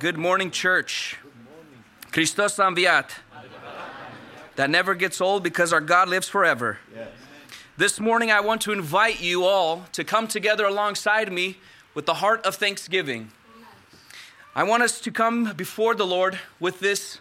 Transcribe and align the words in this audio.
Good 0.00 0.16
morning, 0.16 0.50
church. 0.50 1.18
Christos 2.10 2.58
a 2.58 2.62
înviat. 2.62 3.10
That 4.56 4.70
never 4.70 4.94
gets 4.94 5.20
old 5.20 5.42
because 5.42 5.74
our 5.74 5.82
God 5.82 6.08
lives 6.08 6.26
forever. 6.26 6.78
This 7.76 8.00
morning, 8.00 8.30
I 8.30 8.40
want 8.40 8.62
to 8.62 8.72
invite 8.72 9.20
you 9.20 9.44
all 9.44 9.84
to 9.92 10.02
come 10.02 10.26
together 10.26 10.64
alongside 10.64 11.30
me 11.30 11.58
with 11.94 12.06
the 12.06 12.14
heart 12.14 12.46
of 12.46 12.54
thanksgiving. 12.54 13.30
I 14.56 14.62
want 14.62 14.82
us 14.82 15.02
to 15.02 15.10
come 15.10 15.52
before 15.54 15.94
the 15.94 16.06
Lord 16.06 16.38
with 16.58 16.80
this 16.80 17.20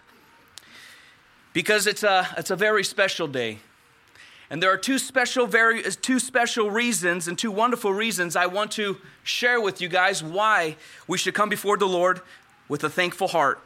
because 1.51 1.85
it's 1.85 2.03
a, 2.03 2.29
it's 2.37 2.51
a 2.51 2.55
very 2.55 2.85
special 2.85 3.27
day. 3.27 3.57
And 4.49 4.63
there 4.63 4.71
are 4.71 4.77
two 4.77 4.97
special, 4.97 5.45
very, 5.45 5.83
two 5.83 6.17
special 6.17 6.71
reasons 6.71 7.27
and 7.27 7.37
two 7.37 7.51
wonderful 7.51 7.93
reasons 7.93 8.35
I 8.35 8.47
want 8.47 8.71
to 8.71 8.97
share 9.23 9.61
with 9.61 9.79
you 9.81 9.89
guys 9.89 10.23
why 10.23 10.77
we 11.07 11.17
should 11.17 11.35
come 11.35 11.49
before 11.49 11.77
the 11.77 11.85
Lord 11.85 12.21
with 12.69 12.83
a 12.83 12.89
thankful 12.89 13.27
heart. 13.27 13.59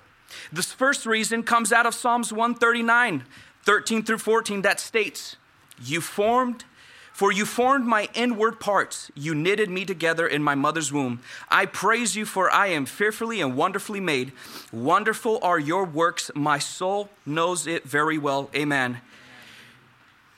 This 0.51 0.71
first 0.71 1.05
reason 1.05 1.43
comes 1.43 1.71
out 1.71 1.85
of 1.85 1.93
Psalms 1.93 2.33
139, 2.33 3.23
13 3.63 4.03
through 4.03 4.17
14, 4.17 4.63
that 4.63 4.79
states, 4.79 5.35
You 5.79 6.01
formed, 6.01 6.63
for 7.11 7.31
you 7.31 7.45
formed 7.45 7.85
my 7.85 8.09
inward 8.15 8.59
parts. 8.59 9.11
You 9.13 9.35
knitted 9.35 9.69
me 9.69 9.85
together 9.85 10.25
in 10.25 10.41
my 10.41 10.55
mother's 10.55 10.91
womb. 10.91 11.21
I 11.49 11.67
praise 11.67 12.15
you, 12.15 12.25
for 12.25 12.49
I 12.49 12.67
am 12.67 12.87
fearfully 12.87 13.39
and 13.41 13.55
wonderfully 13.55 13.99
made. 13.99 14.31
Wonderful 14.71 15.37
are 15.43 15.59
your 15.59 15.85
works. 15.85 16.31
My 16.33 16.57
soul 16.57 17.09
knows 17.25 17.67
it 17.67 17.83
very 17.83 18.17
well. 18.17 18.49
Amen. 18.55 19.01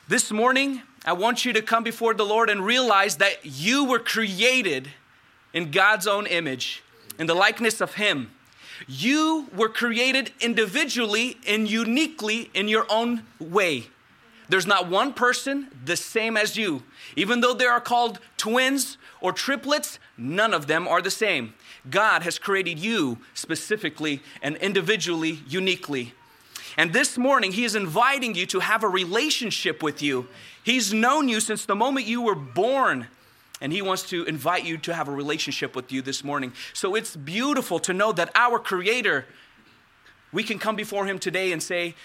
This 0.09 0.31
morning, 0.31 0.81
I 1.05 1.13
want 1.13 1.45
you 1.45 1.53
to 1.53 1.61
come 1.61 1.83
before 1.83 2.13
the 2.13 2.25
Lord 2.25 2.49
and 2.49 2.65
realize 2.65 3.17
that 3.17 3.45
you 3.45 3.85
were 3.85 3.99
created 3.99 4.89
in 5.53 5.71
God's 5.71 6.07
own 6.07 6.27
image, 6.27 6.83
in 7.17 7.27
the 7.27 7.33
likeness 7.33 7.79
of 7.79 7.95
Him. 7.95 8.31
You 8.87 9.47
were 9.55 9.69
created 9.69 10.31
individually 10.39 11.37
and 11.47 11.69
uniquely 11.69 12.49
in 12.53 12.67
your 12.67 12.85
own 12.89 13.23
way. 13.39 13.87
There's 14.47 14.67
not 14.67 14.89
one 14.89 15.13
person 15.13 15.67
the 15.83 15.97
same 15.97 16.37
as 16.37 16.55
you. 16.55 16.83
Even 17.15 17.41
though 17.41 17.53
they 17.53 17.65
are 17.65 17.81
called 17.81 18.19
twins 18.37 18.97
or 19.21 19.31
triplets, 19.31 19.99
none 20.17 20.53
of 20.53 20.67
them 20.67 20.87
are 20.87 21.01
the 21.01 21.11
same. 21.11 21.53
God 21.89 22.23
has 22.23 22.37
created 22.37 22.79
you 22.79 23.19
specifically 23.33 24.21
and 24.41 24.55
individually, 24.57 25.39
uniquely. 25.47 26.13
And 26.77 26.93
this 26.93 27.17
morning, 27.17 27.53
He 27.53 27.63
is 27.63 27.75
inviting 27.75 28.35
you 28.35 28.45
to 28.47 28.59
have 28.59 28.83
a 28.83 28.87
relationship 28.87 29.81
with 29.81 30.01
you. 30.01 30.27
He's 30.63 30.93
known 30.93 31.29
you 31.29 31.39
since 31.39 31.65
the 31.65 31.75
moment 31.75 32.05
you 32.05 32.21
were 32.21 32.35
born. 32.35 33.07
And 33.61 33.71
he 33.71 33.81
wants 33.81 34.03
to 34.09 34.25
invite 34.25 34.65
you 34.65 34.77
to 34.79 34.93
have 34.93 35.07
a 35.07 35.11
relationship 35.11 35.75
with 35.75 35.91
you 35.91 36.01
this 36.01 36.23
morning. 36.23 36.53
So 36.73 36.95
it's 36.95 37.15
beautiful 37.15 37.79
to 37.79 37.93
know 37.93 38.11
that 38.11 38.29
our 38.35 38.59
Creator, 38.59 39.25
we 40.33 40.43
can 40.43 40.59
come 40.59 40.75
before 40.75 41.05
Him 41.05 41.19
today 41.19 41.51
and 41.53 41.63
say, 41.63 41.95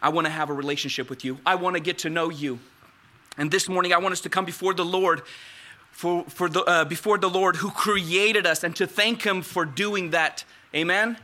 I 0.00 0.08
want 0.10 0.26
to 0.26 0.30
have 0.30 0.50
a 0.50 0.54
relationship 0.54 1.10
with 1.10 1.24
you. 1.24 1.38
I 1.44 1.56
want 1.56 1.74
to 1.74 1.80
get 1.80 1.98
to 1.98 2.10
know 2.10 2.30
you. 2.30 2.60
And 3.36 3.50
this 3.50 3.68
morning, 3.68 3.92
I 3.92 3.98
want 3.98 4.12
us 4.12 4.20
to 4.22 4.28
come 4.28 4.44
before 4.44 4.72
the 4.72 4.84
Lord, 4.84 5.22
for, 5.90 6.24
for 6.24 6.48
the, 6.48 6.62
uh, 6.62 6.84
before 6.84 7.18
the 7.18 7.28
Lord 7.28 7.56
who 7.56 7.70
created 7.70 8.46
us, 8.46 8.62
and 8.62 8.74
to 8.76 8.86
thank 8.86 9.22
Him 9.22 9.42
for 9.42 9.64
doing 9.64 10.10
that. 10.10 10.44
Amen. 10.74 11.16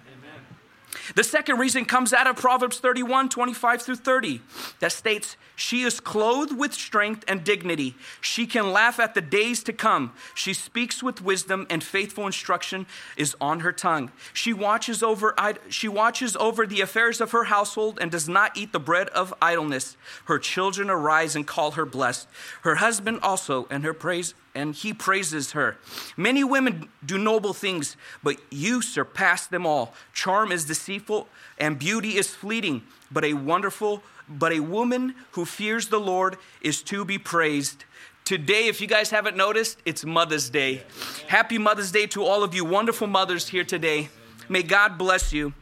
The 1.15 1.25
second 1.25 1.59
reason 1.59 1.85
comes 1.85 2.13
out 2.13 2.27
of 2.27 2.37
Proverbs 2.37 2.79
31 2.79 3.29
25 3.29 3.83
through 3.83 3.97
30 3.97 4.41
that 4.81 4.93
states, 4.93 5.37
She 5.55 5.83
is 5.83 6.01
clothed 6.01 6.57
with 6.57 6.75
strength 6.75 7.25
and 7.29 7.45
dignity. 7.45 7.95
She 8.21 8.47
can 8.47 8.73
laugh 8.73 8.99
at 8.99 9.15
the 9.15 9.21
days 9.21 9.63
to 9.65 9.73
come. 9.73 10.13
She 10.35 10.53
speaks 10.53 11.03
with 11.03 11.23
wisdom, 11.23 11.67
and 11.71 11.83
faithful 11.83 12.27
instruction 12.27 12.87
is 13.17 13.37
on 13.41 13.61
her 13.61 13.73
tongue. 13.73 14.11
She 14.33 14.53
watches 14.53 15.03
over, 15.03 15.35
she 15.69 15.89
watches 15.89 16.37
over 16.37 16.67
the 16.67 16.81
affairs 16.81 17.21
of 17.21 17.31
her 17.31 17.45
household 17.45 17.99
and 18.01 18.11
does 18.11 18.29
not 18.29 18.57
eat 18.57 18.73
the 18.73 18.81
bread 18.81 19.09
of 19.11 19.33
idleness. 19.41 19.97
Her 20.25 20.39
children 20.39 20.91
arise 20.91 21.37
and 21.37 21.47
call 21.47 21.73
her 21.73 21.87
blessed. 21.87 22.29
Her 22.63 22.77
husband 22.77 23.21
also, 23.23 23.67
and 23.71 23.85
her 23.85 23.95
praise 23.95 24.35
and 24.57 24.75
he 24.75 24.93
praises 24.93 25.53
her. 25.53 25.77
Many 26.17 26.43
women 26.43 26.89
do 27.05 27.19
noble 27.19 27.53
things, 27.53 27.97
but 28.23 28.37
you 28.51 28.81
surpass 28.81 29.47
them 29.47 29.67
all. 29.67 29.93
Charm 30.15 30.51
is 30.51 30.65
deceitful 30.65 31.29
and 31.59 31.79
beauty 31.79 32.17
is 32.17 32.35
fleeting, 32.35 32.83
but 33.13 33.25
a 33.25 33.35
wonderful, 33.35 34.03
but 34.29 34.53
a 34.53 34.61
woman 34.61 35.15
who 35.33 35.45
fears 35.45 35.89
the 35.89 36.01
Lord 36.01 36.39
is 36.63 36.83
to 36.85 37.05
be 37.05 37.19
praised. 37.19 37.85
Today, 38.25 38.67
if 38.67 38.81
you 38.81 38.87
guys 38.87 39.11
haven't 39.11 39.37
noticed, 39.37 39.79
it's 39.85 40.05
Mother's 40.05 40.51
Day. 40.51 40.83
Happy 41.29 41.59
Mother's 41.59 41.93
Day 41.93 42.07
to 42.09 42.25
all 42.25 42.43
of 42.43 42.55
you 42.55 42.65
wonderful 42.65 43.07
mothers 43.07 43.49
here 43.49 43.63
today. 43.63 44.09
May 44.49 44.63
God 44.63 44.97
bless 44.97 45.33
you. 45.33 45.53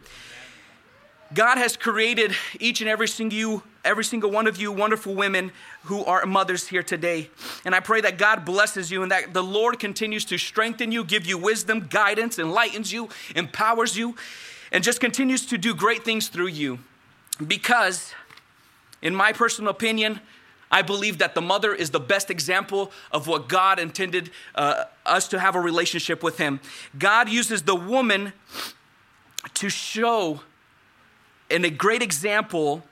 God 1.34 1.58
has 1.58 1.76
created 1.76 2.32
each 2.60 2.80
and 2.80 2.88
every 2.88 3.08
single 3.08 3.36
you, 3.36 3.62
every 3.84 4.04
single 4.04 4.30
one 4.30 4.46
of 4.46 4.56
you 4.56 4.72
wonderful 4.72 5.14
women 5.14 5.52
who 5.84 6.04
are 6.04 6.24
mothers 6.26 6.68
here 6.68 6.82
today. 6.82 7.30
And 7.64 7.74
I 7.74 7.80
pray 7.80 8.00
that 8.00 8.18
God 8.18 8.44
blesses 8.44 8.90
you 8.90 9.02
and 9.02 9.10
that 9.12 9.32
the 9.32 9.42
Lord 9.42 9.78
continues 9.78 10.24
to 10.26 10.38
strengthen 10.38 10.92
you, 10.92 11.04
give 11.04 11.26
you 11.26 11.38
wisdom, 11.38 11.86
guidance, 11.88 12.38
enlightens 12.38 12.92
you, 12.92 13.08
empowers 13.36 13.96
you, 13.96 14.16
and 14.72 14.82
just 14.82 15.00
continues 15.00 15.46
to 15.46 15.58
do 15.58 15.74
great 15.74 16.04
things 16.04 16.28
through 16.28 16.48
you. 16.48 16.78
Because, 17.46 18.12
in 19.02 19.14
my 19.14 19.32
personal 19.32 19.70
opinion, 19.70 20.20
I 20.70 20.82
believe 20.82 21.18
that 21.18 21.34
the 21.34 21.40
mother 21.40 21.72
is 21.72 21.90
the 21.90 22.00
best 22.00 22.30
example 22.30 22.90
of 23.12 23.26
what 23.26 23.48
God 23.48 23.78
intended 23.78 24.30
uh, 24.54 24.84
us 25.06 25.28
to 25.28 25.38
have 25.38 25.54
a 25.54 25.60
relationship 25.60 26.22
with 26.22 26.38
Him. 26.38 26.60
God 26.98 27.28
uses 27.28 27.62
the 27.62 27.76
woman 27.76 28.32
to 29.54 29.68
show 29.68 30.40
and 31.50 31.64
a 31.64 31.70
great 31.70 32.02
example 32.02 32.82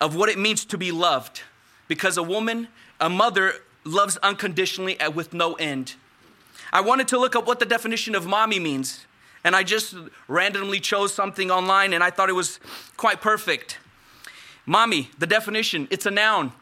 of 0.00 0.14
what 0.14 0.28
it 0.28 0.38
means 0.38 0.64
to 0.66 0.78
be 0.78 0.90
loved 0.90 1.42
because 1.88 2.16
a 2.16 2.22
woman, 2.22 2.68
a 3.00 3.08
mother, 3.08 3.54
loves 3.84 4.16
unconditionally 4.18 4.98
and 4.98 5.14
with 5.14 5.32
no 5.32 5.54
end. 5.54 5.94
I 6.72 6.80
wanted 6.80 7.08
to 7.08 7.18
look 7.18 7.36
up 7.36 7.46
what 7.46 7.58
the 7.58 7.66
definition 7.66 8.14
of 8.14 8.26
mommy 8.26 8.58
means, 8.58 9.06
and 9.44 9.54
I 9.54 9.62
just 9.62 9.94
randomly 10.26 10.80
chose 10.80 11.12
something 11.14 11.50
online 11.50 11.92
and 11.92 12.02
I 12.02 12.10
thought 12.10 12.28
it 12.28 12.34
was 12.34 12.58
quite 12.96 13.20
perfect. 13.20 13.78
Mommy, 14.66 15.10
the 15.18 15.26
definition, 15.26 15.86
it's 15.90 16.06
a 16.06 16.10
noun. 16.10 16.52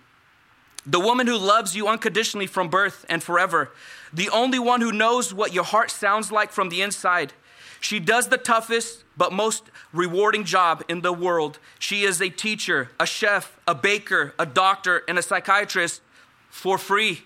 the 0.85 0.99
woman 0.99 1.27
who 1.29 1.37
loves 1.37 1.77
you 1.77 1.87
unconditionally 1.87 2.47
from 2.47 2.69
birth 2.69 3.05
and 3.09 3.23
forever, 3.23 3.71
the 4.13 4.29
only 4.31 4.59
one 4.59 4.81
who 4.81 4.93
knows 4.93 5.33
what 5.33 5.53
your 5.53 5.65
heart 5.65 5.91
sounds 5.91 6.31
like 6.31 6.53
from 6.53 6.69
the 6.69 6.83
inside. 6.83 7.33
She 7.81 7.99
does 7.99 8.29
the 8.29 8.39
toughest 8.39 9.05
but 9.17 9.33
most 9.33 9.65
rewarding 9.93 10.45
job 10.45 10.85
in 10.89 11.01
the 11.01 11.13
world. 11.13 11.59
She 11.79 12.03
is 12.05 12.21
a 12.21 12.29
teacher, 12.29 12.91
a 13.01 13.07
chef, 13.07 13.59
a 13.67 13.75
baker, 13.75 14.35
a 14.39 14.47
doctor, 14.47 15.03
and 15.09 15.19
a 15.19 15.23
psychiatrist 15.23 16.01
for 16.49 16.79
free. 16.79 17.23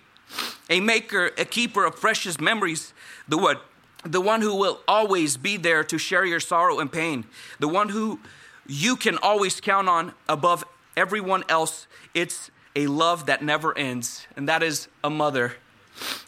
A 0.68 0.80
maker, 0.80 1.30
a 1.38 1.44
keeper 1.44 1.84
of 1.84 2.00
precious 2.00 2.40
memories, 2.40 2.92
the 3.28 3.38
one, 3.38 3.58
the 4.02 4.20
one 4.20 4.40
who 4.40 4.54
will 4.56 4.80
always 4.88 5.36
be 5.36 5.56
there 5.56 5.84
to 5.84 5.98
share 5.98 6.24
your 6.24 6.40
sorrow 6.40 6.80
and 6.80 6.90
pain, 6.90 7.24
the 7.60 7.68
one 7.68 7.90
who 7.90 8.18
you 8.66 8.96
can 8.96 9.18
always 9.18 9.60
count 9.60 9.88
on 9.88 10.12
above 10.28 10.64
everyone 10.96 11.44
else. 11.48 11.86
It's 12.14 12.50
a 12.74 12.88
love 12.88 13.26
that 13.26 13.42
never 13.42 13.76
ends, 13.78 14.26
and 14.36 14.48
that 14.48 14.62
is 14.62 14.88
a 15.04 15.10
mother. 15.10 15.54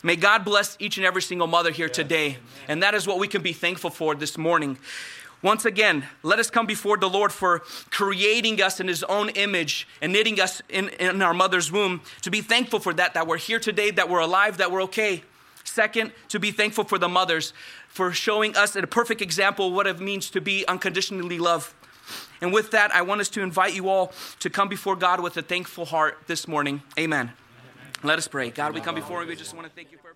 May 0.03 0.17
God 0.17 0.45
bless 0.45 0.77
each 0.79 0.97
and 0.97 1.07
every 1.07 1.23
single 1.23 1.47
mother 1.47 1.71
here 1.71 1.89
today, 1.89 2.39
and 2.69 2.83
that 2.83 2.95
is 2.95 3.07
what 3.07 3.19
we 3.19 3.29
can 3.29 3.43
be 3.43 3.53
thankful 3.53 3.91
for 3.91 4.15
this 4.15 4.39
morning. 4.39 4.79
Once 5.41 5.65
again, 5.65 6.05
let 6.25 6.41
us 6.41 6.51
come 6.51 6.67
before 6.67 6.97
the 6.97 7.09
Lord 7.09 7.33
for 7.33 7.61
creating 7.91 8.61
us 8.61 8.81
in 8.81 8.89
His 8.89 9.05
own 9.05 9.29
image 9.31 9.87
and 10.03 10.13
knitting 10.13 10.41
us 10.41 10.61
in, 10.69 10.89
in 10.89 11.23
our 11.23 11.35
mother's 11.35 11.71
womb. 11.71 12.01
To 12.23 12.31
be 12.31 12.41
thankful 12.41 12.81
for 12.81 12.93
that, 12.95 13.15
that 13.15 13.27
we're 13.27 13.39
here 13.39 13.61
today, 13.61 13.93
that 13.93 14.09
we're 14.09 14.21
alive, 14.21 14.57
that 14.57 14.73
we're 14.73 14.83
okay. 14.85 15.23
Second, 15.63 16.13
to 16.29 16.41
be 16.41 16.51
thankful 16.51 16.85
for 16.85 16.99
the 16.99 17.09
mothers 17.09 17.53
for 17.89 18.13
showing 18.13 18.57
us 18.57 18.75
a 18.75 18.87
perfect 18.87 19.23
example 19.23 19.69
of 19.69 19.75
what 19.75 19.87
it 19.87 20.01
means 20.01 20.31
to 20.31 20.41
be 20.41 20.67
unconditionally 20.67 21.39
loved. 21.39 21.73
And 22.41 22.53
with 22.53 22.71
that, 22.73 22.93
I 22.93 23.03
want 23.03 23.21
us 23.21 23.29
to 23.31 23.43
invite 23.43 23.75
you 23.75 23.89
all 23.89 24.13
to 24.41 24.51
come 24.51 24.69
before 24.69 24.97
God 24.97 25.21
with 25.21 25.37
a 25.37 25.43
thankful 25.43 25.85
heart 25.85 26.19
this 26.27 26.49
morning. 26.49 26.83
Amen. 26.99 27.33
Let 28.03 28.19
us 28.19 28.29
pray. 28.29 28.51
God, 28.51 28.75
we 28.75 28.81
come 28.81 28.95
before 28.95 29.23
you. 29.23 29.29
We 29.29 29.35
just 29.35 29.55
want 29.55 29.67
to 29.67 29.73
thank 29.73 29.91
you 29.91 29.99
for 29.99 30.08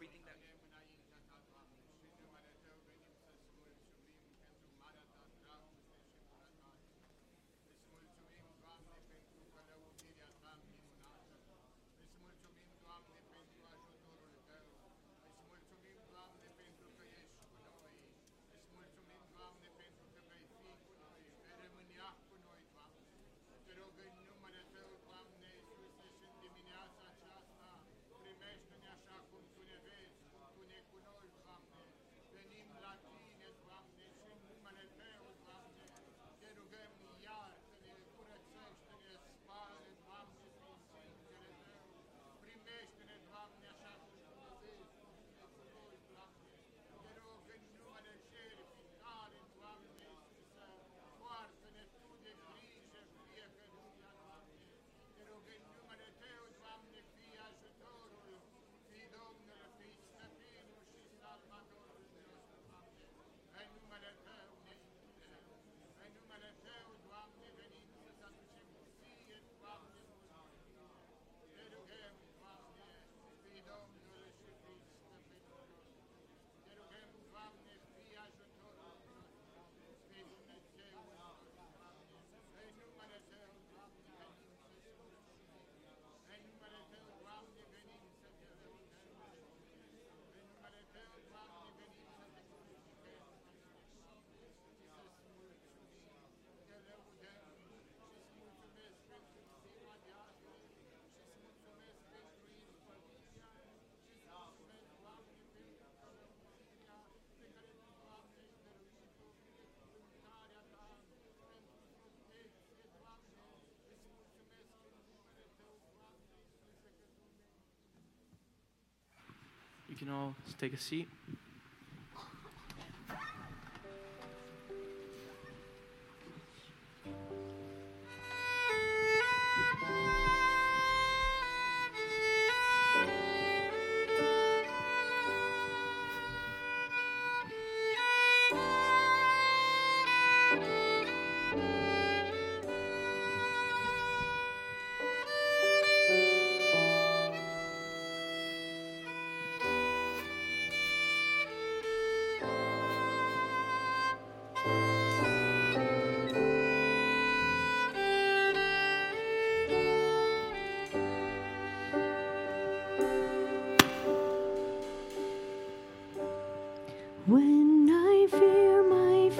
You 120.02 120.06
can 120.06 120.16
all 120.16 120.34
take 120.58 120.74
a 120.74 120.78
seat. 120.78 121.06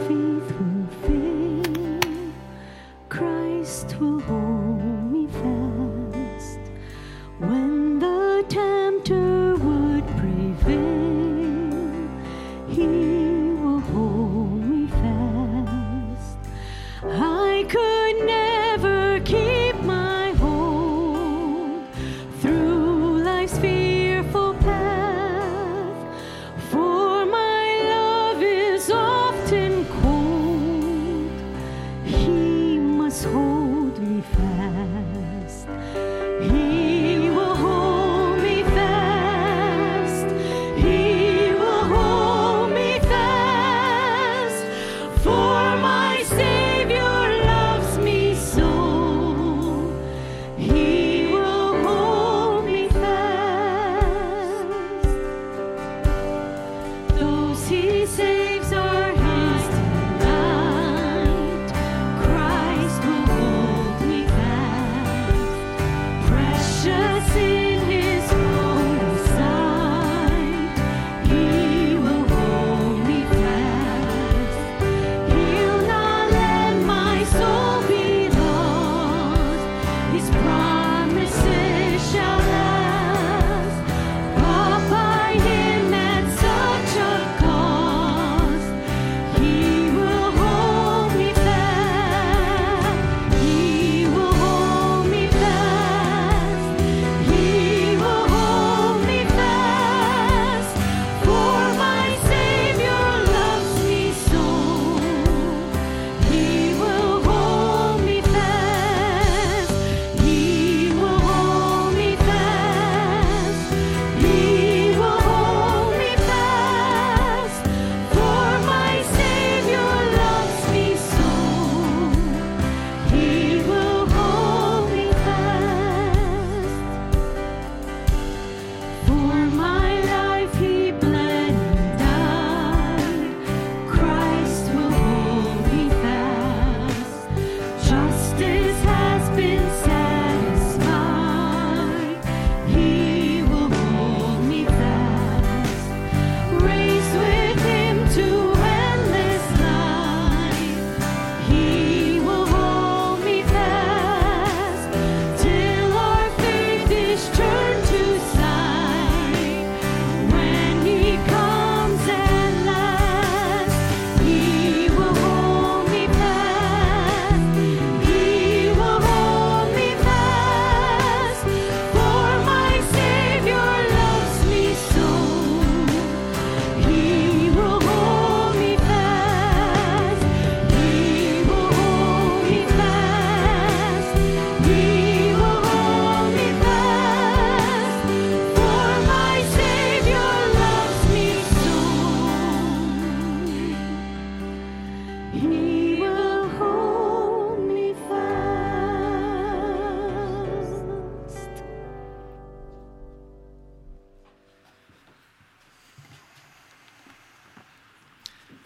Faith 0.07 0.51
will 0.59 0.87
fail, 1.03 1.22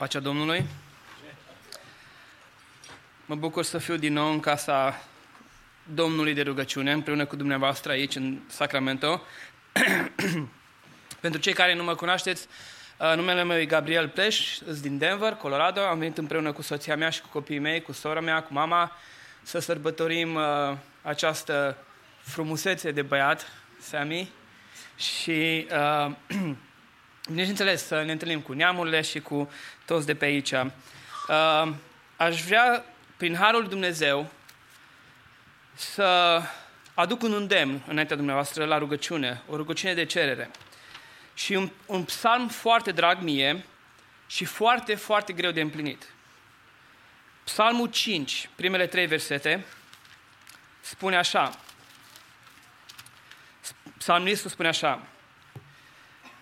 Pacea 0.07 0.21
Domnului. 0.21 0.67
Mă 3.25 3.35
bucur 3.35 3.65
să 3.65 3.79
fiu 3.79 3.97
din 3.97 4.13
nou 4.13 4.33
în 4.33 4.41
casa 4.41 5.03
Domnului 5.95 6.35
de 6.35 6.43
rugăciune, 6.43 6.93
împreună 6.93 7.27
cu 7.27 7.37
dumneavoastră 7.37 7.93
aici 7.93 8.15
în 8.15 8.39
Sacramento. 8.47 9.23
Pentru 11.21 11.41
cei 11.41 11.53
care 11.53 11.75
nu 11.75 11.85
mă 11.85 11.95
cunoașteți, 11.95 12.47
uh, 12.99 13.17
numele 13.17 13.45
meu 13.45 13.59
e 13.59 13.65
Gabriel 13.65 14.09
Pleș, 14.09 14.57
sunt 14.57 14.79
din 14.79 14.99
Denver, 14.99 15.33
Colorado. 15.33 15.81
Am 15.81 15.99
venit 15.99 16.19
împreună 16.19 16.53
cu 16.53 16.63
soția 16.63 16.97
mea 16.97 17.11
și 17.11 17.21
cu 17.21 17.29
copiii 17.29 17.59
mei, 17.59 17.83
cu 17.83 17.93
sora 17.93 18.21
mea, 18.21 18.43
cu 18.43 18.53
mama, 18.53 18.93
să 19.43 19.59
sărbătorim 19.59 20.35
uh, 20.35 20.77
această 21.03 21.77
frumusețe 22.21 22.91
de 22.91 23.03
băiat, 23.03 23.53
Sammy. 23.81 24.31
Și 24.97 25.67
uh, 25.71 26.15
bineînțeles, 27.29 27.87
să 27.87 28.03
ne 28.03 28.13
întâlnim 28.13 28.41
cu 28.41 28.53
neamurile 28.53 29.01
și 29.01 29.21
cu 29.21 29.51
toți 29.85 30.07
de 30.07 30.15
pe 30.15 30.25
aici. 30.25 30.51
Uh, 30.51 31.73
aș 32.17 32.43
vrea, 32.43 32.85
prin 33.17 33.37
Harul 33.37 33.61
lui 33.61 33.69
Dumnezeu, 33.69 34.31
să 35.75 36.43
aduc 36.95 37.23
un 37.23 37.33
îndemn 37.33 37.83
înaintea 37.87 38.17
dumneavoastră 38.17 38.65
la 38.65 38.79
rugăciune, 38.79 39.43
o 39.49 39.57
rugăciune 39.57 39.95
de 39.95 40.05
cerere. 40.05 40.51
Și 41.35 41.53
un, 41.53 41.71
un 41.87 42.05
psalm 42.05 42.49
foarte 42.49 42.93
drag 42.93 43.21
mie 43.21 43.65
și 44.27 44.45
foarte, 44.45 44.95
foarte 44.95 45.33
greu 45.33 45.51
de 45.51 45.61
împlinit. 45.61 46.11
Psalmul 47.45 47.87
5, 47.87 48.49
primele 48.55 48.87
trei 48.87 49.07
versete, 49.07 49.65
spune 50.81 51.17
așa. 51.17 51.59
Psalmistul 53.99 54.51
spune 54.51 54.69
așa. 54.69 55.07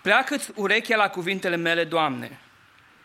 Pleacă-ți 0.05 0.51
urechea 0.55 0.95
la 0.95 1.09
cuvintele 1.09 1.55
mele, 1.55 1.83
Doamne. 1.83 2.39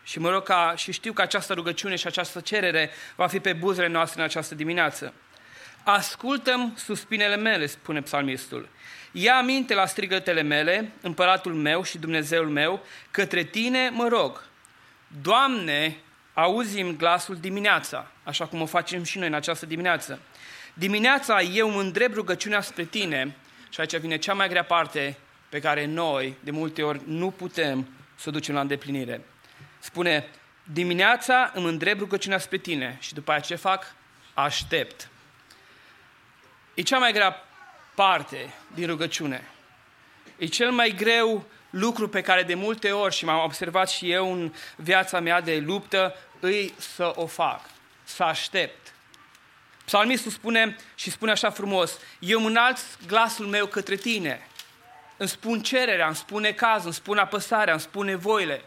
Și 0.03 0.19
mă 0.19 0.31
rog 0.31 0.43
ca, 0.43 0.73
și 0.77 0.93
știu 0.93 1.13
că 1.13 1.23
această 1.23 1.53
rugăciune 1.53 1.97
și 1.97 2.07
această 2.07 2.41
cerere 2.41 2.91
va 3.17 3.27
fi 3.27 3.41
pe 3.41 3.53
buzele 3.53 3.87
noastre 3.87 4.21
în 4.21 4.27
această 4.27 4.55
dimineață. 4.55 5.13
Ascultăm 5.85 6.75
suspinele 6.77 7.37
mele, 7.37 7.67
spune 7.67 8.03
psalmistul. 8.03 8.69
Ia 9.13 9.37
aminte 9.37 9.75
la 9.75 9.87
strigătele 9.87 10.43
mele, 10.43 10.93
împăratul 11.01 11.55
meu 11.55 11.83
și 11.83 11.99
Dumnezeul 11.99 12.49
meu, 12.49 12.87
către 13.11 13.43
tine 13.43 13.89
mă 13.89 14.09
rog. 14.09 14.45
Doamne, 15.23 15.97
auzim 16.35 16.97
glasul 16.97 17.37
dimineața, 17.37 18.11
așa 18.23 18.47
cum 18.47 18.61
o 18.61 18.67
facem 18.67 19.03
și 19.03 19.19
noi 19.19 19.27
în 19.27 19.35
această 19.35 19.67
dimineață. 19.67 20.19
Dimineața 20.75 21.41
eu 21.41 21.69
îmi 21.69 21.81
îndrept 21.81 22.15
rugăciunea 22.15 22.61
spre 22.61 22.85
tine 22.85 23.37
și 23.69 23.81
aici 23.81 23.97
vine 23.97 24.17
cea 24.17 24.35
mai 24.35 24.49
grea 24.49 24.65
parte 24.65 25.17
pe 25.51 25.61
care 25.61 25.85
noi, 25.85 26.37
de 26.41 26.51
multe 26.51 26.83
ori, 26.83 27.01
nu 27.05 27.31
putem 27.31 27.89
să 28.15 28.29
o 28.29 28.33
ducem 28.33 28.55
la 28.55 28.61
îndeplinire. 28.61 29.25
Spune, 29.79 30.29
dimineața 30.73 31.51
îmi 31.55 31.69
îndrept 31.69 31.99
rugăciunea 31.99 32.39
spre 32.39 32.57
tine 32.57 32.97
și 33.01 33.15
după 33.15 33.33
aceea 33.33 33.59
ce 33.59 33.65
fac? 33.65 33.95
Aștept. 34.35 35.09
E 36.75 36.83
cea 36.83 36.99
mai 36.99 37.13
grea 37.13 37.37
parte 37.95 38.55
din 38.75 38.87
rugăciune. 38.87 39.49
E 40.37 40.47
cel 40.47 40.71
mai 40.71 40.95
greu 40.97 41.45
lucru 41.71 42.09
pe 42.09 42.21
care 42.21 42.43
de 42.43 42.55
multe 42.55 42.93
ori, 42.93 43.15
și 43.15 43.25
m-am 43.25 43.45
observat 43.45 43.91
și 43.91 44.11
eu 44.11 44.33
în 44.33 44.53
viața 44.77 45.21
mea 45.21 45.41
de 45.41 45.59
luptă, 45.59 46.17
îi 46.41 46.75
să 46.79 47.13
o 47.15 47.27
fac, 47.27 47.61
să 48.05 48.23
aștept. 48.23 48.95
Psalmistul 49.85 50.31
spune 50.31 50.77
și 50.95 51.11
spune 51.11 51.31
așa 51.31 51.51
frumos, 51.51 51.99
eu 52.19 52.45
înalt 52.45 52.79
glasul 53.07 53.47
meu 53.47 53.67
către 53.67 53.97
tine, 53.97 54.49
îmi 55.21 55.29
spun 55.29 55.63
cererea, 55.63 56.07
îmi 56.07 56.17
spune 56.17 56.53
cazul, 56.53 56.85
îmi 56.85 56.95
spun 56.95 57.19
apăsarea, 57.19 57.73
îmi 57.73 57.83
spun 57.83 58.07
nevoile. 58.07 58.63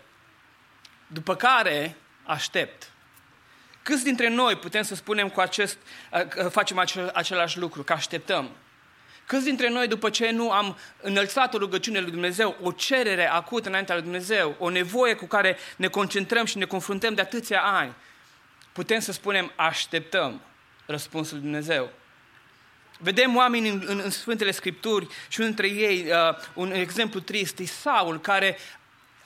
După 1.08 1.36
care 1.36 1.96
aștept. 2.24 2.92
Câți 3.82 4.04
dintre 4.04 4.30
noi 4.30 4.56
putem 4.56 4.82
să 4.82 4.96
spunem 4.96 5.30
cu 5.30 5.40
acest, 5.40 5.78
că 6.30 6.50
facem 6.50 6.78
acel, 6.78 7.12
același 7.14 7.60
lucru, 7.60 7.84
că 7.84 7.94
așteptăm? 7.94 8.50
Câți 9.26 9.44
dintre 9.44 9.70
noi, 9.70 9.88
după 9.88 10.10
ce 10.10 10.32
nu 10.32 10.52
am 10.52 10.78
înălțat 11.02 11.54
o 11.54 11.58
rugăciune 11.58 12.00
lui 12.00 12.12
Dumnezeu, 12.12 12.58
o 12.62 12.72
cerere 12.72 13.30
acută 13.30 13.70
înaintea 13.70 13.96
lui 13.96 14.04
Dumnezeu, 14.04 14.56
o 14.60 14.70
nevoie 14.70 15.14
cu 15.14 15.26
care 15.26 15.58
ne 15.76 15.88
concentrăm 15.88 16.46
și 16.46 16.58
ne 16.58 16.66
confruntăm 16.66 17.14
de 17.14 17.22
atâția 17.22 17.62
ani, 17.62 17.94
putem 18.72 19.00
să 19.00 19.12
spunem 19.12 19.52
așteptăm 19.56 20.42
răspunsul 20.86 21.36
lui 21.36 21.44
Dumnezeu? 21.44 21.90
Vedem 23.04 23.36
oameni 23.36 23.70
în, 23.70 23.84
în, 23.86 24.02
în 24.04 24.10
Sfântele 24.10 24.52
Scripturi 24.52 25.08
și 25.28 25.40
unul 25.40 25.54
dintre 25.54 25.76
ei, 25.76 26.12
uh, 26.12 26.36
un 26.54 26.72
exemplu 26.72 27.20
trist, 27.20 27.60
e 27.60 27.66
Saul, 27.66 28.20
care 28.20 28.58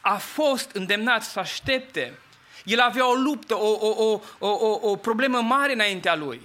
a 0.01 0.17
fost 0.17 0.71
îndemnat 0.71 1.23
să 1.23 1.39
aștepte. 1.39 2.19
El 2.63 2.79
avea 2.79 3.09
o 3.09 3.13
luptă, 3.13 3.55
o, 3.55 3.87
o, 3.87 4.03
o, 4.03 4.21
o, 4.39 4.47
o, 4.47 4.89
o 4.89 4.95
problemă 4.95 5.41
mare 5.41 5.73
înaintea 5.73 6.15
lui. 6.15 6.41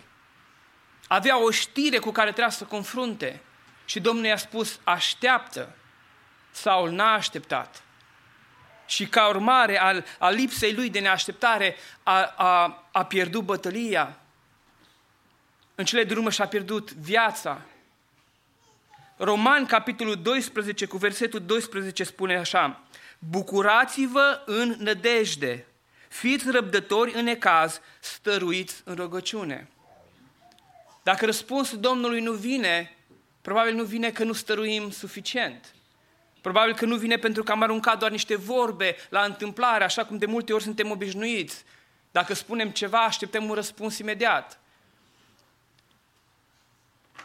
Avea 1.07 1.43
o 1.43 1.51
știre 1.51 1.99
cu 1.99 2.11
care 2.11 2.31
trebuia 2.31 2.51
să 2.51 2.65
confrunte. 2.65 3.41
Și 3.85 4.01
Domnul 4.01 4.25
i-a 4.25 4.37
spus, 4.37 4.79
așteaptă. 4.85 5.77
Saul 6.51 6.91
n-a 6.91 7.13
așteptat. 7.13 7.83
Și 8.87 9.07
ca 9.07 9.29
urmare 9.29 9.81
al, 9.81 10.05
a 10.19 10.31
lipsei 10.31 10.75
lui 10.75 10.91
de 10.91 10.99
neașteptare 10.99 11.77
a, 12.03 12.35
a, 12.37 12.85
a 12.93 13.05
pierdut 13.05 13.45
bătălia. 13.45 14.17
În 15.75 15.85
cele 15.85 16.05
din 16.05 16.17
urmă 16.17 16.31
și-a 16.31 16.47
pierdut 16.47 16.93
viața. 16.93 17.61
Roman, 19.17 19.67
capitolul 19.67 20.17
12, 20.23 20.87
cu 20.87 20.97
versetul 20.97 21.41
12 21.41 22.05
spune 22.05 22.37
așa, 22.37 22.81
Bucurați-vă 23.19 24.43
în 24.47 24.77
nădejde, 24.79 25.67
fiți 26.09 26.51
răbdători 26.51 27.15
în 27.15 27.25
necaz, 27.25 27.81
stăruiți 28.01 28.83
în 28.85 28.95
rugăciune. 28.95 29.69
Dacă 31.03 31.25
răspunsul 31.25 31.81
Domnului 31.81 32.21
nu 32.21 32.33
vine, 32.33 32.97
probabil 33.43 33.75
nu 33.75 33.85
vine 33.85 34.11
că 34.11 34.25
nu 34.25 34.33
stăruim 34.33 34.91
suficient. 34.91 35.75
Probabil 36.41 36.75
că 36.75 36.85
nu 36.85 36.97
vine 36.97 37.17
pentru 37.17 37.43
că 37.43 37.53
am 37.53 37.63
aruncat 37.63 37.99
doar 37.99 38.11
niște 38.11 38.37
vorbe 38.37 38.97
la 39.09 39.23
întâmplare, 39.23 39.85
așa 39.85 40.05
cum 40.05 40.19
de 40.19 40.27
multe 40.27 40.53
ori 40.53 40.63
suntem 40.63 40.91
obișnuiți. 40.91 41.65
Dacă 42.11 42.35
spunem 42.35 42.71
ceva, 42.71 42.99
așteptăm 42.99 43.49
un 43.49 43.55
răspuns 43.55 43.99
imediat. 43.99 44.62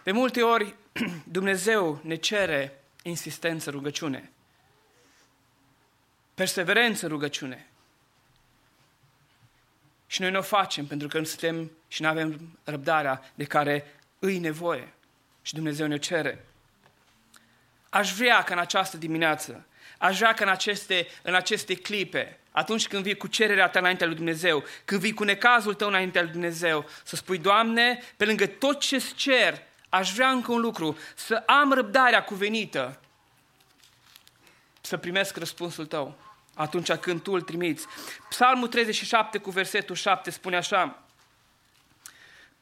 De 0.08 0.13
multe 0.13 0.41
ori 0.41 0.76
Dumnezeu 1.38 2.00
ne 2.04 2.15
cere 2.15 2.80
insistență, 3.02 3.70
rugăciune. 3.70 4.32
Perseverență, 6.36 7.08
rugăciune. 7.08 7.67
Și 10.06 10.22
noi 10.22 10.32
nu 10.32 10.38
o 10.38 10.41
facem 10.41 10.86
pentru 10.86 11.08
că 11.08 11.17
nu 11.17 11.24
suntem 11.24 11.72
și 11.88 12.02
nu 12.02 12.08
avem 12.08 12.58
răbdarea 12.63 13.32
de 13.36 13.43
care 13.43 13.96
îi 14.20 14.38
nevoie. 14.38 14.93
Și 15.41 15.54
Dumnezeu 15.54 15.88
ne 15.88 15.98
cere. 15.98 16.46
Aș 17.89 18.13
vrea 18.13 18.43
că 18.43 18.54
în 18.54 18.60
această 18.60 18.98
dimineață, 18.98 19.65
aș 19.98 20.17
vrea 20.17 20.34
că 20.34 20.43
în 20.43 20.50
aceste, 20.50 21.08
în 21.22 21.36
aceste 21.36 21.76
clipe, 21.76 22.39
atunci 22.52 22.88
când 22.88 23.04
vii 23.04 23.17
cu 23.17 23.28
cererea 23.28 23.70
ta 23.70 23.80
înaintea 23.80 24.08
lui 24.08 24.15
Dumnezeu, 24.15 24.63
când 24.86 25.02
vii 25.02 25.13
cu 25.13 25.24
necazul 25.24 25.74
tău 25.74 25.88
înaintea 25.88 26.22
lui 26.22 26.32
Dumnezeu, 26.32 26.86
să 27.04 27.15
spui, 27.15 27.38
Doamne, 27.38 28.00
pe 28.17 28.26
lângă 28.26 28.46
tot 28.46 28.80
ce-ți 28.80 29.13
cer, 29.13 29.65
aș 29.89 30.13
vrea 30.13 30.30
încă 30.30 30.52
un 30.52 30.60
lucru, 30.60 30.97
să 31.15 31.43
am 31.45 31.71
răbdarea 31.71 32.23
cuvenită, 32.23 33.00
să 34.82 34.97
primesc 34.97 35.38
răspunsul 35.38 35.86
tău 35.86 36.17
atunci 36.58 36.91
când 36.91 37.21
tu 37.21 37.32
îl 37.32 37.41
trimiți. 37.41 37.86
Psalmul 38.30 38.67
37 38.67 39.38
cu 39.38 39.50
versetul 39.50 39.95
7 39.95 40.30
spune 40.30 40.56
așa, 40.56 41.04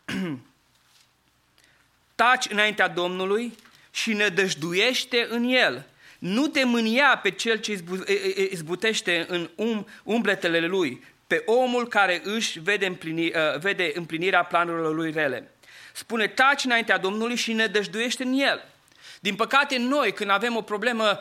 Taci 2.15 2.49
înaintea 2.49 2.88
Domnului 2.88 3.55
și 3.91 4.13
nădăjduiește 4.13 5.27
în 5.29 5.43
El. 5.43 5.85
Nu 6.19 6.47
te 6.47 6.63
mânia 6.63 7.19
pe 7.23 7.31
cel 7.31 7.57
ce 7.57 7.83
izbutește 8.51 9.25
în 9.27 9.49
um, 9.55 9.88
umbletele 10.03 10.59
lui, 10.59 11.03
pe 11.27 11.43
omul 11.45 11.88
care 11.88 12.21
își 12.23 12.59
vede, 12.59 12.85
împlini, 12.85 13.25
uh, 13.25 13.59
vede 13.59 13.91
împlinirea 13.93 14.43
planurilor 14.43 14.95
lui 14.95 15.11
rele. 15.11 15.51
Spune, 15.95 16.27
taci 16.27 16.63
înaintea 16.63 16.97
Domnului 16.97 17.36
și 17.36 17.53
nădăjduiește 17.53 18.23
în 18.23 18.34
El. 18.34 18.65
Din 19.19 19.36
păcate, 19.36 19.77
noi, 19.77 20.13
când 20.13 20.29
avem 20.29 20.55
o 20.55 20.62
problemă 20.62 21.19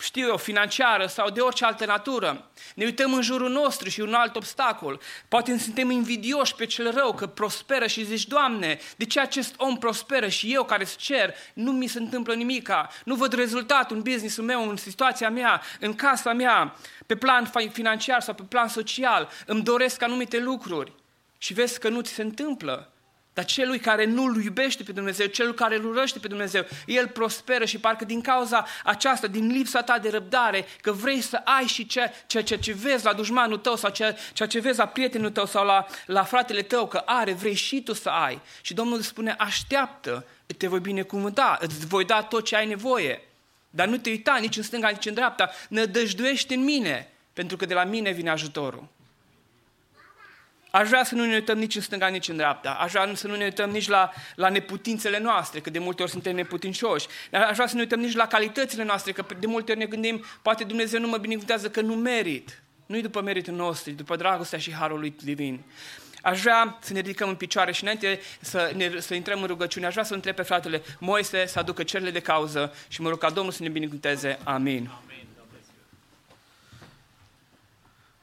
știu 0.00 0.26
eu, 0.26 0.36
financiară 0.36 1.06
sau 1.06 1.30
de 1.30 1.40
orice 1.40 1.64
altă 1.64 1.86
natură. 1.86 2.50
Ne 2.74 2.84
uităm 2.84 3.14
în 3.14 3.22
jurul 3.22 3.50
nostru 3.50 3.88
și 3.88 4.00
un 4.00 4.14
alt 4.14 4.36
obstacol. 4.36 5.00
Poate 5.28 5.58
suntem 5.58 5.90
invidioși 5.90 6.54
pe 6.54 6.66
cel 6.66 6.90
rău 6.94 7.14
că 7.14 7.26
prosperă 7.26 7.86
și 7.86 8.04
zici, 8.04 8.26
Doamne, 8.26 8.78
de 8.96 9.04
ce 9.04 9.20
acest 9.20 9.54
om 9.56 9.78
prosperă 9.78 10.28
și 10.28 10.54
eu 10.54 10.64
care 10.64 10.82
îți 10.82 10.96
cer, 10.96 11.34
nu 11.54 11.72
mi 11.72 11.86
se 11.86 11.98
întâmplă 11.98 12.34
nimica, 12.34 12.88
nu 13.04 13.14
văd 13.14 13.32
rezultatul 13.32 13.96
în 13.96 14.02
businessul 14.02 14.44
meu, 14.44 14.68
în 14.68 14.76
situația 14.76 15.30
mea, 15.30 15.62
în 15.80 15.94
casa 15.94 16.32
mea, 16.32 16.76
pe 17.06 17.16
plan 17.16 17.52
financiar 17.72 18.20
sau 18.20 18.34
pe 18.34 18.42
plan 18.42 18.68
social, 18.68 19.28
îmi 19.46 19.62
doresc 19.62 20.02
anumite 20.02 20.38
lucruri 20.38 20.92
și 21.38 21.52
vezi 21.52 21.80
că 21.80 21.88
nu 21.88 22.00
ți 22.00 22.12
se 22.12 22.22
întâmplă. 22.22 22.91
Dar 23.34 23.44
celui 23.44 23.78
care 23.78 24.04
nu 24.04 24.24
îl 24.24 24.42
iubește 24.42 24.82
pe 24.82 24.92
Dumnezeu, 24.92 25.26
celui 25.26 25.54
care 25.54 25.76
îl 25.76 25.84
urăște 25.84 26.18
pe 26.18 26.28
Dumnezeu, 26.28 26.64
el 26.86 27.08
prosperă 27.08 27.64
și 27.64 27.78
parcă 27.78 28.04
din 28.04 28.20
cauza 28.20 28.66
aceasta, 28.84 29.26
din 29.26 29.46
lipsa 29.46 29.82
ta 29.82 29.98
de 29.98 30.08
răbdare, 30.08 30.66
că 30.80 30.92
vrei 30.92 31.20
să 31.20 31.40
ai 31.44 31.64
și 31.64 31.86
ceea 31.86 32.12
ce, 32.26 32.42
ce, 32.42 32.58
ce 32.58 32.72
vezi 32.72 33.04
la 33.04 33.12
dușmanul 33.12 33.58
tău 33.58 33.76
sau 33.76 33.90
ceea, 33.90 34.16
ceea 34.32 34.48
ce 34.48 34.60
vezi 34.60 34.78
la 34.78 34.86
prietenul 34.86 35.30
tău 35.30 35.46
sau 35.46 35.64
la, 35.64 35.86
la 36.06 36.22
fratele 36.24 36.62
tău 36.62 36.86
că 36.86 37.02
are, 37.06 37.32
vrei 37.32 37.54
și 37.54 37.82
tu 37.82 37.92
să 37.92 38.08
ai. 38.08 38.40
Și 38.60 38.74
Domnul 38.74 38.96
îți 38.96 39.06
spune, 39.06 39.34
așteaptă, 39.38 40.24
te 40.56 40.66
voi 40.66 40.80
binecuvânta, 40.80 41.58
îți 41.60 41.86
voi 41.86 42.04
da 42.04 42.22
tot 42.22 42.44
ce 42.44 42.56
ai 42.56 42.66
nevoie. 42.66 43.20
Dar 43.70 43.88
nu 43.88 43.96
te 43.96 44.10
uita 44.10 44.36
nici 44.40 44.56
în 44.56 44.62
stânga, 44.62 44.88
nici 44.88 45.06
în 45.06 45.14
dreapta, 45.14 45.50
nădăjduiește 45.68 46.54
în 46.54 46.64
mine, 46.64 47.12
pentru 47.32 47.56
că 47.56 47.66
de 47.66 47.74
la 47.74 47.84
mine 47.84 48.10
vine 48.10 48.30
ajutorul. 48.30 48.88
Aș 50.72 50.88
vrea 50.88 51.04
să 51.04 51.14
nu 51.14 51.24
ne 51.24 51.34
uităm 51.34 51.58
nici 51.58 51.74
în 51.74 51.80
stânga, 51.80 52.06
nici 52.06 52.28
în 52.28 52.36
dreapta. 52.36 52.70
Aș 52.70 52.90
vrea 52.90 53.14
să 53.14 53.26
nu 53.26 53.36
ne 53.36 53.44
uităm 53.44 53.70
nici 53.70 53.88
la, 53.88 54.12
la 54.34 54.48
neputințele 54.48 55.18
noastre, 55.18 55.60
că 55.60 55.70
de 55.70 55.78
multe 55.78 56.02
ori 56.02 56.10
suntem 56.10 56.34
neputincioși. 56.34 57.06
Dar 57.30 57.42
aș 57.42 57.54
vrea 57.54 57.66
să 57.66 57.74
ne 57.74 57.80
uităm 57.80 58.00
nici 58.00 58.14
la 58.14 58.26
calitățile 58.26 58.84
noastre, 58.84 59.12
că 59.12 59.24
de 59.38 59.46
multe 59.46 59.70
ori 59.70 59.80
ne 59.80 59.86
gândim, 59.86 60.24
poate 60.42 60.64
Dumnezeu 60.64 61.00
nu 61.00 61.08
mă 61.08 61.16
binecuvântează 61.16 61.70
că 61.70 61.80
nu 61.80 61.94
merit. 61.94 62.62
Nu-i 62.86 63.02
după 63.02 63.20
meritul 63.20 63.54
nostru, 63.54 63.90
e 63.90 63.92
după 63.92 64.16
dragostea 64.16 64.58
și 64.58 64.72
harul 64.72 64.98
lui 64.98 65.14
divin. 65.22 65.60
Aș 66.22 66.40
vrea 66.40 66.78
să 66.80 66.92
ne 66.92 67.00
ridicăm 67.00 67.28
în 67.28 67.34
picioare 67.34 67.72
și 67.72 67.82
înainte 67.82 68.20
să, 68.40 68.72
ne, 68.76 69.00
să 69.00 69.14
intrăm 69.14 69.40
în 69.40 69.46
rugăciune, 69.46 69.86
aș 69.86 69.92
vrea 69.92 70.04
să 70.04 70.14
întreb 70.14 70.34
pe 70.34 70.42
fratele 70.42 70.82
Moise 70.98 71.46
să 71.46 71.58
aducă 71.58 71.82
cerile 71.82 72.10
de 72.10 72.20
cauză 72.20 72.74
și 72.88 73.00
mă 73.00 73.08
rog 73.08 73.18
ca 73.18 73.30
Domnul 73.30 73.52
să 73.52 73.62
ne 73.62 73.68
binecuvânteze. 73.68 74.38
Amin. 74.44 74.90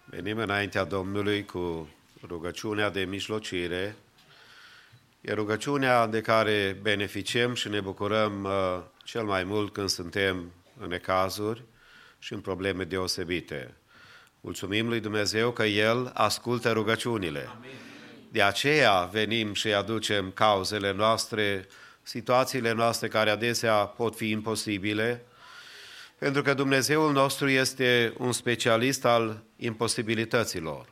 Venim 0.05 0.37
înaintea 0.37 0.83
Domnului 0.83 1.45
cu 1.45 1.87
rugăciunea 2.27 2.89
de 2.89 3.01
mijlocire, 3.01 3.95
e 5.21 5.33
rugăciunea 5.33 6.07
de 6.07 6.21
care 6.21 6.77
beneficiem 6.81 7.53
și 7.53 7.69
ne 7.69 7.79
bucurăm 7.79 8.43
uh, 8.43 8.81
cel 9.03 9.23
mai 9.23 9.43
mult 9.43 9.73
când 9.73 9.89
suntem 9.89 10.51
în 10.79 10.87
necazuri 10.87 11.63
și 12.19 12.33
în 12.33 12.39
probleme 12.39 12.83
deosebite. 12.83 13.73
Mulțumim 14.41 14.87
lui 14.87 14.99
Dumnezeu 14.99 15.51
că 15.51 15.63
El 15.63 16.11
ascultă 16.13 16.71
rugăciunile. 16.71 17.49
De 18.31 18.41
aceea 18.41 19.03
venim 19.03 19.53
și 19.53 19.73
aducem 19.73 20.31
cauzele 20.31 20.93
noastre, 20.93 21.67
situațiile 22.01 22.71
noastre 22.71 23.07
care 23.07 23.29
adesea 23.29 23.73
pot 23.73 24.15
fi 24.15 24.29
imposibile, 24.29 25.25
pentru 26.17 26.41
că 26.41 26.53
Dumnezeul 26.53 27.11
nostru 27.11 27.49
este 27.49 28.13
un 28.17 28.31
specialist 28.31 29.05
al 29.05 29.43
imposibilităților. 29.55 30.87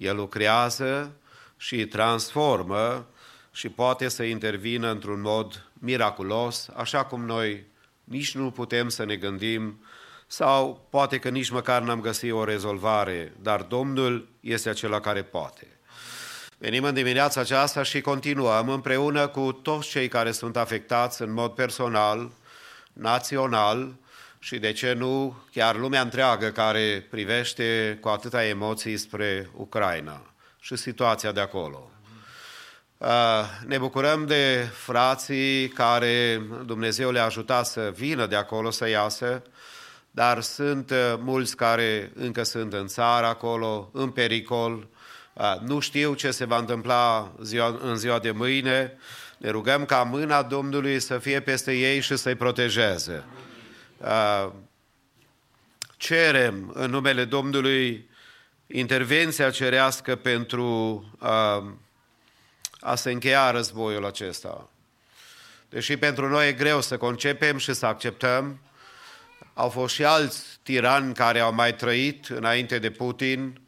El 0.00 0.16
lucrează 0.16 1.12
și 1.56 1.86
transformă 1.86 3.06
și 3.52 3.68
poate 3.68 4.08
să 4.08 4.22
intervină 4.22 4.90
într-un 4.90 5.20
mod 5.20 5.68
miraculos, 5.72 6.68
așa 6.76 7.04
cum 7.04 7.24
noi 7.24 7.64
nici 8.04 8.34
nu 8.34 8.50
putem 8.50 8.88
să 8.88 9.04
ne 9.04 9.16
gândim 9.16 9.84
sau 10.26 10.86
poate 10.90 11.18
că 11.18 11.28
nici 11.28 11.50
măcar 11.50 11.82
n-am 11.82 12.00
găsit 12.00 12.32
o 12.32 12.44
rezolvare, 12.44 13.32
dar 13.42 13.62
Domnul 13.62 14.28
este 14.40 14.68
acela 14.68 15.00
care 15.00 15.22
poate. 15.22 15.66
Venim 16.58 16.84
în 16.84 16.94
dimineața 16.94 17.40
aceasta 17.40 17.82
și 17.82 18.00
continuăm 18.00 18.68
împreună 18.68 19.28
cu 19.28 19.52
toți 19.52 19.88
cei 19.88 20.08
care 20.08 20.32
sunt 20.32 20.56
afectați 20.56 21.22
în 21.22 21.32
mod 21.32 21.50
personal, 21.50 22.30
național, 22.92 23.94
și 24.42 24.58
de 24.58 24.72
ce 24.72 24.92
nu 24.92 25.42
chiar 25.52 25.76
lumea 25.76 26.00
întreagă 26.00 26.48
care 26.50 27.06
privește 27.10 27.98
cu 28.00 28.08
atâta 28.08 28.44
emoții 28.44 28.96
spre 28.96 29.50
Ucraina 29.56 30.22
și 30.60 30.76
situația 30.76 31.32
de 31.32 31.40
acolo. 31.40 31.90
Ne 33.66 33.78
bucurăm 33.78 34.26
de 34.26 34.68
frații 34.72 35.68
care 35.68 36.42
Dumnezeu 36.64 37.10
le-a 37.10 37.24
ajutat 37.24 37.66
să 37.66 37.92
vină 37.96 38.26
de 38.26 38.36
acolo, 38.36 38.70
să 38.70 38.88
iasă, 38.88 39.42
dar 40.10 40.40
sunt 40.40 40.92
mulți 41.18 41.56
care 41.56 42.12
încă 42.14 42.42
sunt 42.42 42.72
în 42.72 42.86
țară 42.86 43.26
acolo, 43.26 43.90
în 43.92 44.10
pericol, 44.10 44.88
nu 45.60 45.78
știu 45.78 46.14
ce 46.14 46.30
se 46.30 46.44
va 46.44 46.56
întâmpla 46.56 47.32
în 47.82 47.96
ziua 47.96 48.18
de 48.18 48.30
mâine, 48.30 48.98
ne 49.38 49.50
rugăm 49.50 49.84
ca 49.84 50.02
mâna 50.02 50.42
Domnului 50.42 51.00
să 51.00 51.18
fie 51.18 51.40
peste 51.40 51.72
ei 51.72 52.00
și 52.00 52.16
să-i 52.16 52.34
protejeze. 52.34 53.24
Uh, 54.04 54.52
cerem 55.96 56.70
în 56.74 56.90
numele 56.90 57.24
Domnului 57.24 58.08
intervenția 58.66 59.50
cerească 59.50 60.16
pentru 60.16 60.64
uh, 61.20 61.64
a 62.80 62.94
se 62.94 63.10
încheia 63.10 63.50
războiul 63.50 64.06
acesta. 64.06 64.70
Deși 65.68 65.96
pentru 65.96 66.28
noi 66.28 66.48
e 66.48 66.52
greu 66.52 66.80
să 66.80 66.96
concepem 66.96 67.56
și 67.56 67.72
să 67.72 67.86
acceptăm, 67.86 68.60
au 69.54 69.68
fost 69.68 69.94
și 69.94 70.04
alți 70.04 70.44
tirani 70.62 71.14
care 71.14 71.40
au 71.40 71.52
mai 71.52 71.74
trăit 71.74 72.26
înainte 72.26 72.78
de 72.78 72.90
Putin 72.90 73.60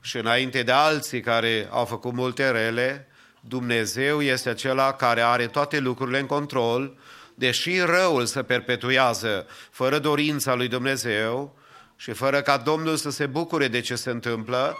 și 0.00 0.16
înainte 0.16 0.62
de 0.62 0.72
alții 0.72 1.20
care 1.20 1.68
au 1.70 1.84
făcut 1.84 2.12
multe 2.12 2.50
rele. 2.50 3.08
Dumnezeu 3.40 4.22
este 4.22 4.48
acela 4.48 4.92
care 4.92 5.20
are 5.20 5.46
toate 5.46 5.78
lucrurile 5.78 6.18
în 6.18 6.26
control 6.26 6.98
deși 7.38 7.80
răul 7.80 8.26
se 8.26 8.42
perpetuează 8.42 9.46
fără 9.70 9.98
dorința 9.98 10.54
lui 10.54 10.68
Dumnezeu 10.68 11.56
și 11.96 12.12
fără 12.12 12.42
ca 12.42 12.56
Domnul 12.56 12.96
să 12.96 13.10
se 13.10 13.26
bucure 13.26 13.68
de 13.68 13.80
ce 13.80 13.94
se 13.94 14.10
întâmplă, 14.10 14.76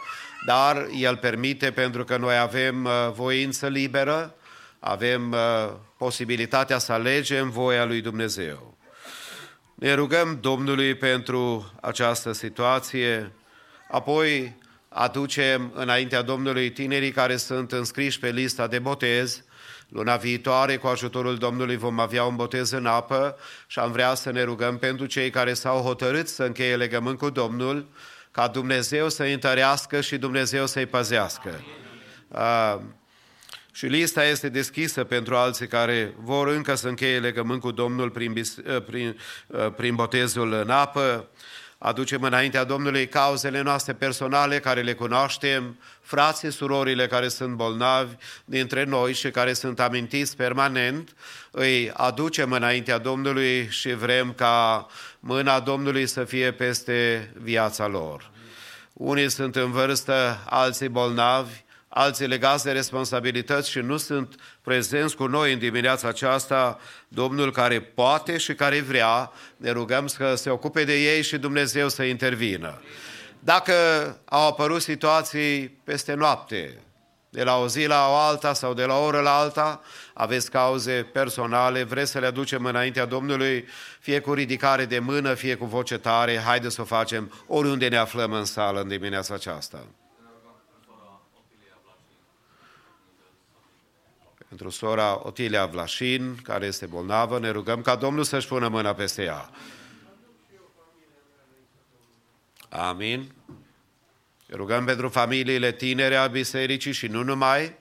dar 0.46 0.86
El 0.98 1.16
permite 1.16 1.70
pentru 1.70 2.04
că 2.04 2.16
noi 2.16 2.38
avem 2.38 2.84
uh, 2.84 2.90
voință 3.14 3.66
liberă, 3.66 4.34
avem 4.78 5.32
uh, 5.32 5.72
posibilitatea 5.96 6.78
să 6.78 6.92
alegem 6.92 7.50
voia 7.50 7.84
lui 7.84 8.00
Dumnezeu. 8.00 8.76
Ne 9.74 9.94
rugăm 9.94 10.38
Domnului 10.40 10.94
pentru 10.94 11.72
această 11.80 12.32
situație, 12.32 13.32
apoi 13.90 14.56
aducem 14.88 15.72
înaintea 15.74 16.22
Domnului 16.22 16.70
tinerii 16.70 17.10
care 17.10 17.36
sunt 17.36 17.72
înscriși 17.72 18.18
pe 18.18 18.30
lista 18.30 18.66
de 18.66 18.78
botez, 18.78 19.44
Luna 19.88 20.16
viitoare, 20.16 20.76
cu 20.76 20.86
ajutorul 20.86 21.36
Domnului, 21.36 21.76
vom 21.76 21.98
avea 21.98 22.24
un 22.24 22.36
botez 22.36 22.70
în 22.70 22.86
apă 22.86 23.38
și 23.66 23.78
am 23.78 23.92
vrea 23.92 24.14
să 24.14 24.30
ne 24.30 24.42
rugăm 24.42 24.78
pentru 24.78 25.06
cei 25.06 25.30
care 25.30 25.54
s-au 25.54 25.80
hotărât 25.80 26.28
să 26.28 26.42
încheie 26.42 26.76
legământ 26.76 27.18
cu 27.18 27.30
Domnul, 27.30 27.86
ca 28.30 28.48
Dumnezeu 28.48 29.08
să-i 29.08 29.32
întărească 29.32 30.00
și 30.00 30.16
Dumnezeu 30.16 30.66
să-i 30.66 30.86
păzească. 30.86 31.64
Uh, 32.28 32.76
și 33.72 33.86
lista 33.86 34.24
este 34.24 34.48
deschisă 34.48 35.04
pentru 35.04 35.36
alții 35.36 35.66
care 35.66 36.14
vor 36.18 36.48
încă 36.48 36.74
să 36.74 36.88
încheie 36.88 37.18
legământ 37.18 37.60
cu 37.60 37.70
Domnul 37.70 38.10
prin, 38.10 38.42
prin, 38.86 39.18
prin 39.76 39.94
botezul 39.94 40.52
în 40.52 40.70
apă 40.70 41.28
aducem 41.78 42.22
înaintea 42.22 42.64
Domnului 42.64 43.08
cauzele 43.08 43.60
noastre 43.60 43.92
personale 43.92 44.58
care 44.58 44.82
le 44.82 44.92
cunoaștem, 44.92 45.78
frații, 46.00 46.52
surorile 46.52 47.06
care 47.06 47.28
sunt 47.28 47.54
bolnavi 47.54 48.14
dintre 48.44 48.84
noi 48.84 49.12
și 49.14 49.30
care 49.30 49.52
sunt 49.52 49.80
amintiți 49.80 50.36
permanent, 50.36 51.14
îi 51.50 51.90
aducem 51.92 52.52
înaintea 52.52 52.98
Domnului 52.98 53.68
și 53.70 53.94
vrem 53.94 54.32
ca 54.32 54.86
mâna 55.20 55.60
Domnului 55.60 56.06
să 56.06 56.24
fie 56.24 56.52
peste 56.52 57.30
viața 57.42 57.86
lor. 57.86 58.30
Unii 58.92 59.30
sunt 59.30 59.56
în 59.56 59.70
vârstă, 59.70 60.42
alții 60.46 60.88
bolnavi, 60.88 61.64
alții 61.98 62.26
legați 62.26 62.64
de 62.64 62.72
responsabilități 62.72 63.70
și 63.70 63.78
nu 63.78 63.96
sunt 63.96 64.34
prezenți 64.62 65.16
cu 65.16 65.26
noi 65.26 65.52
în 65.52 65.58
dimineața 65.58 66.08
aceasta, 66.08 66.78
Domnul 67.08 67.52
care 67.52 67.80
poate 67.80 68.36
și 68.36 68.54
care 68.54 68.80
vrea, 68.80 69.32
ne 69.56 69.70
rugăm 69.70 70.06
să 70.06 70.34
se 70.34 70.50
ocupe 70.50 70.84
de 70.84 70.94
ei 70.94 71.22
și 71.22 71.38
Dumnezeu 71.38 71.88
să 71.88 72.02
intervină. 72.02 72.80
Dacă 73.38 73.72
au 74.24 74.48
apărut 74.48 74.82
situații 74.82 75.68
peste 75.84 76.14
noapte, 76.14 76.78
de 77.30 77.42
la 77.42 77.56
o 77.56 77.68
zi 77.68 77.86
la 77.86 78.08
o 78.08 78.14
alta 78.14 78.52
sau 78.52 78.74
de 78.74 78.84
la 78.84 78.98
o 78.98 79.04
oră 79.04 79.20
la 79.20 79.36
alta, 79.36 79.80
aveți 80.14 80.50
cauze 80.50 81.08
personale, 81.12 81.82
vreți 81.82 82.10
să 82.10 82.18
le 82.18 82.26
aducem 82.26 82.64
înaintea 82.64 83.04
Domnului, 83.04 83.64
fie 84.00 84.20
cu 84.20 84.32
ridicare 84.32 84.84
de 84.84 84.98
mână, 84.98 85.34
fie 85.34 85.54
cu 85.54 85.64
voce 85.64 85.98
tare, 85.98 86.38
haideți 86.38 86.74
să 86.74 86.80
o 86.80 86.84
facem 86.84 87.44
oriunde 87.46 87.88
ne 87.88 87.96
aflăm 87.96 88.32
în 88.32 88.44
sală 88.44 88.80
în 88.80 88.88
dimineața 88.88 89.34
aceasta. 89.34 89.86
Pentru 94.56 94.76
sora 94.76 95.20
Otilia 95.22 95.66
Vlașin, 95.66 96.36
care 96.42 96.66
este 96.66 96.86
bolnavă, 96.86 97.38
ne 97.38 97.50
rugăm 97.50 97.82
ca 97.82 97.96
Domnul 97.96 98.24
să-și 98.24 98.46
pună 98.46 98.68
mâna 98.68 98.94
peste 98.94 99.22
ea. 99.22 99.50
Amin. 102.68 103.32
Rugăm 104.50 104.84
pentru 104.84 105.08
familiile 105.08 105.72
tinere 105.72 106.16
a 106.16 106.26
bisericii 106.26 106.92
și 106.92 107.06
nu 107.06 107.22
numai. 107.22 107.76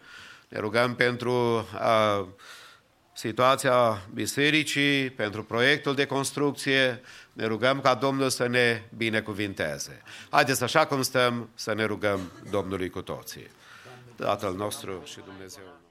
Ne 0.47 0.59
rugăm 0.59 0.95
pentru 0.95 1.31
uh, 1.57 2.25
situația 3.13 4.01
bisericii, 4.13 5.09
pentru 5.09 5.43
proiectul 5.43 5.95
de 5.95 6.05
construcție. 6.05 7.01
Ne 7.33 7.45
rugăm 7.45 7.81
ca 7.81 7.93
Domnul 7.93 8.29
să 8.29 8.47
ne 8.47 8.83
binecuvinteze. 8.97 10.01
Haideți 10.29 10.63
așa 10.63 10.85
cum 10.85 11.01
stăm 11.01 11.49
să 11.53 11.73
ne 11.73 11.85
rugăm 11.85 12.31
Domnului 12.51 12.89
cu 12.89 13.01
toții. 13.01 13.47
Tatăl 14.15 14.55
nostru 14.55 15.01
și 15.05 15.19
Dumnezeu. 15.25 15.83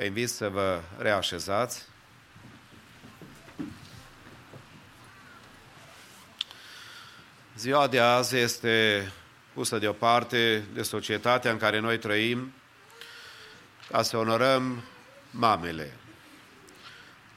Vă 0.00 0.06
invit 0.06 0.30
să 0.30 0.48
vă 0.48 0.80
reașezați. 0.98 1.82
Ziua 7.56 7.86
de 7.86 8.00
azi 8.00 8.36
este 8.36 9.12
pusă 9.52 9.78
deoparte 9.78 10.64
de 10.74 10.82
societatea 10.82 11.50
în 11.50 11.56
care 11.56 11.78
noi 11.78 11.98
trăim 11.98 12.52
ca 13.90 14.02
să 14.02 14.16
onorăm 14.16 14.82
mamele. 15.30 15.92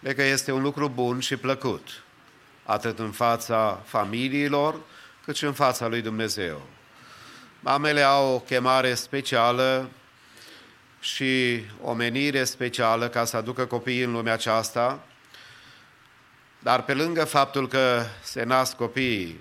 Cred 0.01 0.15
că 0.15 0.23
este 0.23 0.51
un 0.51 0.61
lucru 0.61 0.89
bun 0.89 1.19
și 1.19 1.35
plăcut, 1.35 2.03
atât 2.63 2.99
în 2.99 3.11
fața 3.11 3.81
familiilor, 3.85 4.79
cât 5.25 5.35
și 5.35 5.45
în 5.45 5.53
fața 5.53 5.87
lui 5.87 6.01
Dumnezeu. 6.01 6.61
Mamele 7.59 8.01
au 8.01 8.33
o 8.33 8.39
chemare 8.39 8.93
specială 8.93 9.89
și 11.03 11.63
o 11.81 11.93
menire 11.93 12.43
specială 12.43 13.07
ca 13.07 13.25
să 13.25 13.37
aducă 13.37 13.65
copiii 13.65 14.03
în 14.03 14.11
lumea 14.11 14.33
aceasta, 14.33 14.99
dar 16.59 16.83
pe 16.83 16.93
lângă 16.93 17.25
faptul 17.25 17.67
că 17.67 18.03
se 18.21 18.43
nasc 18.43 18.75
copiii, 18.75 19.39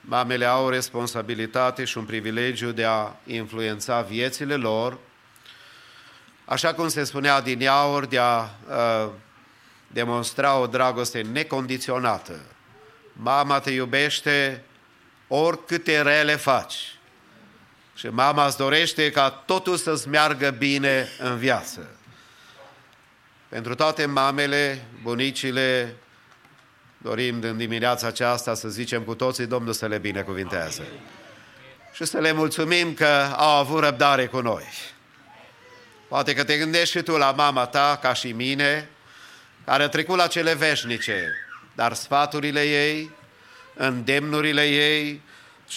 mamele 0.00 0.44
au 0.44 0.64
o 0.64 0.70
responsabilitate 0.70 1.84
și 1.84 1.98
un 1.98 2.04
privilegiu 2.04 2.72
de 2.72 2.84
a 2.84 3.12
influența 3.26 4.00
viețile 4.00 4.54
lor, 4.54 4.98
așa 6.44 6.74
cum 6.74 6.88
se 6.88 7.04
spunea 7.04 7.40
din 7.40 7.60
iaur, 7.60 8.06
de 8.06 8.18
a 8.18 8.40
uh, 8.40 9.10
demonstra 9.86 10.58
o 10.58 10.66
dragoste 10.66 11.20
necondiționată. 11.20 12.40
Mama 13.12 13.60
te 13.60 13.70
iubește 13.70 14.64
oricâte 15.28 16.02
rele 16.02 16.36
faci. 16.36 16.96
Și 17.94 18.06
mama 18.06 18.46
îți 18.46 18.56
dorește 18.56 19.10
ca 19.10 19.30
totul 19.30 19.76
să-ți 19.76 20.08
meargă 20.08 20.50
bine 20.50 21.08
în 21.18 21.36
viață. 21.36 21.90
Pentru 23.48 23.74
toate 23.74 24.06
mamele, 24.06 24.84
bunicile, 25.02 25.94
dorim 26.98 27.38
în 27.42 27.56
dimineața 27.56 28.06
aceasta 28.06 28.54
să 28.54 28.68
zicem 28.68 29.02
cu 29.02 29.14
toții 29.14 29.46
Domnul 29.46 29.72
să 29.72 29.86
le 29.86 29.98
binecuvinteze. 29.98 30.86
Și 31.92 32.04
să 32.04 32.18
le 32.18 32.32
mulțumim 32.32 32.94
că 32.94 33.28
au 33.36 33.58
avut 33.58 33.82
răbdare 33.82 34.26
cu 34.26 34.40
noi. 34.40 34.64
Poate 36.08 36.34
că 36.34 36.44
te 36.44 36.58
gândești 36.58 36.96
și 36.96 37.02
tu 37.02 37.16
la 37.16 37.30
mama 37.30 37.66
ta, 37.66 37.98
ca 38.02 38.12
și 38.12 38.32
mine, 38.32 38.88
care 39.64 39.82
a 39.82 39.88
trecut 39.88 40.16
la 40.16 40.26
cele 40.26 40.54
veșnice, 40.54 41.34
dar 41.74 41.92
sfaturile 41.92 42.62
ei, 42.62 43.10
îndemnurile 43.74 44.64
ei, 44.64 45.20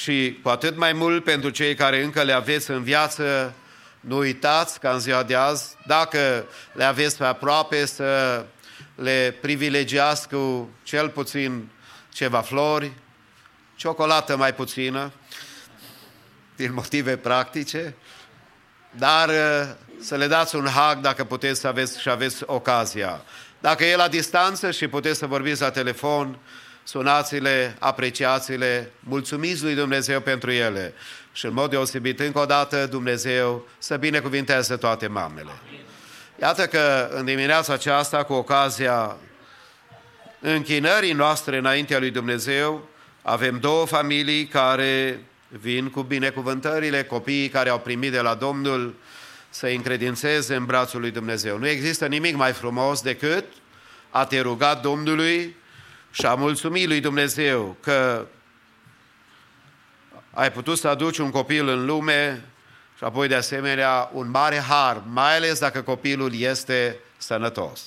și 0.02 0.40
cu 0.44 0.50
atât 0.50 0.78
mai 0.78 0.94
mult 0.94 1.24
pentru 1.24 1.50
cei 1.50 1.76
care 1.76 2.04
încă 2.04 2.24
le 2.24 2.32
aveți 2.32 2.72
în 2.72 2.84
viață, 2.84 3.54
nu 4.00 4.18
uitați 4.18 4.80
ca 4.80 4.92
în 4.92 5.00
ziua 5.00 5.24
de 5.24 5.36
azi, 5.36 5.76
dacă 5.86 6.46
le 6.74 6.84
aveți 6.84 7.18
pe 7.18 7.26
aproape, 7.26 7.86
să 7.86 8.46
le 8.96 9.38
privilegiați 9.42 10.30
cu 10.30 10.70
cel 10.84 11.10
puțin 11.10 11.70
ceva 12.14 12.42
flori, 12.42 12.92
ciocolată 13.76 14.38
mai 14.38 14.54
puțină, 14.54 15.12
din 16.56 16.74
motive 16.74 17.18
practice, 17.18 17.96
dar 18.92 19.30
uh, 19.30 19.76
să 20.00 20.16
le 20.16 20.28
dați 20.28 20.56
un 20.56 20.68
hag 20.68 21.00
dacă 21.00 21.24
puteți 21.24 21.60
să 21.60 21.68
aveți 21.68 22.02
și 22.02 22.10
aveți 22.10 22.44
ocazia. 22.46 23.22
Dacă 23.60 23.86
e 23.86 23.96
la 23.96 24.08
distanță 24.08 24.72
și 24.72 24.88
puteți 24.88 25.20
să 25.20 25.28
vorbiți 25.28 25.62
la 25.62 25.72
telefon, 25.72 26.38
sunați-le, 26.86 27.76
apreciați-le, 27.80 28.92
mulțumiți 29.00 29.64
lui 29.64 29.76
Dumnezeu 29.76 30.22
pentru 30.22 30.52
ele. 30.52 30.94
Și 31.34 31.46
în 31.46 31.54
mod 31.54 31.70
deosebit, 31.70 32.20
încă 32.20 32.40
o 32.40 32.46
dată, 32.46 32.88
Dumnezeu 32.88 33.68
să 33.78 33.98
binecuvinteze 33.98 34.76
toate 34.76 35.08
mamele. 35.08 35.52
Iată 36.42 36.66
că 36.66 37.10
în 37.12 37.26
dimineața 37.26 37.74
aceasta, 37.74 38.24
cu 38.24 38.34
ocazia 38.34 39.16
închinării 40.40 41.14
noastre 41.14 41.58
înaintea 41.58 42.00
lui 42.00 42.12
Dumnezeu, 42.12 42.88
avem 43.22 43.60
două 43.60 43.86
familii 43.86 44.48
care 44.48 45.20
vin 45.48 45.90
cu 45.90 46.02
binecuvântările, 46.02 47.04
copiii 47.04 47.50
care 47.50 47.70
au 47.70 47.80
primit 47.80 48.12
de 48.12 48.22
la 48.22 48.34
Domnul 48.34 48.96
să 49.50 49.68
încredințeze 49.68 50.56
în 50.56 50.66
brațul 50.66 51.00
lui 51.00 51.12
Dumnezeu. 51.12 51.58
Nu 51.58 51.68
există 51.68 52.06
nimic 52.06 52.36
mai 52.36 52.52
frumos 52.52 53.02
decât 53.02 53.46
a 54.10 54.26
te 54.26 54.40
ruga 54.40 54.74
Domnului 54.74 55.56
și 56.16 56.26
a 56.26 56.36
mulțumi 56.36 56.86
lui 56.86 57.00
Dumnezeu 57.00 57.78
că 57.82 58.26
ai 60.34 60.52
putut 60.52 60.78
să 60.78 60.88
aduci 60.88 61.18
un 61.18 61.32
copil 61.32 61.68
în 61.68 61.86
lume 61.86 62.46
și 62.98 63.04
apoi 63.04 63.28
de 63.28 63.36
asemenea 63.36 64.10
un 64.14 64.30
mare 64.30 64.60
har, 64.60 65.02
mai 65.08 65.36
ales 65.36 65.60
dacă 65.60 65.82
copilul 65.82 66.36
este 66.36 67.00
sănătos. 67.18 67.82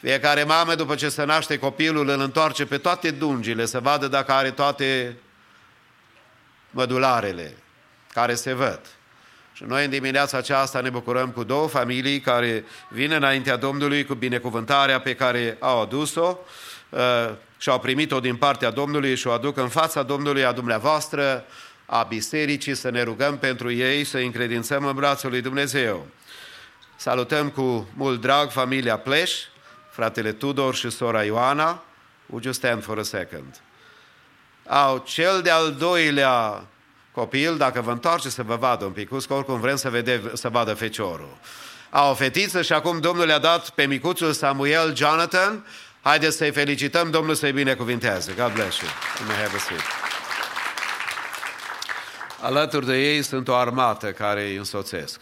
Fiecare 0.00 0.44
mamă, 0.44 0.74
după 0.74 0.94
ce 0.94 1.08
se 1.08 1.24
naște 1.24 1.58
copilul, 1.58 2.08
îl 2.08 2.20
întoarce 2.20 2.66
pe 2.66 2.78
toate 2.78 3.10
dungile 3.10 3.66
să 3.66 3.80
vadă 3.80 4.08
dacă 4.08 4.32
are 4.32 4.50
toate 4.50 5.16
mădularele 6.70 7.56
care 8.12 8.34
se 8.34 8.52
văd. 8.52 8.80
Și 9.60 9.66
noi 9.66 9.84
în 9.84 9.90
dimineața 9.90 10.38
aceasta 10.38 10.80
ne 10.80 10.90
bucurăm 10.90 11.30
cu 11.30 11.44
două 11.44 11.68
familii 11.68 12.20
care 12.20 12.64
vin 12.88 13.12
înaintea 13.12 13.56
Domnului 13.56 14.04
cu 14.04 14.14
binecuvântarea 14.14 15.00
pe 15.00 15.14
care 15.14 15.56
au 15.58 15.82
adus-o 15.82 16.38
uh, 16.88 17.30
și 17.58 17.68
au 17.68 17.80
primit-o 17.80 18.20
din 18.20 18.36
partea 18.36 18.70
Domnului 18.70 19.16
și 19.16 19.26
o 19.26 19.30
aduc 19.30 19.56
în 19.56 19.68
fața 19.68 20.02
Domnului 20.02 20.44
a 20.44 20.52
dumneavoastră, 20.52 21.44
a 21.86 22.02
bisericii, 22.02 22.74
să 22.74 22.90
ne 22.90 23.02
rugăm 23.02 23.38
pentru 23.38 23.72
ei, 23.72 24.04
să 24.04 24.18
încredințăm 24.18 24.84
în 24.84 24.94
brațul 24.94 25.30
lui 25.30 25.40
Dumnezeu. 25.40 26.06
Salutăm 26.96 27.48
cu 27.48 27.88
mult 27.96 28.20
drag 28.20 28.50
familia 28.50 28.98
Pleș, 28.98 29.32
fratele 29.90 30.32
Tudor 30.32 30.74
și 30.74 30.90
sora 30.90 31.22
Ioana. 31.22 31.82
Would 32.26 32.44
you 32.44 32.52
stand 32.52 32.82
for 32.82 32.98
a 32.98 33.02
second? 33.02 33.60
Au 34.66 35.02
cel 35.06 35.42
de-al 35.42 35.72
doilea 35.72 36.64
copil, 37.20 37.56
dacă 37.56 37.80
vă 37.80 37.90
întoarce 37.90 38.28
să 38.28 38.42
vă 38.42 38.56
vadă 38.56 38.84
un 38.84 38.92
pic, 38.92 39.08
că 39.08 39.34
oricum 39.34 39.60
vrem 39.60 39.76
să, 39.76 39.90
vede, 39.90 40.22
să 40.34 40.48
vadă 40.48 40.74
feciorul. 40.74 41.36
Au 41.90 42.10
o 42.10 42.14
fetiță 42.14 42.62
și 42.62 42.72
acum 42.72 43.00
Domnul 43.00 43.26
le-a 43.26 43.38
dat 43.38 43.70
pe 43.70 43.86
micuțul 43.86 44.32
Samuel 44.32 44.96
Jonathan. 44.96 45.66
Haideți 46.02 46.36
să-i 46.36 46.50
felicităm, 46.50 47.10
Domnul 47.10 47.34
să-i 47.34 47.52
binecuvinteze. 47.52 48.32
God 48.32 48.52
bless 48.52 48.78
you. 48.78 48.90
You 49.18 49.26
may 49.28 49.36
have 49.36 49.56
a 49.56 49.58
seat. 49.58 49.80
Alături 52.40 52.86
de 52.86 52.96
ei 52.96 53.22
sunt 53.22 53.48
o 53.48 53.54
armată 53.54 54.12
care 54.12 54.46
îi 54.46 54.56
însoțesc. 54.56 55.20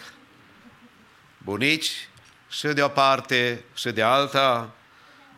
Bunici 1.38 2.08
și 2.48 2.66
de 2.66 2.82
o 2.82 2.88
parte 2.88 3.64
și 3.74 3.90
de 3.90 4.02
alta, 4.02 4.70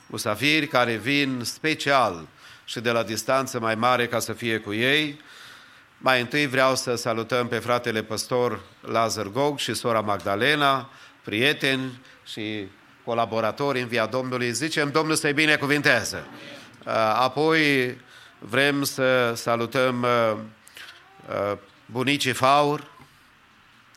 musafiri 0.07 0.67
care 0.67 0.95
vin 0.95 1.41
special 1.45 2.27
și 2.65 2.81
de 2.81 2.91
la 2.91 3.03
distanță 3.03 3.61
mai 3.61 3.75
mare 3.75 4.07
ca 4.07 4.19
să 4.19 4.33
fie 4.33 4.59
cu 4.59 4.73
ei. 4.73 5.21
Mai 6.03 6.21
întâi 6.21 6.47
vreau 6.47 6.77
să 6.77 6.95
salutăm 6.95 7.49
pe 7.49 7.59
fratele 7.59 8.03
păstor 8.03 8.61
Lazar 8.81 9.27
Gog 9.27 9.59
și 9.59 9.75
sora 9.75 10.01
Magdalena, 10.01 10.91
prieteni 11.25 12.01
și 12.25 12.69
colaboratori 13.05 13.81
în 13.81 13.89
via 13.89 14.07
Domnului. 14.07 14.53
Zicem 14.53 14.91
Domnul 14.91 15.15
să-i 15.15 15.33
binecuvinteze. 15.33 16.25
Apoi 17.15 17.97
vrem 18.39 18.83
să 18.83 19.33
salutăm 19.35 20.03
uh, 20.03 20.37
uh, 21.29 21.59
bunicii 21.87 22.33
Faur, 22.33 22.91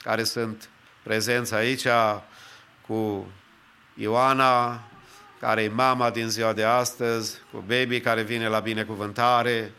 care 0.01 0.23
sunt 0.23 0.69
prezenți 1.03 1.53
aici 1.53 1.87
cu 2.87 3.31
Ioana, 3.95 4.83
care 5.39 5.63
e 5.63 5.67
mama 5.67 6.09
din 6.09 6.29
ziua 6.29 6.53
de 6.53 6.63
astăzi, 6.63 7.37
cu 7.51 7.57
baby 7.67 7.99
care 7.99 8.21
vine 8.21 8.47
la 8.47 8.59
binecuvântare. 8.59 9.71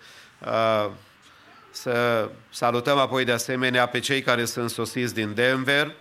Uh, 1.75 1.81
să 1.81 2.29
salutăm 2.51 2.99
apoi 2.99 3.25
de 3.25 3.33
asemenea 3.33 3.87
pe 3.87 3.99
cei 3.99 4.23
care 4.23 4.45
sunt 4.45 4.71
sosiți 4.71 5.15
din 5.15 5.35
Denver, 5.35 5.95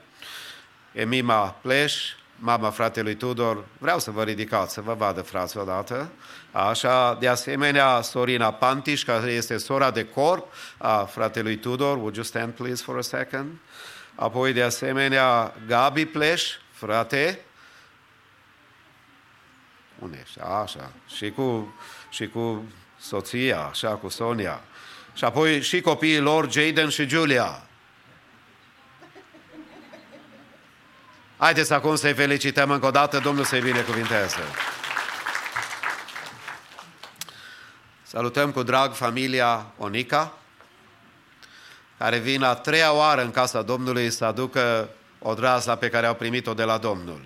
Emima 0.91 1.49
Pleș, 1.61 2.13
mama 2.35 2.69
fratelui 2.69 3.15
Tudor. 3.15 3.65
Vreau 3.77 3.99
să 3.99 4.11
vă 4.11 4.23
ridicați, 4.23 4.73
să 4.73 4.81
vă 4.81 4.93
vadă 4.93 5.21
frați 5.21 5.57
odată. 5.57 6.11
Așa, 6.51 7.17
de 7.19 7.27
asemenea, 7.27 8.01
Sorina 8.01 8.51
Pantiș, 8.53 9.03
care 9.03 9.31
este 9.31 9.57
sora 9.57 9.91
de 9.91 10.05
corp 10.05 10.53
a 10.77 11.03
fratelui 11.03 11.57
Tudor. 11.57 11.97
Would 11.97 12.15
you 12.15 12.23
stand 12.23 12.53
please 12.53 12.83
for 12.83 12.97
a 12.97 13.01
second? 13.01 13.51
Apoi, 14.15 14.53
de 14.53 14.63
asemenea, 14.63 15.53
Gabi 15.67 16.05
Pleș, 16.05 16.43
frate, 16.71 17.39
unde 19.99 20.19
ești? 20.23 20.39
Așa. 20.39 20.91
Și 21.15 21.31
cu, 21.31 21.75
și 22.09 22.27
cu 22.27 22.63
soția, 22.99 23.59
așa, 23.59 23.89
cu 23.89 24.09
Sonia. 24.09 24.61
Și 25.13 25.23
apoi 25.23 25.61
și 25.61 25.81
copiii 25.81 26.19
lor, 26.19 26.51
Jaden 26.51 26.89
și 26.89 27.07
Julia. 27.07 27.61
Haideți 31.37 31.73
acum 31.73 31.95
să-i 31.95 32.13
felicităm 32.13 32.71
încă 32.71 32.85
o 32.85 32.91
dată, 32.91 33.19
Domnul 33.19 33.43
să-i 33.43 33.61
binecuvinteze. 33.61 34.43
Salutăm 38.03 38.51
cu 38.51 38.63
drag 38.63 38.93
familia 38.93 39.65
Onica, 39.77 40.37
care 41.97 42.17
vin 42.17 42.43
a 42.43 42.53
treia 42.53 42.93
oară 42.93 43.21
în 43.21 43.31
casa 43.31 43.61
Domnului 43.61 44.09
să 44.09 44.25
aducă 44.25 44.89
odrazna 45.19 45.75
pe 45.75 45.89
care 45.89 46.05
au 46.05 46.13
primit-o 46.13 46.53
de 46.53 46.63
la 46.63 46.77
Domnul. 46.77 47.21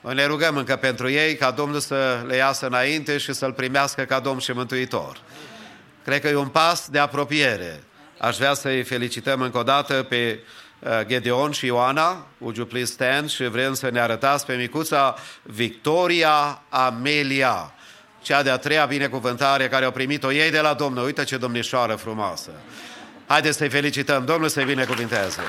Noi 0.00 0.14
ne 0.14 0.24
rugăm 0.24 0.56
încă 0.56 0.76
pentru 0.76 1.08
ei 1.08 1.36
ca 1.36 1.50
Domnul 1.50 1.80
să 1.80 2.24
le 2.26 2.36
iasă 2.36 2.66
înainte 2.66 3.18
și 3.18 3.32
să-L 3.32 3.52
primească 3.52 4.02
ca 4.02 4.20
Domn 4.20 4.38
și 4.38 4.52
Mântuitor. 4.52 5.20
Cred 6.04 6.20
că 6.20 6.28
e 6.28 6.34
un 6.34 6.48
pas 6.48 6.88
de 6.88 6.98
apropiere. 6.98 7.82
Aș 8.18 8.36
vrea 8.36 8.54
să-i 8.54 8.82
felicităm 8.82 9.40
încă 9.40 9.58
o 9.58 9.62
dată 9.62 10.02
pe 10.02 10.40
uh, 10.78 11.00
Gedeon 11.06 11.50
și 11.50 11.66
Ioana, 11.66 12.26
would 12.38 12.56
you 12.56 12.66
please 12.66 12.92
stand, 12.92 13.30
și 13.30 13.44
vrem 13.44 13.74
să 13.74 13.90
ne 13.90 14.00
arătați 14.00 14.46
pe 14.46 14.54
micuța 14.54 15.16
Victoria 15.42 16.62
Amelia, 16.68 17.74
cea 18.22 18.42
de-a 18.42 18.56
treia 18.56 18.84
binecuvântare 18.84 19.68
care 19.68 19.84
au 19.84 19.90
primit-o 19.90 20.32
ei 20.32 20.50
de 20.50 20.60
la 20.60 20.74
Domnul. 20.74 21.04
Uite 21.04 21.24
ce 21.24 21.36
domnișoară 21.36 21.94
frumoasă! 21.94 22.50
Haideți 23.26 23.56
să-i 23.56 23.68
felicităm, 23.68 24.24
Domnul 24.24 24.48
să-i 24.48 24.64
binecuvinteze! 24.64 25.42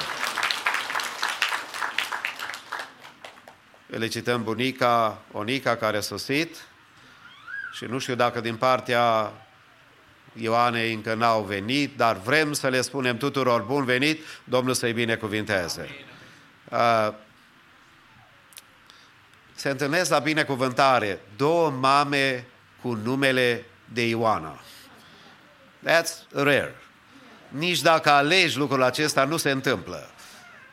Felicităm 3.89 4.43
bunica 4.43 5.17
Onica 5.31 5.75
care 5.75 5.97
a 5.97 6.01
sosit 6.01 6.55
și 7.73 7.85
nu 7.85 7.99
știu 7.99 8.15
dacă 8.15 8.41
din 8.41 8.55
partea 8.55 9.31
Ioanei 10.33 10.93
încă 10.93 11.13
n-au 11.13 11.41
venit, 11.41 11.97
dar 11.97 12.17
vrem 12.17 12.53
să 12.53 12.67
le 12.67 12.81
spunem 12.81 13.17
tuturor 13.17 13.61
bun 13.61 13.85
venit, 13.85 14.23
Domnul 14.43 14.73
să-i 14.73 14.93
binecuvinteze. 14.93 15.89
Uh, 16.69 17.13
se 19.55 19.69
întâlnesc 19.69 20.09
la 20.09 20.19
binecuvântare 20.19 21.21
două 21.35 21.69
mame 21.69 22.45
cu 22.81 22.93
numele 22.93 23.65
de 23.93 24.07
Ioana. 24.07 24.59
That's 25.87 26.31
rare. 26.31 26.75
Nici 27.47 27.81
dacă 27.81 28.09
alegi 28.09 28.57
lucrul 28.57 28.83
acesta, 28.83 29.23
nu 29.23 29.37
se 29.37 29.51
întâmplă 29.51 30.12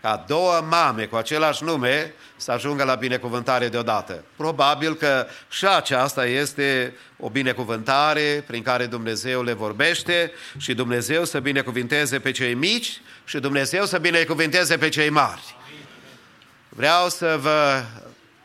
ca 0.00 0.24
două 0.26 0.60
mame 0.68 1.04
cu 1.04 1.16
același 1.16 1.64
nume 1.64 2.14
să 2.36 2.52
ajungă 2.52 2.84
la 2.84 2.94
binecuvântare 2.94 3.68
deodată. 3.68 4.24
Probabil 4.36 4.94
că 4.94 5.26
și 5.50 5.66
aceasta 5.66 6.26
este 6.26 6.94
o 7.18 7.28
binecuvântare 7.28 8.44
prin 8.46 8.62
care 8.62 8.86
Dumnezeu 8.86 9.42
le 9.42 9.52
vorbește 9.52 10.32
și 10.56 10.74
Dumnezeu 10.74 11.24
să 11.24 11.40
binecuvinteze 11.40 12.18
pe 12.18 12.30
cei 12.30 12.54
mici 12.54 13.00
și 13.24 13.38
Dumnezeu 13.38 13.84
să 13.84 13.98
binecuvinteze 13.98 14.78
pe 14.78 14.88
cei 14.88 15.10
mari. 15.10 15.56
Vreau 16.68 17.08
să 17.08 17.38
vă 17.40 17.82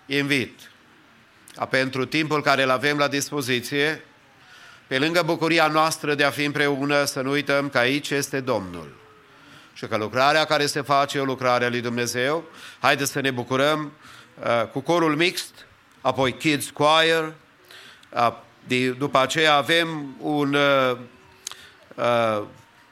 invit 0.06 0.60
ca 1.56 1.66
pentru 1.66 2.06
timpul 2.06 2.42
care 2.42 2.64
îl 2.64 2.70
avem 2.70 2.98
la 2.98 3.08
dispoziție, 3.08 4.06
pe 4.88 5.00
lângă 5.00 5.22
bucuria 5.26 5.68
noastră 5.68 6.16
de 6.16 6.24
a 6.24 6.30
fi 6.30 6.44
împreună, 6.44 7.06
să 7.06 7.22
nu 7.22 7.32
uităm 7.32 7.70
că 7.70 7.78
aici 7.78 8.10
este 8.10 8.40
Domnul 8.40 9.05
și 9.76 9.86
că 9.86 9.98
lucrarea 9.98 10.46
care 10.46 10.66
se 10.66 10.82
face 10.82 11.18
e 11.18 11.22
o 11.22 11.26
lucrare 11.26 11.66
a 11.66 11.70
lui 11.70 11.82
Dumnezeu. 11.82 12.44
Haideți 12.80 13.12
să 13.12 13.20
ne 13.20 13.32
bucurăm 13.32 13.92
uh, 14.40 14.68
cu 14.72 14.80
corul 14.80 15.16
mixt, 15.16 15.66
apoi 16.02 16.34
Kids 16.34 16.70
Choir, 16.70 17.34
uh, 18.10 18.34
de, 18.68 18.90
după 18.90 19.20
aceea 19.20 19.56
avem 19.56 20.16
un 20.20 20.54
uh, 20.54 20.98
uh, 21.96 22.44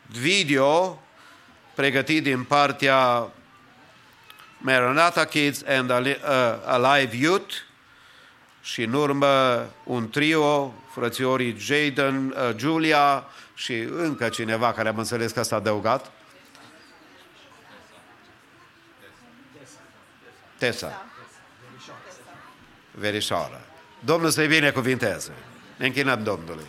video 0.08 1.02
pregătit 1.76 2.24
din 2.24 2.44
partea 2.44 3.28
Maranatha 4.58 5.26
Kids 5.26 5.64
and 5.68 5.90
uh, 5.90 6.16
Alive 6.66 7.16
Youth 7.16 7.54
și 8.62 8.82
în 8.82 8.94
urmă 8.94 9.66
un 9.84 10.10
trio, 10.10 10.74
frățiorii 10.94 11.56
Jaden, 11.58 12.36
uh, 12.38 12.56
Julia 12.58 13.26
și 13.54 13.74
încă 13.80 14.30
cineva 14.30 14.74
care 14.74 14.90
am 14.90 14.98
înțeles 14.98 15.32
că 15.32 15.44
s-a 15.44 15.56
adăugat. 15.56 16.12
Tesa. 20.64 21.06
Verișoară. 22.92 23.62
Domnul 24.00 24.30
să-i 24.30 24.48
binecuvinteze. 24.48 25.32
Ne 25.78 25.86
închinăm 25.86 26.24
Domnului. 26.24 26.66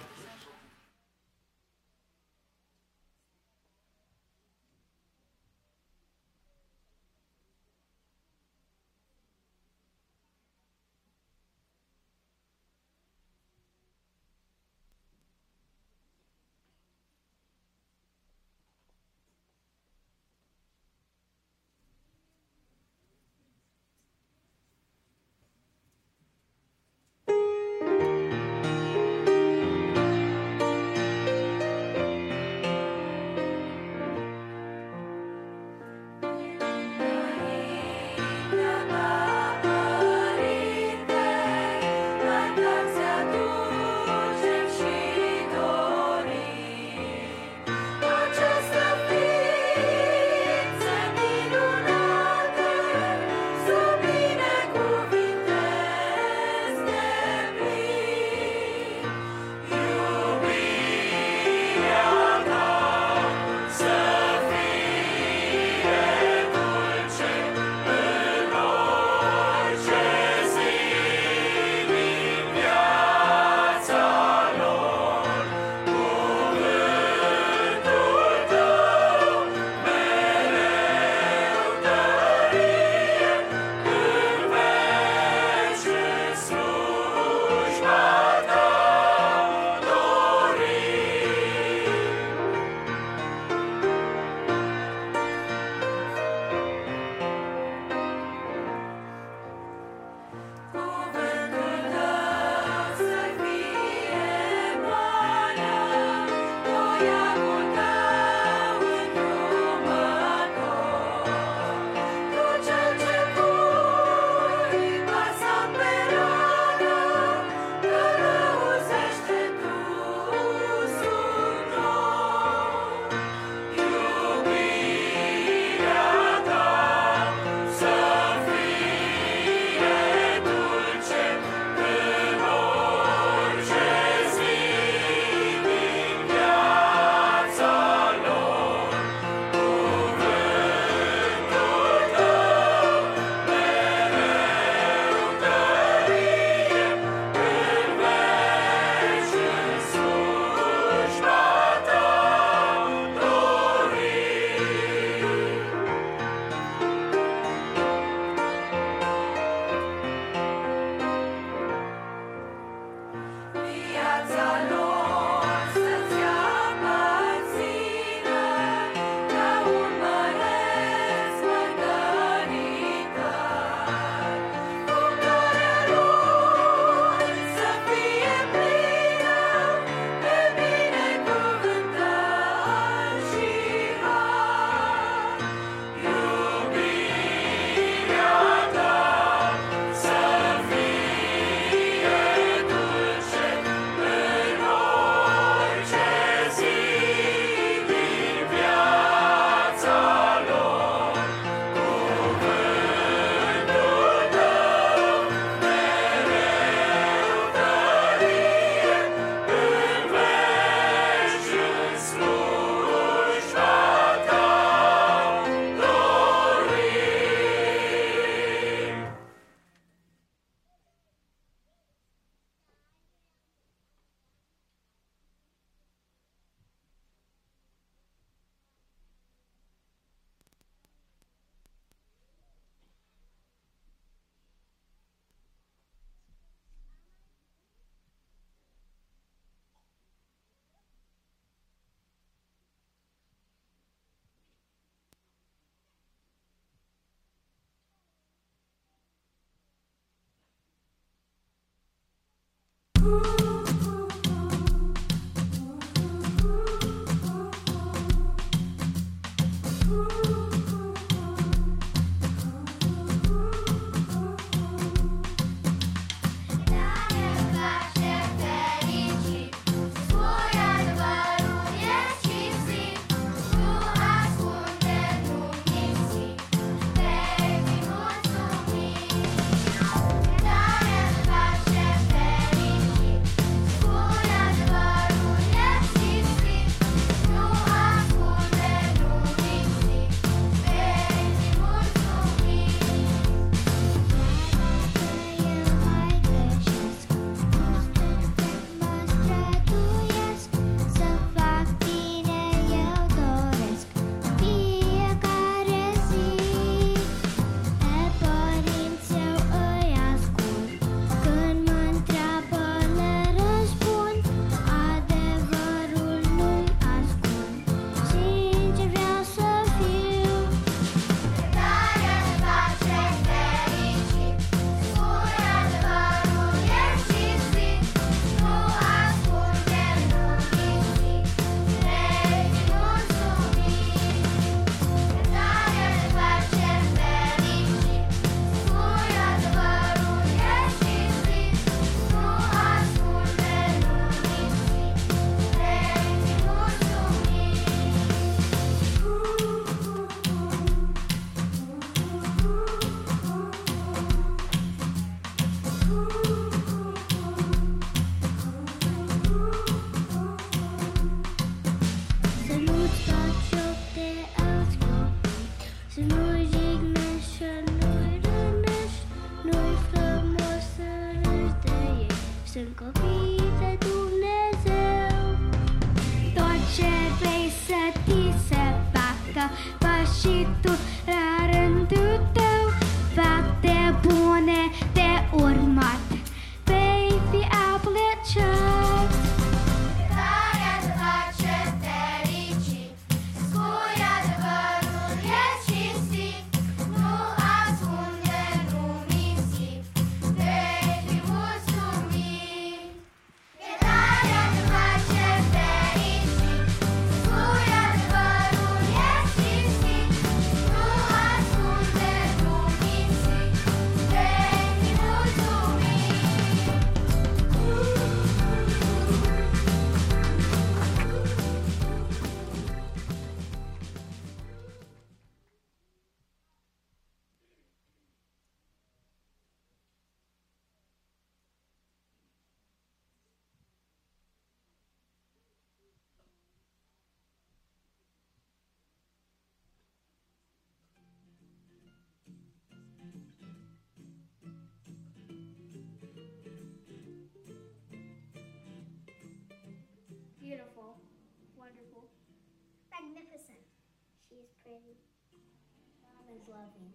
Is 456.35 456.49
loving. 456.49 456.91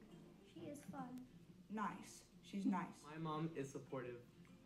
She 0.54 0.68
is 0.68 0.80
fun. 0.92 1.24
Nice. 1.72 2.28
She's 2.44 2.66
nice. 2.66 2.96
My 3.08 3.18
mom 3.22 3.50
is 3.56 3.70
supportive. 3.70 4.20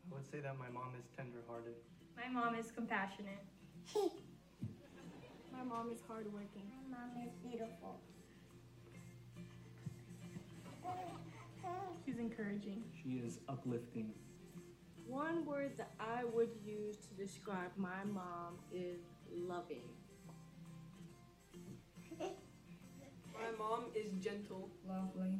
I 0.09 0.15
would 0.15 0.29
say 0.29 0.39
that 0.39 0.57
my 0.57 0.69
mom 0.69 0.93
is 0.97 1.05
tenderhearted. 1.15 1.75
My 2.17 2.29
mom 2.29 2.55
is 2.55 2.71
compassionate. 2.71 3.43
My 5.53 5.63
mom 5.63 5.91
is 5.91 5.99
hardworking. 6.07 6.65
My 6.89 6.97
mom 6.97 7.11
is 7.25 7.31
beautiful. 7.47 7.99
She's 12.05 12.17
encouraging. 12.17 12.83
She 13.01 13.21
is 13.25 13.39
uplifting. 13.47 14.11
One 15.05 15.45
word 15.45 15.73
that 15.77 15.91
I 15.99 16.25
would 16.25 16.49
use 16.65 16.97
to 16.97 17.13
describe 17.13 17.71
my 17.77 18.03
mom 18.03 18.57
is 18.73 18.99
loving. 19.31 19.83
My 23.33 23.49
mom 23.57 23.85
is 23.95 24.11
gentle. 24.23 24.69
Lovely. 24.87 25.37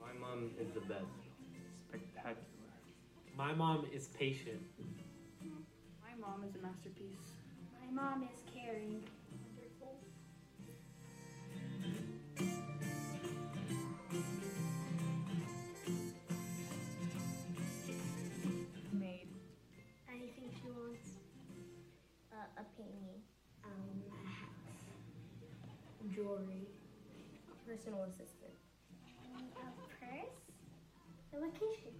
My 0.00 0.12
mom 0.20 0.50
is 0.60 0.68
the 0.72 0.80
best. 0.80 1.04
Spectacular. 1.88 2.36
My 3.36 3.52
mom 3.54 3.86
is 3.92 4.08
patient. 4.08 4.62
My 6.02 6.14
mom 6.20 6.44
is 6.44 6.54
a 6.56 6.58
masterpiece. 6.58 7.36
My 7.80 8.02
mom 8.02 8.22
is 8.24 8.40
caring. 8.54 9.02
Wonderful. 9.42 9.98
Made. 18.92 19.28
Anything 20.08 20.50
she 20.60 20.70
wants. 20.70 21.10
Uh, 22.32 22.36
a 22.60 22.64
painting. 22.76 23.22
Um, 23.64 24.02
a 24.10 24.28
house. 24.28 24.84
Jewelry. 26.14 26.57
Personal 27.88 28.04
assistant. 28.04 28.52
A 29.56 29.64
purse. 29.96 30.36
A 31.32 31.40
vacation. 31.40 31.94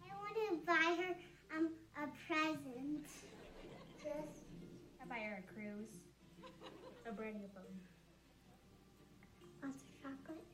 I 0.00 0.14
want 0.14 0.36
to 0.38 0.64
buy 0.64 0.94
her 1.02 1.14
um 1.56 1.70
a 1.96 2.06
present. 2.28 3.02
Just. 3.98 4.46
I 5.02 5.06
buy 5.08 5.18
her 5.18 5.42
a 5.42 5.52
cruise. 5.52 5.90
A 7.08 7.12
brand 7.12 7.34
new 7.34 7.48
phone. 7.52 7.80
Lots 9.60 9.82
of 9.82 10.02
chocolate. 10.02 10.46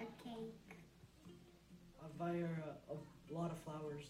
A 0.00 0.06
cake. 0.24 0.78
I'll 2.02 2.08
buy 2.18 2.38
her 2.38 2.62
a, 2.88 2.94
a 2.94 2.96
lot 3.38 3.50
of 3.50 3.58
flowers. 3.58 4.06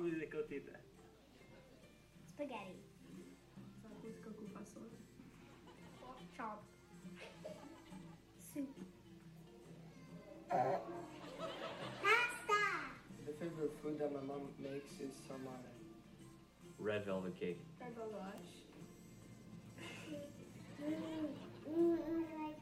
Probably 0.00 0.18
the 0.18 0.30
cotita. 0.34 0.76
Spaghetti. 2.32 2.78
Zacuscă 3.82 4.28
cu 4.38 4.44
fasole. 4.54 4.96
Chop. 6.36 6.62
Soup. 8.52 8.68
Pasta. 12.04 12.62
The 13.26 13.32
favorite 13.40 13.74
food 13.82 13.98
that 13.98 14.10
my 14.18 14.22
mom 14.30 14.42
makes 14.68 14.92
is 15.06 15.14
some 15.28 15.44
uh, 15.46 15.68
red 16.88 17.04
velvet 17.04 17.34
cake. 17.40 17.60
Red 17.80 17.94
goulash. 17.96 18.50
Mm, 20.82 21.28
mm, 21.72 21.98
I 22.08 22.20
like 22.40 22.59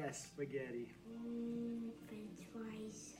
best 0.00 0.28
spaghetti. 0.28 0.88
Mm, 1.08 1.90
French 2.08 2.48
fries. 2.52 3.11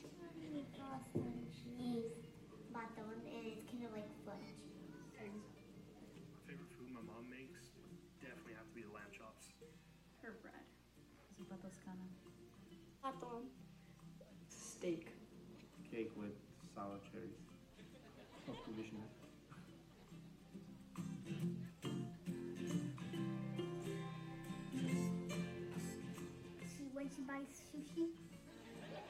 She 27.33 27.39
when 27.41 27.49
sushi, 27.49 28.05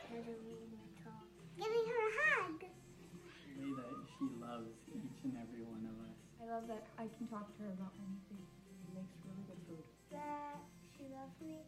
has 0.08 0.24
a 0.24 0.36
really 0.48 0.80
talk. 1.04 1.28
Giving 1.60 1.84
her 1.92 2.00
a 2.08 2.12
hug. 2.24 2.56
The 2.64 3.68
way 3.68 3.76
that 3.76 4.00
she 4.16 4.26
loves 4.40 4.80
each 4.96 5.20
and 5.28 5.36
every 5.36 5.68
one 5.68 5.84
of 5.84 6.00
us. 6.08 6.16
I 6.40 6.48
love 6.48 6.64
that 6.72 6.88
I 6.96 7.12
can 7.20 7.28
talk 7.28 7.52
to 7.52 7.68
her 7.68 7.76
about 7.76 7.92
anything. 8.00 8.40
She 8.80 8.96
makes 8.96 9.12
really 9.28 9.44
good 9.44 9.60
food. 9.68 9.84
That 10.16 10.64
she 10.96 11.04
loves 11.12 11.36
me. 11.44 11.68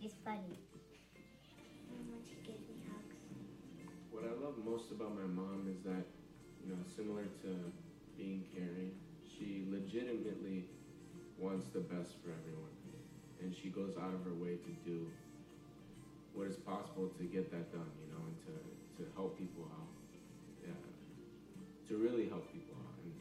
She's 0.00 0.16
funny. 0.24 0.56
And 0.56 2.00
when 2.16 2.24
she 2.24 2.40
gives 2.40 2.64
me 2.72 2.80
hugs. 2.88 3.20
What 4.08 4.24
I 4.24 4.32
love 4.40 4.56
most 4.64 4.88
about 4.88 5.12
my 5.12 5.28
mom 5.28 5.68
is 5.68 5.84
that, 5.84 6.08
you 6.64 6.72
know, 6.72 6.80
similar 6.96 7.28
to 7.44 7.52
being 8.16 8.40
caring, 8.56 8.96
she 9.20 9.68
legitimately 9.68 10.64
wants 11.36 11.68
the 11.68 11.84
best 11.84 12.16
for 12.24 12.32
everyone. 12.32 12.72
And 13.36 13.52
she 13.52 13.68
goes 13.68 14.00
out 14.00 14.16
of 14.16 14.24
her 14.24 14.32
way 14.32 14.56
to 14.56 14.72
do 14.80 15.04
what 16.36 16.52
is 16.52 16.60
possible 16.60 17.08
to 17.16 17.24
get 17.24 17.48
that 17.48 17.72
done, 17.72 17.88
you 18.04 18.12
know, 18.12 18.20
and 18.20 18.36
to, 18.44 18.52
to 19.00 19.02
help 19.16 19.40
people 19.40 19.64
out. 19.72 19.88
Yeah. 20.60 20.76
To 21.88 21.96
really 21.96 22.28
help 22.28 22.52
people 22.52 22.76
out 22.76 23.00
and 23.00 23.16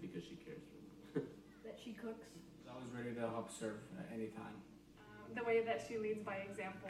because 0.00 0.24
she 0.24 0.40
cares 0.40 0.64
for 0.64 1.20
them. 1.20 1.28
That 1.60 1.76
she 1.76 1.92
cooks. 1.92 2.32
I 2.64 2.72
was 2.80 2.88
ready 2.96 3.12
to 3.20 3.28
help 3.28 3.52
serve 3.52 3.84
at 4.00 4.08
any 4.08 4.32
time. 4.32 4.56
Um, 4.96 5.36
the 5.36 5.44
way 5.44 5.60
that 5.60 5.84
she 5.84 6.00
leads 6.00 6.24
by 6.24 6.40
example. 6.40 6.88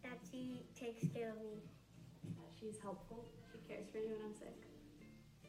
That 0.00 0.16
she 0.32 0.64
takes 0.72 1.04
care 1.12 1.36
of 1.36 1.38
me. 1.44 1.60
That 2.40 2.48
she's 2.56 2.80
helpful. 2.80 3.28
She 3.52 3.60
cares 3.68 3.84
for 3.92 4.00
me 4.00 4.16
when 4.16 4.24
I'm 4.24 4.32
sick. 4.32 4.56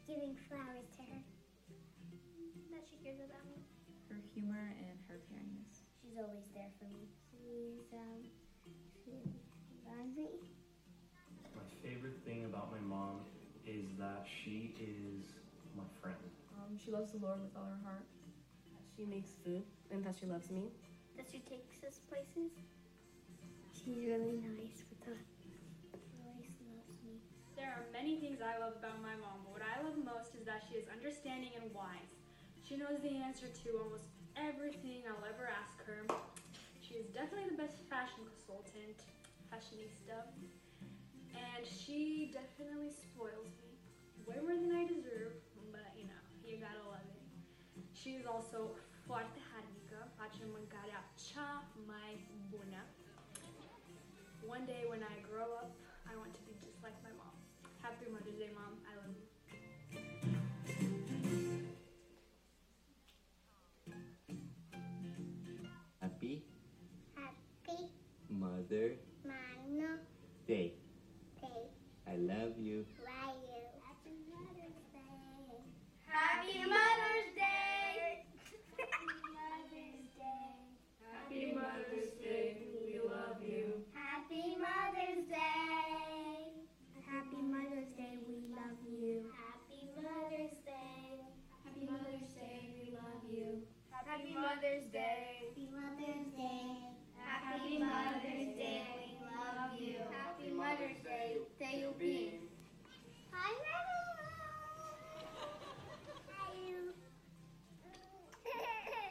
Giving 0.03 0.35
flowers 0.51 0.91
to 0.99 1.01
her. 1.07 1.21
That 2.75 2.83
she 2.83 2.99
cares 2.99 3.23
about 3.23 3.47
me. 3.47 3.63
Her 4.11 4.19
humor 4.35 4.75
and 4.83 4.99
her 5.07 5.23
caringness. 5.31 5.87
She's 6.03 6.19
always 6.19 6.51
there 6.51 6.75
for 6.75 6.91
me. 6.91 7.07
She's 7.31 7.87
um, 7.95 8.19
she 8.23 8.36
loves. 10.17 10.49
My 11.53 11.67
favorite 11.85 12.17
thing 12.25 12.45
about 12.45 12.73
my 12.73 12.81
mom 12.81 13.21
is 13.65 13.85
that 13.99 14.25
she 14.25 14.73
is 14.81 15.29
my 15.77 15.85
friend. 16.01 16.17
Um, 16.57 16.77
she 16.77 16.89
loves 16.91 17.13
the 17.13 17.21
Lord 17.21 17.41
with 17.41 17.53
all 17.55 17.69
her 17.69 17.81
heart. 17.85 18.05
She 18.97 19.05
makes 19.05 19.29
food 19.45 19.61
and 19.91 20.03
that 20.03 20.15
she 20.19 20.25
loves 20.25 20.49
me. 20.49 20.73
That 21.15 21.29
she 21.29 21.39
takes 21.45 21.85
us 21.85 22.01
places. 22.09 22.49
She's 23.77 23.97
really 24.01 24.41
nice 24.41 24.81
with 24.89 25.13
us. 25.13 25.27
Always 26.25 26.57
loves 26.73 26.97
me. 27.05 27.21
There 27.53 27.69
are 27.69 27.85
many 27.93 28.17
things 28.17 28.41
I 28.41 28.57
love 28.57 28.73
about 28.81 28.97
my 29.05 29.13
mom, 29.21 29.45
but 29.45 29.61
what 29.61 29.65
I 29.65 29.81
love 29.85 30.01
most 30.01 30.33
is 30.33 30.45
that 30.49 30.65
she 30.65 30.81
is 30.81 30.85
understanding 30.89 31.53
and 31.61 31.69
wise. 31.73 32.17
She 32.65 32.75
knows 32.75 32.99
the 33.05 33.21
answer 33.21 33.47
to 33.47 33.67
almost 33.79 34.09
everything 34.35 35.05
I'll 35.05 35.25
ever 35.29 35.45
ask 35.45 35.77
her. 35.85 36.01
She 36.81 36.95
is 36.99 37.07
definitely 37.13 37.53
the 37.53 37.59
best 37.63 37.79
fashion 37.89 38.25
consultant, 38.27 38.97
fashionista, 39.49 40.17
and 41.45 41.63
she 41.79 42.31
definitely 42.39 42.91
spoils 43.03 43.51
me 43.61 43.71
way 44.27 44.37
more 44.45 44.57
than 44.63 44.73
I 44.81 44.83
deserve, 44.95 45.33
but 45.71 45.89
you 45.99 46.05
know, 46.11 46.23
you 46.47 46.57
gotta 46.67 46.83
love 46.93 47.07
it. 47.17 47.23
She 47.99 48.09
is 48.19 48.25
also 48.25 48.59
foarte 49.07 49.39
harnică, 49.51 49.99
face 50.17 50.43
mâncarea 50.55 51.01
cea 51.25 51.51
mai 51.91 52.11
bună. 52.49 52.81
One 54.55 54.65
day 54.65 54.83
when 54.91 55.03
I 55.13 55.15
grow 55.29 55.49
up, 55.61 55.71
I 56.11 56.13
want 56.21 56.33
to 56.37 56.41
be 56.47 56.53
just 56.65 56.79
like 56.85 56.97
my 57.07 57.13
mom. 57.21 57.35
Happy 57.81 58.05
Mother's 58.13 58.37
Day, 58.37 58.51
Mom. 58.59 58.73
I 58.89 58.93
love 58.99 59.13
you. 59.17 59.25
Happy 65.99 66.43
Happy 67.15 67.91
Mother 68.29 68.87
Mano 69.23 69.91
Day. 70.45 70.73
Day. 71.41 71.69
I 72.05 72.11
love 72.11 72.16
you. 72.16 72.16
Love 72.27 72.59
you. 72.59 72.83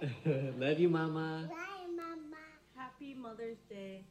love 0.59 0.79
you, 0.79 0.89
Mama. 0.89 1.49
Bye, 1.49 1.87
Mama. 1.97 2.37
Happy 2.75 3.15
Mother's 3.15 3.57
Day. 3.69 4.05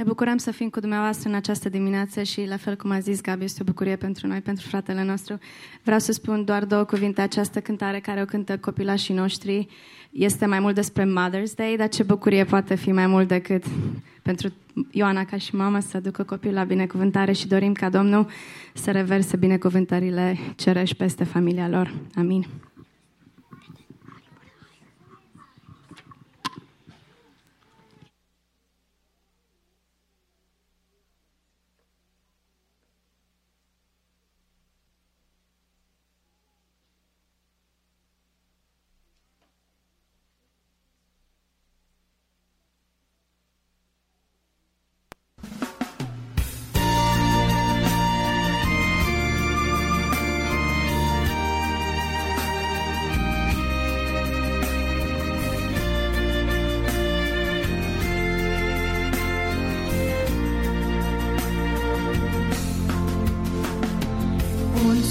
Ne 0.00 0.06
bucurăm 0.06 0.36
să 0.36 0.50
fim 0.50 0.68
cu 0.68 0.80
dumneavoastră 0.80 1.28
în 1.28 1.34
această 1.34 1.68
dimineață 1.68 2.22
și, 2.22 2.44
la 2.48 2.56
fel 2.56 2.76
cum 2.76 2.90
a 2.90 2.98
zis 2.98 3.20
Gabi, 3.20 3.44
este 3.44 3.58
o 3.62 3.64
bucurie 3.64 3.96
pentru 3.96 4.26
noi, 4.26 4.40
pentru 4.40 4.68
fratele 4.68 5.04
nostru. 5.04 5.38
Vreau 5.82 5.98
să 5.98 6.12
spun 6.12 6.44
doar 6.44 6.64
două 6.64 6.84
cuvinte. 6.84 7.20
Această 7.20 7.60
cântare 7.60 8.00
care 8.00 8.22
o 8.22 8.24
cântă 8.24 8.58
copilașii 8.58 9.14
noștri 9.14 9.68
este 10.10 10.46
mai 10.46 10.60
mult 10.60 10.74
despre 10.74 11.04
Mother's 11.04 11.54
Day, 11.54 11.76
dar 11.76 11.88
ce 11.88 12.02
bucurie 12.02 12.44
poate 12.44 12.74
fi 12.74 12.92
mai 12.92 13.06
mult 13.06 13.28
decât 13.28 13.64
pentru 14.22 14.52
Ioana 14.90 15.24
ca 15.24 15.36
și 15.36 15.54
mamă 15.54 15.80
să 15.80 16.00
ducă 16.00 16.22
copilul 16.22 16.54
la 16.54 16.64
binecuvântare 16.64 17.32
și 17.32 17.48
dorim 17.48 17.72
ca 17.72 17.88
Domnul 17.88 18.26
să 18.74 18.90
reverse 18.90 19.36
binecuvântările 19.36 20.38
cerești 20.56 20.96
peste 20.96 21.24
familia 21.24 21.68
lor. 21.68 21.94
Amin. 22.14 22.46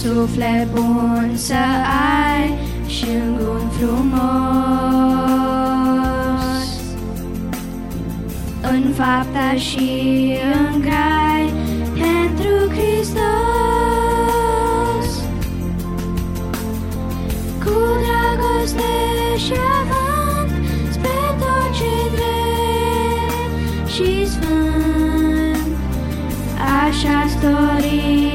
Suflet 0.10 0.68
bun 0.74 1.32
să 1.36 1.54
ai 2.34 2.58
și 2.88 3.06
un 3.06 3.36
gând 3.38 3.72
frumos. 3.80 4.20
În 8.62 8.94
fapta 8.94 9.54
și 9.56 9.90
în 10.54 10.82
grai 10.82 11.54
pentru 11.94 12.54
Hristos. 12.70 13.20
Cu 17.64 17.78
dragoste 18.04 18.94
și 19.38 19.54
avânt 19.80 20.52
spre 20.92 21.22
tot 21.40 21.70
ce 21.78 21.96
drept 22.16 23.90
și 23.90 24.28
sfânt. 24.28 25.68
Așa-ți 26.88 27.36
dorim, 27.42 28.29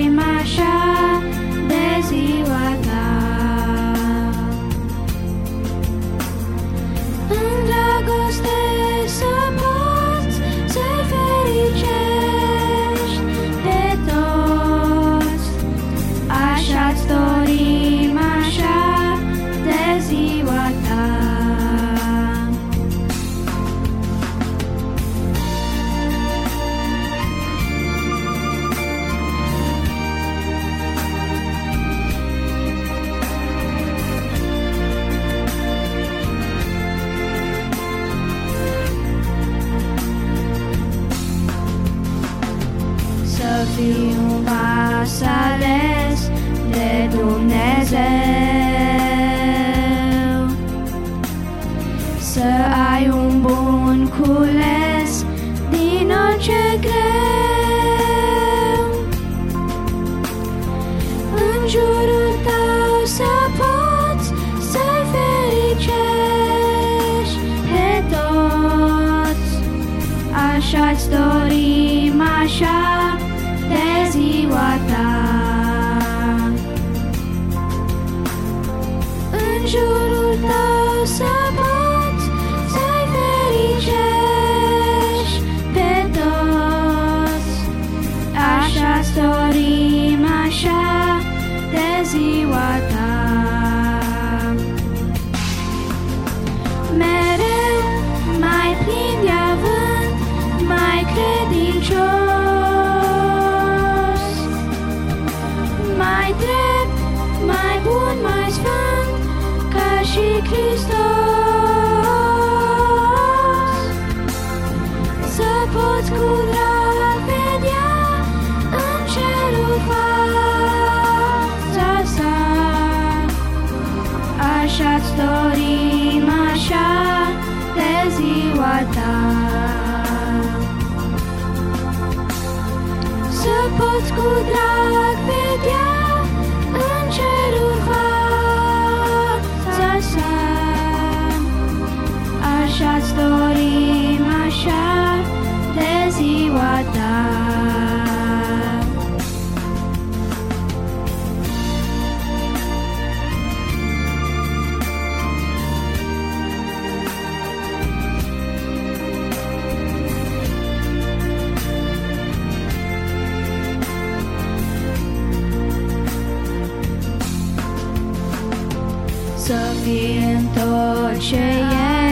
Să 169.44 169.60
fii 169.82 170.34
în 170.36 170.46
tot 170.54 171.18
ce 171.18 171.42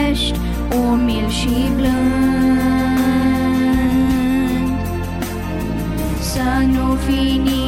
ești 0.09 0.39
Umil 0.91 1.29
și 1.29 1.71
blând. 1.75 2.59
Să 6.19 6.65
nu 6.71 6.95
fii 6.95 7.37
nici 7.37 7.62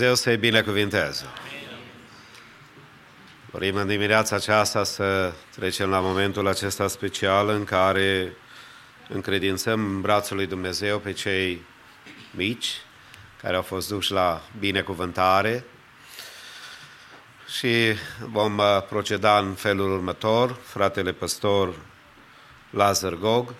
Dumnezeu 0.00 0.22
să-i 0.24 0.36
binecuvinteze. 0.50 1.24
Dorim 3.52 3.76
în 3.76 3.86
dimineața 3.86 4.36
aceasta 4.36 4.84
să 4.84 5.32
trecem 5.56 5.90
la 5.90 6.00
momentul 6.00 6.46
acesta 6.46 6.88
special 6.88 7.48
în 7.48 7.64
care 7.64 8.36
încredințăm 9.08 9.80
în 9.80 10.00
brațul 10.00 10.36
lui 10.36 10.46
Dumnezeu 10.46 10.98
pe 10.98 11.12
cei 11.12 11.62
mici 12.30 12.68
care 13.42 13.56
au 13.56 13.62
fost 13.62 13.88
duși 13.88 14.12
la 14.12 14.42
binecuvântare 14.58 15.64
și 17.58 17.94
vom 18.20 18.58
uh, 18.58 18.82
proceda 18.88 19.38
în 19.38 19.54
felul 19.54 19.92
următor. 19.92 20.56
Fratele 20.62 21.12
păstor 21.12 21.74
Lazar 22.70 23.14
Gog 23.14 23.54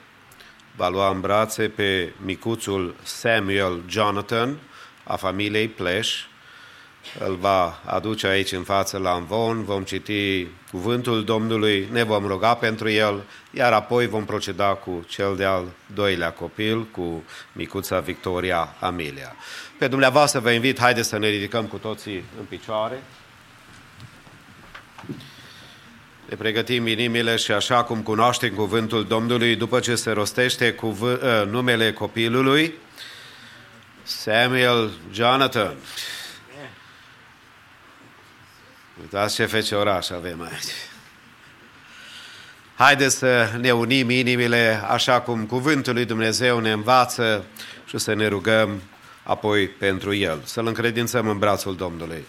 va 0.76 0.88
lua 0.88 1.10
în 1.10 1.20
brațe 1.20 1.68
pe 1.68 2.12
micuțul 2.24 2.94
Samuel 3.02 3.82
Jonathan 3.88 4.58
a 5.04 5.16
familiei 5.16 5.68
Pleș, 5.68 6.24
îl 7.18 7.36
va 7.36 7.80
aduce 7.84 8.26
aici 8.26 8.52
în 8.52 8.62
față 8.62 8.98
la 8.98 9.12
învon, 9.12 9.64
vom 9.64 9.82
citi 9.82 10.46
cuvântul 10.70 11.24
Domnului, 11.24 11.88
ne 11.92 12.02
vom 12.02 12.26
ruga 12.26 12.54
pentru 12.54 12.90
el, 12.90 13.22
iar 13.50 13.72
apoi 13.72 14.06
vom 14.06 14.24
proceda 14.24 14.74
cu 14.74 15.04
cel 15.08 15.36
de-al 15.36 15.64
doilea 15.94 16.32
copil, 16.32 16.84
cu 16.84 17.24
micuța 17.52 18.00
Victoria 18.00 18.76
Amelia. 18.80 19.36
Pe 19.78 19.88
dumneavoastră 19.88 20.40
vă 20.40 20.50
invit, 20.50 20.78
haideți 20.78 21.08
să 21.08 21.18
ne 21.18 21.28
ridicăm 21.28 21.64
cu 21.64 21.76
toții 21.76 22.24
în 22.38 22.44
picioare. 22.48 23.02
Ne 26.28 26.36
pregătim 26.36 26.86
inimile 26.86 27.36
și 27.36 27.52
așa 27.52 27.82
cum 27.84 28.02
cunoaștem 28.02 28.54
cuvântul 28.54 29.04
Domnului, 29.04 29.56
după 29.56 29.80
ce 29.80 29.94
se 29.94 30.10
rostește 30.10 30.72
cuvânt, 30.72 31.22
uh, 31.22 31.46
numele 31.50 31.92
copilului, 31.92 32.74
Samuel 34.02 34.90
Jonathan. 35.12 35.74
Uitați 39.00 39.34
ce 39.34 39.46
fecioraș 39.46 40.10
avem 40.10 40.42
aici. 40.42 40.72
Haideți 42.76 43.16
să 43.16 43.50
ne 43.60 43.70
unim 43.70 44.10
inimile 44.10 44.84
așa 44.88 45.20
cum 45.20 45.44
cuvântul 45.44 45.94
lui 45.94 46.04
Dumnezeu 46.04 46.58
ne 46.58 46.70
învață 46.70 47.44
și 47.86 47.98
să 47.98 48.14
ne 48.14 48.26
rugăm 48.26 48.82
apoi 49.22 49.68
pentru 49.68 50.14
El. 50.14 50.40
Să-L 50.44 50.66
încredințăm 50.66 51.28
în 51.28 51.38
brațul 51.38 51.76
Domnului. 51.76 52.24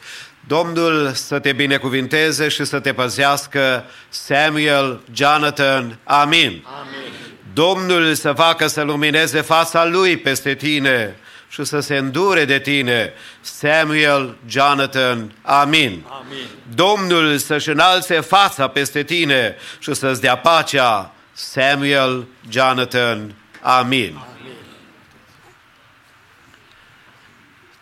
Domnul 0.47 1.11
să 1.13 1.39
te 1.39 1.53
binecuvinteze 1.53 2.47
și 2.47 2.65
să 2.65 2.79
te 2.79 2.93
păzească, 2.93 3.85
Samuel 4.09 5.01
Jonathan. 5.13 5.97
Amin. 6.03 6.65
Amin. 6.65 7.11
Domnul 7.53 8.13
să 8.13 8.33
facă 8.33 8.67
să 8.67 8.81
lumineze 8.81 9.41
fața 9.41 9.85
Lui 9.85 10.17
peste 10.17 10.55
tine 10.55 11.15
și 11.51 11.63
să 11.63 11.79
se 11.79 11.97
îndure 11.97 12.45
de 12.45 12.59
tine, 12.59 13.13
Samuel 13.41 14.37
Jonathan. 14.47 15.33
Amin. 15.41 16.05
Amin. 16.07 16.47
Domnul 16.75 17.37
să-și 17.37 17.69
înalțe 17.69 18.19
fața 18.19 18.67
peste 18.67 19.03
tine 19.03 19.55
și 19.79 19.93
să-ți 19.93 20.21
dea 20.21 20.37
pacea, 20.37 21.13
Samuel 21.33 22.27
Jonathan. 22.49 23.35
Amin. 23.61 24.15
Amin. 24.15 24.53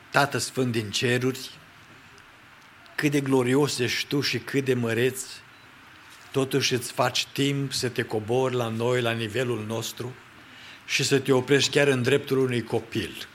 Tată 0.10 0.38
Sfânt 0.38 0.72
din 0.72 0.90
ceruri, 0.90 1.50
cât 2.96 3.12
de 3.12 3.20
glorios 3.20 3.80
ești 3.80 4.08
Tu 4.08 4.22
și 4.22 4.38
cât 4.38 4.66
de 4.66 4.74
măreț, 4.74 5.22
totuși 6.32 6.74
îți 6.74 6.92
faci 6.92 7.28
timp 7.32 7.74
să 7.74 7.90
te 7.90 8.02
cobori 8.02 8.56
la 8.56 8.68
noi, 8.68 9.02
la 9.02 9.12
nivelul 9.12 9.66
nostru 9.68 10.16
și 10.86 11.04
să 11.04 11.20
te 11.20 11.32
oprești 11.32 11.72
chiar 11.72 11.88
în 11.88 12.02
dreptul 12.02 12.38
unui 12.38 12.64
copil. 12.64 13.28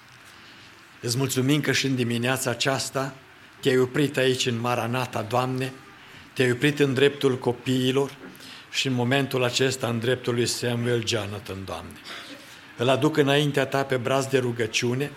Îți 1.04 1.16
mulțumim 1.16 1.60
că 1.60 1.72
și 1.72 1.86
în 1.86 1.94
dimineața 1.94 2.50
aceasta 2.50 3.14
te-ai 3.60 3.78
oprit 3.78 4.16
aici 4.16 4.46
în 4.46 4.60
Maranata, 4.60 5.22
Doamne, 5.22 5.72
te-ai 6.32 6.50
oprit 6.50 6.78
în 6.78 6.94
dreptul 6.94 7.38
copiilor 7.38 8.16
și 8.70 8.86
în 8.86 8.92
momentul 8.92 9.44
acesta 9.44 9.88
în 9.88 9.98
dreptul 9.98 10.34
lui 10.34 10.46
Samuel 10.46 11.06
Jonathan, 11.06 11.56
Doamne. 11.64 11.92
Îl 12.78 12.88
aduc 12.88 13.16
înaintea 13.16 13.66
Ta 13.66 13.82
pe 13.82 13.96
braz 13.96 14.26
de 14.26 14.38
rugăciune, 14.38 15.10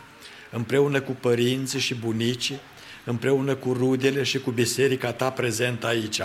împreună 0.51 1.01
cu 1.01 1.11
părinții 1.11 1.79
și 1.79 1.95
bunicii, 1.95 2.59
împreună 3.03 3.55
cu 3.55 3.73
rudele 3.73 4.23
și 4.23 4.39
cu 4.39 4.51
biserica 4.51 5.11
ta 5.11 5.29
prezentă 5.29 5.87
aici. 5.87 6.21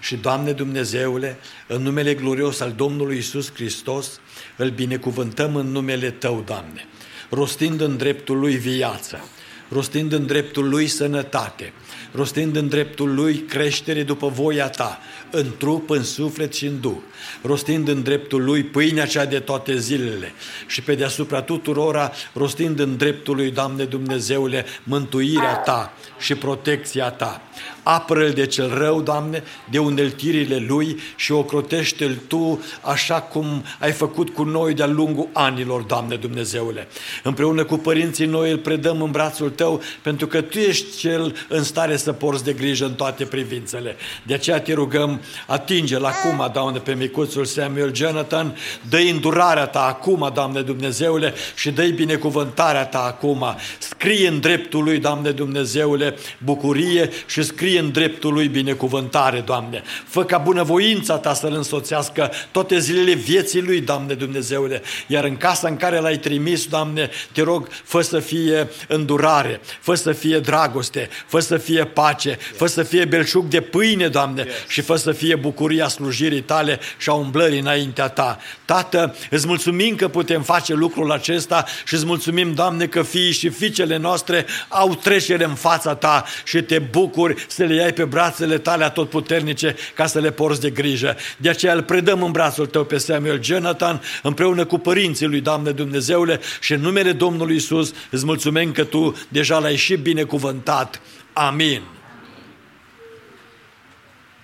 Și, 0.00 0.16
Doamne 0.16 0.52
Dumnezeule, 0.52 1.38
în 1.66 1.82
numele 1.82 2.14
glorios 2.14 2.60
al 2.60 2.72
Domnului 2.72 3.16
Isus 3.16 3.52
Hristos, 3.52 4.20
îl 4.56 4.70
binecuvântăm 4.70 5.56
în 5.56 5.66
numele 5.66 6.10
Tău, 6.10 6.42
Doamne, 6.46 6.86
rostind 7.28 7.80
în 7.80 7.96
dreptul 7.96 8.38
Lui 8.38 8.56
viață, 8.56 9.28
rostind 9.68 10.12
în 10.12 10.26
dreptul 10.26 10.68
Lui 10.68 10.86
sănătate, 10.86 11.72
rostind 12.12 12.56
în 12.56 12.68
dreptul 12.68 13.14
Lui 13.14 13.34
creștere 13.36 14.02
după 14.02 14.28
voia 14.28 14.68
Ta, 14.68 15.00
în 15.30 15.46
trup, 15.58 15.90
în 15.90 16.02
suflet 16.02 16.54
și 16.54 16.66
în 16.66 16.80
duh, 16.80 16.96
rostind 17.42 17.88
în 17.88 18.02
dreptul 18.02 18.44
Lui 18.44 18.62
pâinea 18.62 19.06
cea 19.06 19.24
de 19.24 19.38
toate 19.38 19.76
zilele 19.78 20.32
și 20.66 20.82
pe 20.82 20.94
deasupra 20.94 21.42
tuturora, 21.42 22.12
rostind 22.32 22.78
în 22.78 22.96
dreptul 22.96 23.36
Lui, 23.36 23.50
Doamne 23.50 23.84
Dumnezeule, 23.84 24.64
mântuirea 24.82 25.54
Ta 25.54 25.92
și 26.18 26.34
protecția 26.34 27.10
Ta. 27.10 27.40
Apără-L 27.82 28.30
de 28.30 28.46
cel 28.46 28.78
rău, 28.78 29.00
Doamne, 29.00 29.42
de 29.70 29.78
uneltirile 29.78 30.64
Lui 30.68 30.98
și 31.16 31.32
ocrotește-L 31.32 32.18
Tu 32.26 32.62
așa 32.80 33.20
cum 33.20 33.64
ai 33.78 33.92
făcut 33.92 34.30
cu 34.30 34.42
noi 34.42 34.74
de-a 34.74 34.86
lungul 34.86 35.28
anilor, 35.32 35.82
Doamne 35.82 36.16
Dumnezeule. 36.16 36.88
Împreună 37.22 37.64
cu 37.64 37.76
părinții 37.76 38.26
noi 38.26 38.50
îl 38.50 38.58
predăm 38.58 39.02
în 39.02 39.10
brațul 39.10 39.50
Tău 39.50 39.82
pentru 40.02 40.26
că 40.26 40.40
Tu 40.40 40.58
ești 40.58 40.96
Cel 40.96 41.36
în 41.48 41.62
stare 41.62 41.96
să 41.96 42.12
porți 42.12 42.44
de 42.44 42.52
grijă 42.52 42.84
în 42.84 42.94
toate 42.94 43.24
privințele. 43.24 43.96
De 44.22 44.34
aceea 44.34 44.60
te 44.60 44.72
rugăm, 44.72 45.15
atinge-L 45.46 46.04
acum, 46.04 46.50
Doamne, 46.52 46.78
pe 46.78 46.94
micuțul 46.94 47.44
Samuel 47.44 47.94
Jonathan, 47.94 48.56
dă 48.88 48.96
îndurarea 48.96 49.66
Ta 49.66 49.86
acum, 49.86 50.30
Doamne 50.34 50.60
Dumnezeule, 50.60 51.34
și 51.54 51.70
dă 51.70 51.82
binecuvântarea 51.82 52.84
Ta 52.84 53.02
acum. 53.02 53.44
Scrie 53.78 54.28
în 54.28 54.40
dreptul 54.40 54.84
Lui, 54.84 54.98
Doamne 54.98 55.30
Dumnezeule, 55.30 56.16
bucurie 56.38 57.10
și 57.26 57.42
scrie 57.42 57.78
în 57.78 57.90
dreptul 57.90 58.32
lui 58.32 58.48
binecuvântare, 58.48 59.40
Doamne. 59.40 59.82
Fă 60.06 60.24
ca 60.24 60.38
bunăvoința 60.38 61.16
ta 61.16 61.34
să-l 61.34 61.52
însoțească 61.52 62.30
toate 62.50 62.78
zilele 62.78 63.12
vieții 63.12 63.62
lui, 63.62 63.80
Doamne 63.80 64.14
Dumnezeule. 64.14 64.82
Iar 65.06 65.24
în 65.24 65.36
casa 65.36 65.68
în 65.68 65.76
care 65.76 65.98
l-ai 65.98 66.18
trimis, 66.18 66.66
Doamne, 66.66 67.10
te 67.32 67.42
rog, 67.42 67.68
fă 67.84 68.00
să 68.00 68.18
fie 68.18 68.68
îndurare, 68.88 69.60
fă 69.80 69.94
să 69.94 70.12
fie 70.12 70.38
dragoste, 70.38 71.08
fă 71.26 71.40
să 71.40 71.56
fie 71.56 71.84
pace, 71.84 72.38
fă 72.56 72.66
să 72.66 72.82
fie 72.82 73.04
belșug 73.04 73.44
de 73.44 73.60
pâine, 73.60 74.08
Doamne, 74.08 74.46
și 74.68 74.80
fă 74.80 74.96
să 74.96 75.05
fie 75.12 75.34
bucuria 75.34 75.88
slujirii 75.88 76.40
tale 76.40 76.78
și 76.98 77.08
a 77.08 77.12
umblării 77.12 77.58
înaintea 77.58 78.08
ta. 78.08 78.38
Tată, 78.64 79.14
îți 79.30 79.46
mulțumim 79.46 79.94
că 79.94 80.08
putem 80.08 80.42
face 80.42 80.74
lucrul 80.74 81.12
acesta 81.12 81.64
și 81.84 81.94
îți 81.94 82.06
mulțumim, 82.06 82.54
Doamne, 82.54 82.86
că 82.86 83.02
fiii 83.02 83.32
și 83.32 83.48
fiicele 83.48 83.96
noastre 83.96 84.46
au 84.68 84.94
trecere 84.94 85.44
în 85.44 85.54
fața 85.54 85.94
ta 85.94 86.24
și 86.44 86.62
te 86.62 86.78
bucuri 86.78 87.44
să 87.48 87.64
le 87.64 87.74
iai 87.74 87.92
pe 87.92 88.04
brațele 88.04 88.58
tale 88.58 88.84
atotputernice 88.84 89.76
ca 89.94 90.06
să 90.06 90.18
le 90.18 90.30
porți 90.30 90.60
de 90.60 90.70
grijă. 90.70 91.16
De 91.36 91.48
aceea 91.48 91.72
îl 91.74 91.82
predăm 91.82 92.22
în 92.22 92.30
brațul 92.30 92.66
tău 92.66 92.84
pe 92.84 92.98
Samuel 92.98 93.42
Jonathan 93.42 94.02
împreună 94.22 94.64
cu 94.64 94.78
părinții 94.78 95.26
lui, 95.26 95.40
Doamne 95.40 95.70
Dumnezeule, 95.70 96.40
și 96.60 96.72
în 96.72 96.80
numele 96.80 97.12
Domnului 97.12 97.56
Isus 97.56 97.92
îți 98.10 98.24
mulțumim 98.24 98.72
că 98.72 98.84
tu 98.84 99.16
deja 99.28 99.58
l-ai 99.58 99.76
și 99.76 99.96
binecuvântat. 99.96 101.00
Amin. 101.32 101.95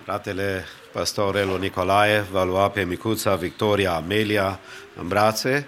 Fratele 0.03 0.65
pastorelul 0.91 1.59
Nicolae 1.59 2.25
va 2.31 2.43
lua 2.43 2.69
pe 2.69 2.83
micuța 2.83 3.35
Victoria 3.35 3.93
Amelia 3.93 4.59
în 4.95 5.07
brațe, 5.07 5.67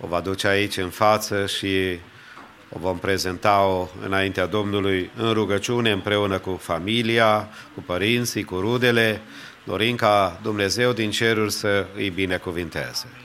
o 0.00 0.06
va 0.06 0.20
duce 0.20 0.46
aici 0.46 0.76
în 0.76 0.88
față 0.88 1.46
și 1.46 1.98
o 2.68 2.78
vom 2.78 2.98
prezenta-o 2.98 3.88
înaintea 4.04 4.46
Domnului 4.46 5.10
în 5.16 5.32
rugăciune 5.32 5.90
împreună 5.90 6.38
cu 6.38 6.58
familia, 6.62 7.48
cu 7.74 7.82
părinții, 7.86 8.44
cu 8.44 8.60
rudele, 8.60 9.20
dorim 9.64 9.96
ca 9.96 10.40
Dumnezeu 10.42 10.92
din 10.92 11.10
ceruri 11.10 11.52
să 11.52 11.86
îi 11.94 12.10
binecuvinteze. 12.10 13.21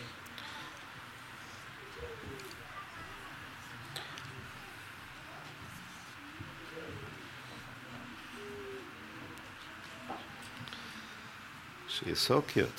Și 12.07 12.15
so 12.15 12.33
cute. 12.33 12.69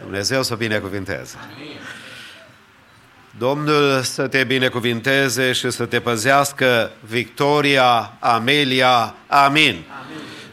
Dumnezeu 0.00 0.42
să 0.42 0.54
binecuvinteze. 0.54 1.36
Amin. 1.54 1.78
Domnul 3.38 4.02
să 4.02 4.26
te 4.26 4.44
binecuvinteze 4.44 5.52
și 5.52 5.70
să 5.70 5.84
te 5.84 6.00
păzească 6.00 6.92
Victoria, 7.00 8.12
Amelia, 8.20 9.14
amin. 9.26 9.64
amin. 9.66 9.84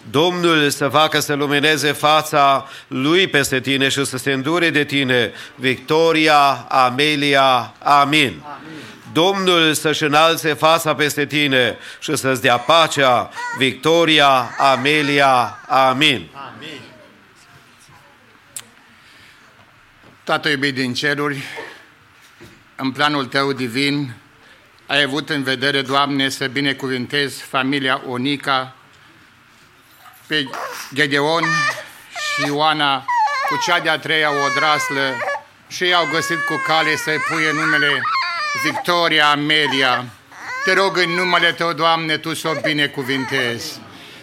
Domnul 0.09 0.69
să 0.69 0.87
facă 0.87 1.19
să 1.19 1.33
lumineze 1.33 1.91
fața 1.91 2.67
Lui 2.87 3.27
peste 3.27 3.59
tine 3.59 3.87
și 3.87 4.05
să 4.05 4.17
se 4.17 4.31
îndure 4.31 4.69
de 4.69 4.83
tine, 4.83 5.31
Victoria, 5.55 6.65
Amelia, 6.69 7.73
amin. 7.79 8.43
amin. 8.43 8.43
Domnul 9.13 9.73
să-și 9.73 10.03
înalțe 10.03 10.53
fața 10.53 10.95
peste 10.95 11.25
tine 11.25 11.77
și 11.99 12.15
să-ți 12.15 12.41
dea 12.41 12.57
pacea, 12.57 13.29
Victoria, 13.57 14.55
Amelia, 14.57 15.59
amin. 15.67 16.29
amin. 16.33 16.88
Tată 20.29 20.49
iubit 20.49 20.73
din 20.73 20.93
ceruri, 20.93 21.43
în 22.75 22.91
planul 22.91 23.25
Tău 23.25 23.53
divin, 23.53 24.13
ai 24.87 25.01
avut 25.01 25.29
în 25.29 25.43
vedere, 25.43 25.81
Doamne, 25.81 26.29
să 26.29 26.47
binecuvintezi 26.47 27.41
familia 27.41 28.01
Onica, 28.07 28.75
pe 30.27 30.49
Gedeon 30.93 31.43
și 32.11 32.45
Ioana 32.45 33.05
cu 33.49 33.59
cea 33.65 33.79
de-a 33.79 33.99
treia 33.99 34.29
odraslă 34.45 35.17
și 35.67 35.83
ei 35.83 35.93
au 35.93 36.07
găsit 36.11 36.39
cu 36.39 36.61
cale 36.65 36.95
să-i 36.95 37.19
puie 37.29 37.51
numele 37.51 38.01
Victoria 38.63 39.29
Amelia. 39.29 40.05
Te 40.63 40.73
rog 40.73 40.97
în 40.97 41.09
numele 41.09 41.51
Tău, 41.51 41.73
Doamne, 41.73 42.17
Tu 42.17 42.33
să 42.33 42.47
o 42.47 42.61
binecuvintezi. 42.61 43.79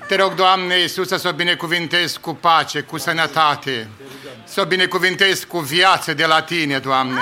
Te 0.06 0.16
rog, 0.16 0.34
Doamne 0.34 0.78
Iisus, 0.78 1.08
să 1.08 1.28
o 1.28 1.32
binecuvintezi 1.32 2.20
cu 2.20 2.34
pace, 2.34 2.80
cu 2.80 2.98
sănătate, 2.98 3.88
să 4.44 4.60
o 4.60 4.64
binecuvintezi 4.64 5.46
cu 5.46 5.58
viață 5.58 6.14
de 6.14 6.26
la 6.26 6.42
Tine, 6.42 6.78
Doamne. 6.78 7.20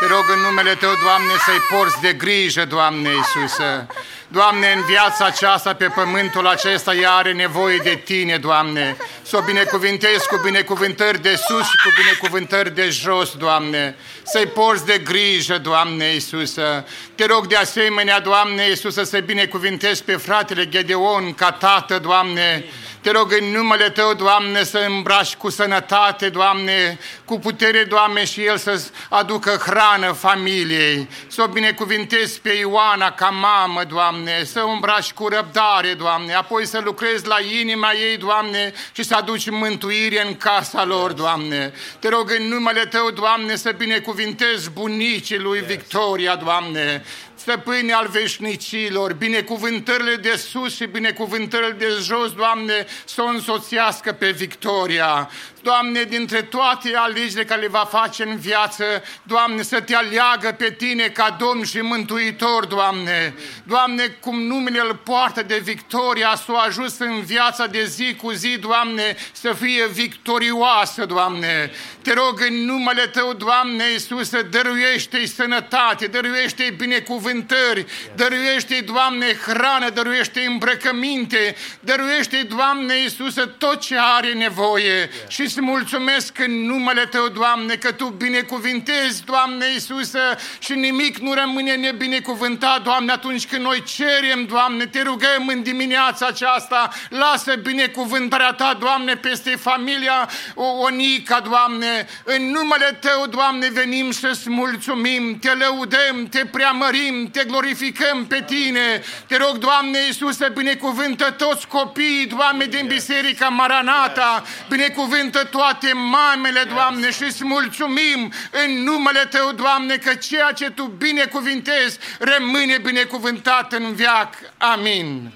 Te 0.00 0.06
rog 0.06 0.24
în 0.34 0.40
numele 0.40 0.74
Tău, 0.74 0.92
Doamne, 1.02 1.32
să-i 1.44 1.76
porți 1.76 2.00
de 2.00 2.12
grijă, 2.12 2.64
Doamne 2.64 3.08
Iisuse. 3.08 3.86
Doamne, 4.34 4.72
în 4.76 4.82
viața 4.84 5.24
aceasta, 5.24 5.74
pe 5.74 5.86
pământul 5.94 6.46
acesta, 6.46 6.94
ea 6.94 7.10
are 7.10 7.32
nevoie 7.32 7.76
de 7.76 8.00
Tine, 8.04 8.36
Doamne. 8.36 8.96
Să 9.22 9.36
o 9.36 9.40
binecuvintezi 9.40 10.28
cu 10.28 10.40
binecuvântări 10.44 11.22
de 11.22 11.34
sus 11.34 11.62
și 11.62 11.76
cu 11.84 11.92
binecuvântări 12.02 12.74
de 12.74 12.88
jos, 12.88 13.34
Doamne. 13.36 13.96
Să-i 14.22 14.46
porți 14.46 14.86
de 14.86 14.98
grijă, 14.98 15.58
Doamne 15.58 16.04
Iisusă. 16.04 16.86
Te 17.14 17.26
rog 17.26 17.46
de 17.46 17.56
asemenea, 17.56 18.20
Doamne 18.20 18.68
Iisusă, 18.68 19.02
să 19.02 19.18
binecuvintezi 19.18 20.04
pe 20.04 20.16
fratele 20.16 20.68
Gedeon 20.68 21.34
ca 21.34 21.50
tată, 21.50 21.98
Doamne. 21.98 22.64
Te 23.04 23.10
rog 23.10 23.32
în 23.40 23.44
numele 23.44 23.90
Tău, 23.90 24.14
Doamne, 24.14 24.62
să 24.62 24.78
îmbraci 24.78 25.34
cu 25.34 25.50
sănătate, 25.50 26.28
Doamne, 26.28 26.98
cu 27.24 27.38
putere, 27.38 27.84
Doamne, 27.84 28.24
și 28.24 28.44
El 28.44 28.56
să 28.56 28.82
aducă 29.08 29.50
hrană 29.50 30.12
familiei. 30.12 31.08
Să 31.26 31.42
o 31.42 31.46
binecuvintezi 31.46 32.40
pe 32.40 32.52
Ioana 32.52 33.10
ca 33.10 33.28
mamă, 33.28 33.84
Doamne, 33.84 34.44
să 34.44 34.62
o 34.64 34.68
îmbraci 34.68 35.12
cu 35.12 35.28
răbdare, 35.28 35.94
Doamne, 35.94 36.34
apoi 36.34 36.66
să 36.66 36.80
lucrezi 36.84 37.26
la 37.26 37.36
inima 37.60 37.92
ei, 37.92 38.16
Doamne, 38.16 38.72
și 38.92 39.02
să 39.02 39.14
aduci 39.14 39.50
mântuire 39.50 40.26
în 40.26 40.36
casa 40.36 40.84
lor, 40.84 41.12
Doamne. 41.12 41.72
Te 41.98 42.08
rog 42.08 42.30
în 42.38 42.48
numele 42.48 42.84
Tău, 42.84 43.10
Doamne, 43.10 43.56
să 43.56 43.74
binecuvintezi 43.76 44.70
bunicii 44.70 45.38
lui 45.38 45.60
Victoria, 45.60 46.36
Doamne, 46.36 47.04
stăpâni 47.44 47.92
al 47.92 48.08
veșnicilor, 48.08 49.12
binecuvântările 49.12 50.14
de 50.14 50.36
sus 50.36 50.74
și 50.74 50.86
binecuvântările 50.86 51.70
de 51.78 51.88
jos, 52.00 52.32
Doamne, 52.32 52.86
să 53.04 53.22
o 53.22 53.26
însoțească 53.26 54.12
pe 54.12 54.30
Victoria. 54.30 55.30
Doamne, 55.64 56.02
dintre 56.02 56.42
toate 56.42 56.96
alegerile 56.96 57.44
care 57.44 57.60
le 57.60 57.68
va 57.68 57.88
face 57.90 58.22
în 58.22 58.36
viață, 58.36 58.84
Doamne, 59.22 59.62
să 59.62 59.80
te 59.80 59.94
aleagă 59.94 60.54
pe 60.58 60.70
Tine 60.70 61.08
ca 61.08 61.36
Domn 61.40 61.64
și 61.64 61.80
Mântuitor, 61.80 62.64
Doamne. 62.64 63.34
Doamne, 63.66 64.06
cum 64.06 64.42
numele 64.42 64.80
îl 64.80 64.94
poartă 64.94 65.42
de 65.42 65.60
Victoria, 65.64 66.34
să 66.44 66.52
o 66.52 66.56
ajuns 66.56 66.98
în 66.98 67.22
viața 67.22 67.66
de 67.66 67.84
zi 67.84 68.14
cu 68.14 68.30
zi, 68.30 68.58
Doamne, 68.58 69.16
să 69.32 69.52
fie 69.52 69.86
victorioasă, 69.92 71.04
Doamne. 71.04 71.70
Te 72.02 72.12
rog 72.12 72.40
în 72.48 72.64
numele 72.64 73.06
Tău, 73.06 73.32
Doamne 73.32 73.84
Iisuse, 73.92 74.42
dăruiește-i 74.42 75.26
sănătate, 75.26 76.06
dăruiește-i 76.06 76.70
binecuvântări, 76.70 77.86
dăruiește-i, 78.14 78.82
Doamne, 78.82 79.26
hrană, 79.46 79.90
dăruiește-i 79.90 80.46
îmbrăcăminte, 80.46 81.56
dăruiește-i, 81.80 82.44
Doamne 82.44 82.98
Iisuse, 82.98 83.42
tot 83.58 83.80
ce 83.80 83.96
are 83.98 84.32
nevoie. 84.32 85.10
Și 85.28 85.48
îți 85.54 85.62
mulțumesc 85.62 86.38
în 86.38 86.66
numele 86.66 87.06
Tău, 87.06 87.28
Doamne, 87.28 87.74
că 87.74 87.92
Tu 87.92 88.06
binecuvintezi, 88.06 89.24
Doamne 89.24 89.66
Iisuse, 89.72 90.18
și 90.58 90.72
nimic 90.72 91.18
nu 91.18 91.32
rămâne 91.32 91.74
nebinecuvântat, 91.74 92.82
Doamne, 92.82 93.12
atunci 93.12 93.46
când 93.46 93.62
noi 93.62 93.82
cerem, 93.82 94.44
Doamne, 94.46 94.86
te 94.86 95.02
rugăm 95.02 95.46
în 95.46 95.62
dimineața 95.62 96.26
aceasta, 96.26 96.90
lasă 97.08 97.54
binecuvântarea 97.54 98.52
Ta, 98.52 98.76
Doamne, 98.80 99.16
peste 99.16 99.50
familia 99.50 100.28
Onica, 100.54 101.40
Doamne, 101.40 102.06
în 102.24 102.42
numele 102.50 102.98
Tău, 103.00 103.26
Doamne, 103.26 103.68
venim 103.72 104.10
să-ți 104.10 104.50
mulțumim, 104.50 105.38
te 105.38 105.50
lăudăm, 105.52 106.26
te 106.30 106.44
preamărim, 106.46 107.30
te 107.30 107.44
glorificăm 107.44 108.26
pe 108.26 108.44
Tine, 108.46 109.02
te 109.26 109.36
rog, 109.36 109.56
Doamne 109.56 109.98
Iisuse, 110.06 110.48
binecuvântă 110.54 111.30
toți 111.30 111.66
copiii, 111.66 112.26
Doamne, 112.26 112.64
din 112.64 112.86
Biserica 112.86 113.48
Maranata, 113.48 114.44
binecuvântă 114.68 115.43
toate 115.50 115.92
mamele, 115.92 116.62
Doamne, 116.62 117.10
și 117.10 117.22
îți 117.22 117.44
mulțumim 117.44 118.32
în 118.64 118.82
numele 118.82 119.24
Tău, 119.30 119.52
Doamne, 119.52 119.96
că 119.96 120.14
ceea 120.14 120.52
ce 120.52 120.70
Tu 120.70 120.84
binecuvintezi 120.84 121.98
rămâne 122.18 122.78
binecuvântat 122.78 123.72
în 123.72 123.94
viac. 123.94 124.34
Amin. 124.58 125.32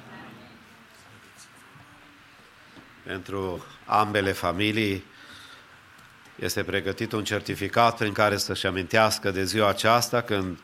Pentru 3.03 3.67
ambele 3.85 4.33
familii 4.33 5.05
este 6.39 6.63
pregătit 6.63 7.13
un 7.13 7.25
certificat 7.25 7.97
prin 7.97 8.13
care 8.13 8.37
să-și 8.37 8.67
amintească 8.67 9.31
de 9.31 9.45
ziua 9.45 9.69
aceasta 9.69 10.21
când 10.21 10.59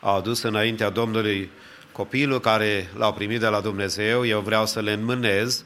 au 0.00 0.16
adus 0.16 0.42
înaintea 0.42 0.90
Domnului 0.90 1.50
copilul 1.92 2.40
care 2.40 2.90
l-au 2.96 3.12
primit 3.12 3.40
de 3.40 3.46
la 3.46 3.60
Dumnezeu. 3.60 4.26
Eu 4.26 4.40
vreau 4.40 4.66
să 4.66 4.80
le 4.80 4.92
înmânez. 4.92 5.64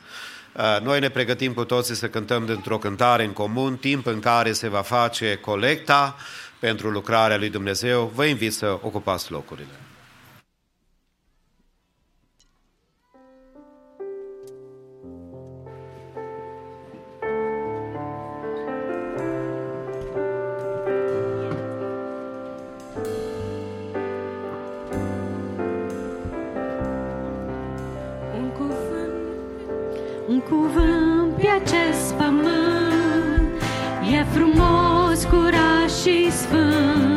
Noi 0.82 1.00
ne 1.00 1.08
pregătim 1.08 1.52
cu 1.52 1.64
toții 1.64 1.94
să 1.94 2.08
cântăm 2.08 2.46
dintr-o 2.46 2.78
cântare 2.78 3.24
în 3.24 3.32
comun, 3.32 3.76
timp 3.76 4.06
în 4.06 4.20
care 4.20 4.52
se 4.52 4.68
va 4.68 4.82
face 4.82 5.34
colecta 5.34 6.16
pentru 6.58 6.90
lucrarea 6.90 7.36
lui 7.36 7.50
Dumnezeu. 7.50 8.12
Vă 8.14 8.24
invit 8.24 8.52
să 8.52 8.78
ocupați 8.82 9.30
locurile. 9.30 9.74
Acest 31.64 32.12
pământ. 32.12 33.62
E 34.12 34.24
frumos, 34.32 35.24
curat 35.24 35.90
și 36.02 36.30
sfânt 36.30 37.09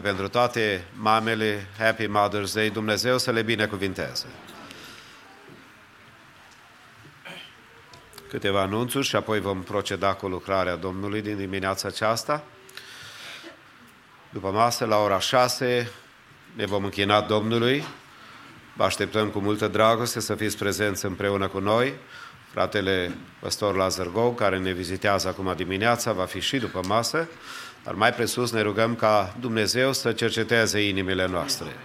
pentru 0.00 0.28
toate 0.28 0.84
mamele, 0.96 1.66
Happy 1.78 2.06
Mother's 2.06 2.52
Day, 2.52 2.70
Dumnezeu 2.70 3.18
să 3.18 3.30
le 3.30 3.42
binecuvinteze. 3.42 4.26
Câteva 8.28 8.60
anunțuri 8.60 9.06
și 9.06 9.16
apoi 9.16 9.40
vom 9.40 9.62
proceda 9.62 10.14
cu 10.14 10.28
lucrarea 10.28 10.76
Domnului 10.76 11.22
din 11.22 11.36
dimineața 11.36 11.88
aceasta. 11.88 12.44
După 14.30 14.50
masă, 14.50 14.84
la 14.84 14.96
ora 14.96 15.18
6, 15.18 15.90
ne 16.54 16.66
vom 16.66 16.84
închina 16.84 17.20
Domnului. 17.20 17.84
Vă 18.76 18.84
așteptăm 18.84 19.28
cu 19.28 19.38
multă 19.38 19.68
dragoste 19.68 20.20
să 20.20 20.34
fiți 20.34 20.56
prezenți 20.56 21.04
împreună 21.04 21.48
cu 21.48 21.58
noi. 21.58 21.94
Fratele 22.52 23.14
Păstor 23.40 23.76
Lazar 23.76 24.06
Gou, 24.06 24.32
care 24.32 24.58
ne 24.58 24.72
vizitează 24.72 25.28
acum 25.28 25.52
dimineața, 25.56 26.12
va 26.12 26.24
fi 26.24 26.40
și 26.40 26.58
după 26.58 26.80
masă, 26.86 27.28
dar 27.84 27.94
mai 27.94 28.12
presus 28.12 28.50
ne 28.50 28.60
rugăm 28.60 28.94
ca 28.94 29.34
Dumnezeu 29.40 29.92
să 29.92 30.12
cerceteze 30.12 30.88
inimile 30.88 31.26
noastre. 31.26 31.76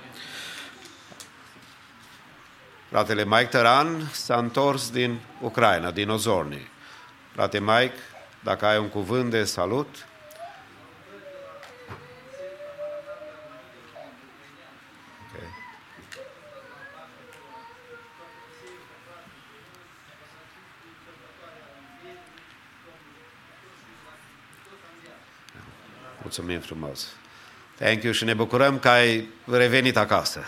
Fratele 2.90 3.26
Mike 3.26 3.46
Tăran 3.46 4.10
s-a 4.12 4.38
întors 4.38 4.92
din 4.92 5.20
Ucraina, 5.42 5.92
din 5.92 6.10
Ozorni. 6.10 6.68
Frate 7.34 7.60
Mike, 7.60 7.94
dacă 8.44 8.66
ai 8.66 8.78
un 8.78 8.90
cuvânt 8.90 9.30
de 9.30 9.44
salut, 9.44 10.08
Mulțumim 26.26 26.60
frumos. 26.60 27.08
Thank 27.80 28.04
you 28.04 28.14
și 28.14 28.24
ne 28.24 28.34
bucurăm 28.34 28.80
că 28.80 28.90
ai 28.90 29.28
revenit 29.46 29.98
acasă. 29.98 30.40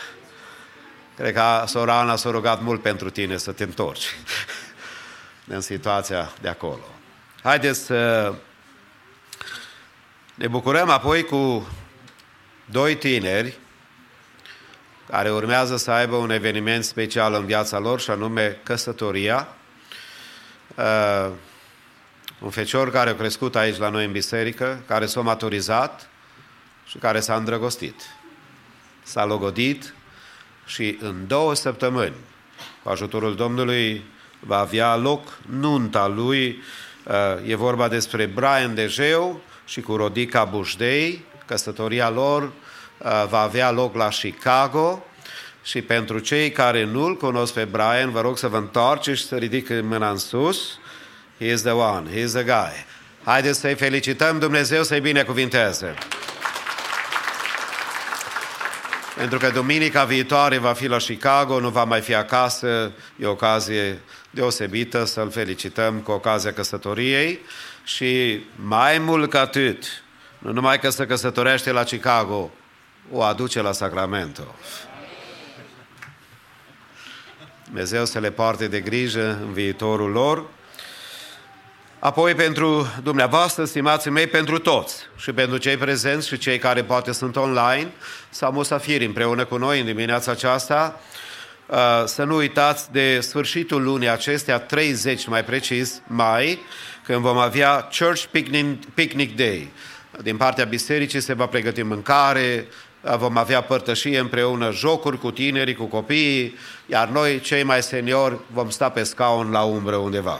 Cred 1.16 1.34
că 1.34 1.64
sora 1.66 2.00
Ana 2.00 2.16
s-a 2.16 2.30
rugat 2.30 2.62
mult 2.62 2.82
pentru 2.82 3.10
tine 3.10 3.38
să 3.38 3.52
te 3.52 3.64
întorci 3.64 4.16
în 5.56 5.62
situația 5.62 6.32
de 6.42 6.48
acolo. 6.48 6.84
Haideți 7.44 7.80
să 7.80 8.34
ne 10.36 10.48
bucurăm 10.48 10.90
apoi 10.90 11.24
cu 11.24 11.68
doi 12.66 12.96
tineri 12.96 13.58
care 15.10 15.32
urmează 15.32 15.78
să 15.78 15.92
aibă 15.92 16.16
un 16.16 16.30
eveniment 16.30 16.84
special 16.84 17.34
în 17.34 17.46
viața 17.46 17.80
lor 17.80 18.00
și 18.00 18.10
anume 18.10 18.60
căsătoria. 18.64 19.48
Uh, 22.40 22.46
un 22.46 22.50
fecior 22.50 22.92
care 22.92 23.10
a 23.10 23.16
crescut 23.16 23.56
aici 23.56 23.78
la 23.78 23.90
noi 23.90 24.06
în 24.06 24.12
biserică, 24.12 24.84
care 24.88 25.06
s-a 25.06 25.22
maturizat 25.22 26.10
și 26.86 26.98
care 26.98 27.20
s-a 27.20 27.36
îndrăgostit. 27.36 28.02
S-a 29.04 29.26
logodit 29.26 29.94
și 30.66 30.98
în 31.02 31.28
două 31.28 31.54
săptămâni, 31.56 32.14
cu 32.84 32.90
ajutorul 32.90 33.36
Domnului, 33.36 34.04
va 34.40 34.58
avea 34.58 34.96
loc 34.96 35.38
nunta 35.50 36.08
lui. 36.08 36.62
Uh, 37.04 37.50
e 37.50 37.56
vorba 37.56 37.88
despre 37.88 38.26
Brian 38.26 38.76
Dejeu 38.76 39.42
și 39.66 39.82
cu 39.82 39.96
Rodica 39.96 40.44
Bușdei. 40.44 41.26
Căsătoria 41.46 42.10
lor 42.10 42.44
uh, 42.44 43.26
va 43.30 43.40
avea 43.40 43.72
loc 43.72 43.96
la 43.96 44.08
Chicago. 44.08 45.06
Și 45.64 45.82
pentru 45.82 46.20
cei 46.20 46.52
care 46.52 46.84
nu-l 46.84 47.18
cunosc 47.18 47.54
pe 47.54 47.66
Brian, 47.66 48.12
vă 48.12 48.22
rog 48.22 48.38
să 48.38 48.48
vă 48.48 48.58
întoarceți 48.58 49.20
și 49.20 49.26
să 49.26 49.36
ridică 49.36 49.82
mâna 49.84 50.10
în 50.10 50.18
sus. 50.18 50.80
He 51.38 51.52
is 51.52 51.62
the 51.62 51.72
one, 51.72 52.10
he 52.12 52.20
is 52.20 52.32
the 52.32 52.44
guy. 52.44 52.86
Haideți 53.24 53.60
să-i 53.60 53.76
felicităm, 53.76 54.40
Dumnezeu 54.40 54.84
să-i 54.84 55.00
binecuvinteze. 55.00 55.94
Pentru 59.16 59.38
că 59.38 59.50
duminica 59.50 60.04
viitoare 60.04 60.58
va 60.58 60.74
fi 60.74 60.88
la 60.88 60.98
Chicago, 60.98 61.60
nu 61.60 61.70
va 61.70 61.84
mai 61.84 62.02
fi 62.02 62.14
acasă, 62.14 62.92
e 63.20 63.26
o 63.26 63.32
ocazie 63.32 64.00
deosebită 64.30 65.06
să-l 65.06 65.32
felicităm 65.32 65.96
cu 65.96 66.12
ocazia 66.12 66.54
căsătoriei 66.54 67.40
și 67.84 68.44
mai 68.56 68.98
mult 68.98 69.30
ca 69.30 69.40
atât, 69.40 69.84
nu 70.38 70.52
numai 70.52 70.80
că 70.80 70.90
se 70.90 71.06
căsătorește 71.06 71.72
la 71.72 71.84
Chicago, 71.84 72.52
o 73.12 73.22
aduce 73.22 73.62
la 73.62 73.72
Sacramento. 73.72 74.56
Dumnezeu 77.64 78.06
să 78.06 78.20
le 78.20 78.32
poarte 78.32 78.68
de 78.68 78.80
grijă 78.80 79.40
în 79.42 79.54
viitorul 79.54 80.12
lor. 80.12 80.46
Apoi 82.00 82.34
pentru 82.34 82.88
dumneavoastră, 83.04 83.66
stimații 83.66 84.12
mei, 84.12 84.28
pentru 84.28 84.60
toți 84.60 84.96
și 85.18 85.32
pentru 85.32 85.58
cei 85.58 85.78
prezenți 85.78 86.28
și 86.28 86.38
cei 86.38 86.58
care 86.58 86.84
poate 86.84 87.12
sunt 87.12 87.36
online 87.36 87.92
sau 88.30 88.52
musafiri 88.52 89.06
împreună 89.06 89.46
cu 89.46 89.58
noi 89.58 89.80
în 89.80 89.86
dimineața 89.86 90.32
aceasta, 90.32 91.00
uh, 91.66 91.78
să 92.06 92.24
nu 92.24 92.36
uitați 92.36 92.92
de 92.92 93.20
sfârșitul 93.20 93.84
lunii 93.84 94.10
acestea, 94.10 94.60
30 94.60 95.28
mai 95.28 95.44
precis, 95.44 96.02
mai, 96.08 96.60
când 97.04 97.20
vom 97.20 97.38
avea 97.38 97.90
Church 98.00 98.24
Picnic, 98.32 98.86
Picnic 98.94 99.36
Day. 99.36 99.72
Din 100.22 100.38
partea 100.38 100.66
bisericii 100.66 101.22
se 101.22 101.34
va 101.34 101.46
pregăti 101.46 101.82
mâncare, 101.82 102.68
uh, 103.02 103.16
vom 103.16 103.38
avea 103.38 103.62
părtășie 103.62 104.20
împreună, 104.20 104.72
jocuri 104.72 105.20
cu 105.20 105.32
tinerii, 105.32 105.76
cu 105.76 105.86
copiii, 105.86 106.56
iar 106.86 107.08
noi, 107.08 107.40
cei 107.40 107.64
mai 107.64 107.82
seniori, 107.84 108.40
vom 108.52 108.70
sta 108.70 108.90
pe 108.90 109.04
scaun 109.04 109.52
la 109.52 109.62
umbră 109.62 109.96
undeva 109.96 110.40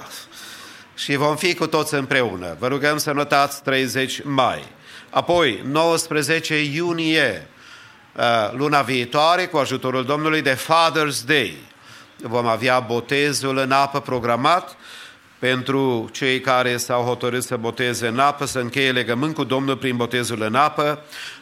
și 0.98 1.16
vom 1.16 1.36
fi 1.36 1.54
cu 1.54 1.68
toți 1.68 1.94
împreună. 1.94 2.56
Vă 2.60 2.68
rugăm 2.68 2.98
să 2.98 3.12
notați 3.12 3.64
30 3.64 4.22
mai. 4.24 4.64
Apoi, 5.10 5.62
19 5.66 6.64
iunie, 6.64 7.48
uh, 8.16 8.52
luna 8.52 8.82
viitoare, 8.82 9.46
cu 9.46 9.58
ajutorul 9.58 10.06
Domnului, 10.06 10.42
de 10.42 10.58
Father's 10.58 11.26
Day. 11.26 11.58
Vom 12.16 12.48
avea 12.48 12.80
botezul 12.80 13.58
în 13.58 13.72
apă 13.72 14.00
programat 14.00 14.76
pentru 15.40 16.10
cei 16.12 16.40
care 16.40 16.78
s-au 16.78 17.04
hotărât 17.04 17.44
să 17.44 17.58
boteze 17.58 18.08
în 18.08 18.20
apă, 18.20 18.46
să 18.46 18.60
încheie 18.60 18.92
legământ 18.92 19.36
cu 19.36 19.44
Domnul 19.44 19.78
prin 19.78 19.96
botezul 19.96 20.42
în 20.42 20.56
apă 20.56 21.02
uh, 21.04 21.37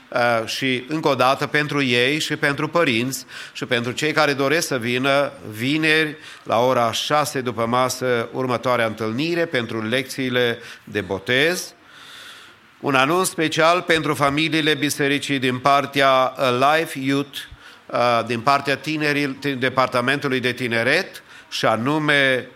și 0.46 0.84
încă 0.88 1.08
o 1.08 1.16
dată 1.16 1.48
pentru 1.48 1.84
ei 1.84 2.20
și 2.20 2.36
pentru 2.36 2.68
părinți 2.68 3.26
și 3.54 3.66
pentru 3.66 3.92
cei 3.92 4.12
care 4.12 4.34
doresc 4.34 4.68
să 4.68 4.78
vină 4.78 5.32
vineri 5.50 6.18
la 6.44 6.60
ora 6.60 6.92
6 6.92 7.42
după 7.42 7.66
masă 7.66 8.30
următoarea 8.32 8.86
întâlnire 8.86 9.46
pentru 9.46 9.88
lecțiile 9.88 10.60
de 10.84 11.02
botez. 11.02 11.74
Un 12.80 12.96
anunț 12.96 13.28
special 13.28 13.82
pentru 13.82 14.14
familiile 14.14 14.74
bisericii 14.74 15.40
din 15.40 15.58
partea 15.58 16.34
Life 16.60 17.00
Youth, 17.00 17.38
uh, 17.86 18.22
din 18.26 18.40
partea 18.40 18.78
tinerii, 18.78 19.28
Departamentului 19.58 20.40
de 20.40 20.52
Tineret 20.52 21.24
și 21.50 21.66
anume 21.66 22.50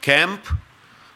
Camp, 0.00 0.54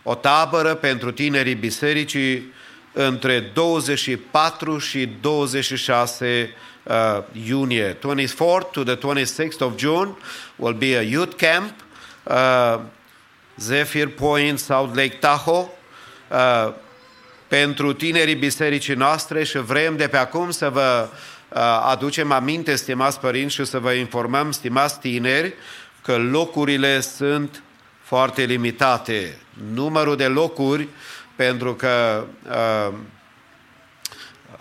o 0.03 0.15
tabără 0.15 0.75
pentru 0.75 1.11
tinerii 1.11 1.55
bisericii 1.55 2.53
între 2.93 3.41
24 3.41 4.79
și 4.79 5.09
26 5.21 6.55
uh, 6.83 6.95
iunie. 7.47 7.97
24 8.01 8.69
to 8.73 8.95
the 8.95 8.97
26th 8.97 9.61
of 9.61 9.79
June 9.79 10.17
will 10.57 10.75
be 10.75 10.97
a 10.97 11.03
youth 11.03 11.37
camp, 11.37 11.73
uh, 12.23 12.81
Zephyr 13.57 14.09
Point, 14.09 14.59
South 14.59 14.97
Lake 14.97 15.17
Tahoe, 15.21 15.69
uh, 16.29 16.73
pentru 17.49 17.93
tinerii 17.93 18.35
bisericii 18.35 18.95
noastre 18.95 19.45
și 19.45 19.59
vrem 19.59 19.97
de 19.97 20.09
pe 20.09 20.17
acum 20.17 20.51
să 20.51 20.69
vă 20.71 21.09
uh, 21.49 21.61
aducem 21.91 22.33
aminte, 22.33 22.75
stimați 22.77 23.21
părinți, 23.21 23.55
și 23.55 23.65
să 23.65 23.79
vă 23.79 23.93
informăm, 23.93 24.53
stimați 24.53 24.99
tineri, 24.99 25.55
că 26.03 26.17
locurile 26.17 27.01
sunt 27.01 27.63
foarte 28.03 28.43
limitate. 28.43 29.39
Numărul 29.73 30.17
de 30.17 30.27
locuri, 30.27 30.89
pentru 31.39 31.75
că 31.75 32.25
uh, 32.49 32.95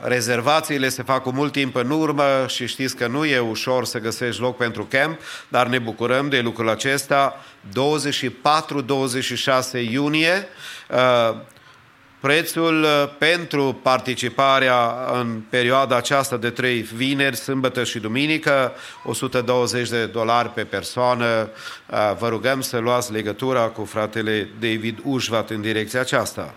rezervațiile 0.01 0.89
se 0.89 1.03
fac 1.03 1.21
cu 1.21 1.31
mult 1.31 1.51
timp 1.51 1.75
în 1.75 1.89
urmă 1.89 2.45
și 2.47 2.67
știți 2.67 2.95
că 2.95 3.07
nu 3.07 3.25
e 3.25 3.39
ușor 3.39 3.85
să 3.85 3.99
găsești 3.99 4.41
loc 4.41 4.57
pentru 4.57 4.85
camp, 4.89 5.19
dar 5.47 5.67
ne 5.67 5.79
bucurăm 5.79 6.29
de 6.29 6.39
lucrul 6.39 6.69
acesta. 6.69 7.45
24-26 7.67 7.71
iunie, 9.89 10.47
uh, 10.89 11.35
Prețul 12.19 12.83
uh, 12.83 13.09
pentru 13.17 13.79
participarea 13.81 14.95
în 15.13 15.41
perioada 15.49 15.95
aceasta 15.95 16.37
de 16.37 16.49
trei 16.49 16.81
vineri, 16.81 17.35
sâmbătă 17.35 17.83
și 17.83 17.99
duminică, 17.99 18.73
120 19.03 19.89
de 19.89 20.05
dolari 20.05 20.49
pe 20.49 20.63
persoană. 20.63 21.49
Uh, 21.89 21.97
vă 22.19 22.29
rugăm 22.29 22.61
să 22.61 22.77
luați 22.77 23.11
legătura 23.11 23.61
cu 23.61 23.85
fratele 23.85 24.49
David 24.59 24.99
Ușvat 25.03 25.49
în 25.49 25.61
direcția 25.61 25.99
aceasta. 25.99 26.53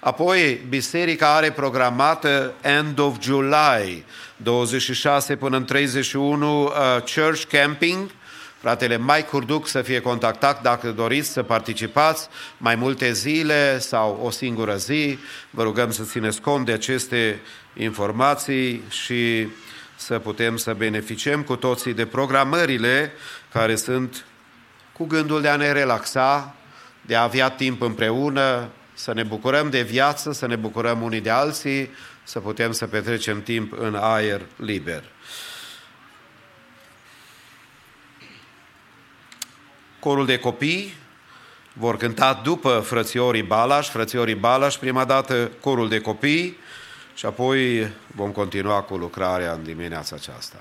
Apoi, 0.00 0.60
biserica 0.68 1.34
are 1.34 1.50
programată 1.50 2.54
End 2.60 2.98
of 2.98 3.16
July, 3.20 4.04
26 4.36 5.36
până 5.36 5.56
în 5.56 5.64
31 5.64 6.62
uh, 6.62 6.70
Church 7.14 7.44
Camping, 7.48 8.10
fratele 8.64 8.98
Mike 8.98 9.22
Curduc 9.22 9.66
să 9.66 9.82
fie 9.82 10.00
contactat 10.00 10.62
dacă 10.62 10.90
doriți 10.90 11.28
să 11.28 11.42
participați 11.42 12.28
mai 12.56 12.74
multe 12.74 13.12
zile 13.12 13.78
sau 13.78 14.20
o 14.22 14.30
singură 14.30 14.76
zi. 14.76 15.18
Vă 15.50 15.62
rugăm 15.62 15.90
să 15.90 16.02
țineți 16.02 16.40
cont 16.40 16.66
de 16.66 16.72
aceste 16.72 17.40
informații 17.74 18.82
și 18.88 19.48
să 19.96 20.18
putem 20.18 20.56
să 20.56 20.74
beneficiem 20.74 21.42
cu 21.42 21.56
toții 21.56 21.94
de 21.94 22.06
programările 22.06 23.12
care 23.52 23.76
sunt 23.76 24.24
cu 24.92 25.04
gândul 25.04 25.40
de 25.40 25.48
a 25.48 25.56
ne 25.56 25.72
relaxa, 25.72 26.54
de 27.00 27.16
a 27.16 27.22
avea 27.22 27.48
timp 27.50 27.82
împreună, 27.82 28.68
să 28.94 29.14
ne 29.14 29.22
bucurăm 29.22 29.70
de 29.70 29.82
viață, 29.82 30.32
să 30.32 30.46
ne 30.46 30.56
bucurăm 30.56 31.02
unii 31.02 31.20
de 31.20 31.30
alții, 31.30 31.90
să 32.22 32.40
putem 32.40 32.72
să 32.72 32.86
petrecem 32.86 33.42
timp 33.42 33.80
în 33.80 33.94
aer 33.94 34.40
liber. 34.56 35.13
Corul 40.04 40.26
de 40.26 40.38
copii 40.38 40.94
vor 41.72 41.96
cânta 41.96 42.40
după 42.42 42.82
frățiorii 42.86 43.42
Balaș, 43.42 43.88
frățiorii 43.88 44.34
Balaș, 44.34 44.76
prima 44.76 45.04
dată 45.04 45.50
corul 45.60 45.88
de 45.88 46.00
copii 46.00 46.56
și 47.14 47.26
apoi 47.26 47.92
vom 48.14 48.30
continua 48.30 48.80
cu 48.80 48.96
lucrarea 48.96 49.52
în 49.52 49.62
dimineața 49.62 50.16
aceasta. 50.16 50.56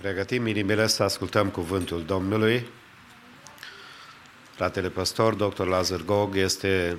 Pregătim 0.00 0.46
inimile 0.46 0.86
să 0.86 1.02
ascultăm 1.02 1.48
cuvântul 1.48 2.04
Domnului. 2.04 2.66
Fratele 4.54 4.88
pastor, 4.88 5.34
dr. 5.34 5.64
Lazar 5.64 6.00
Gog, 6.00 6.36
este 6.36 6.98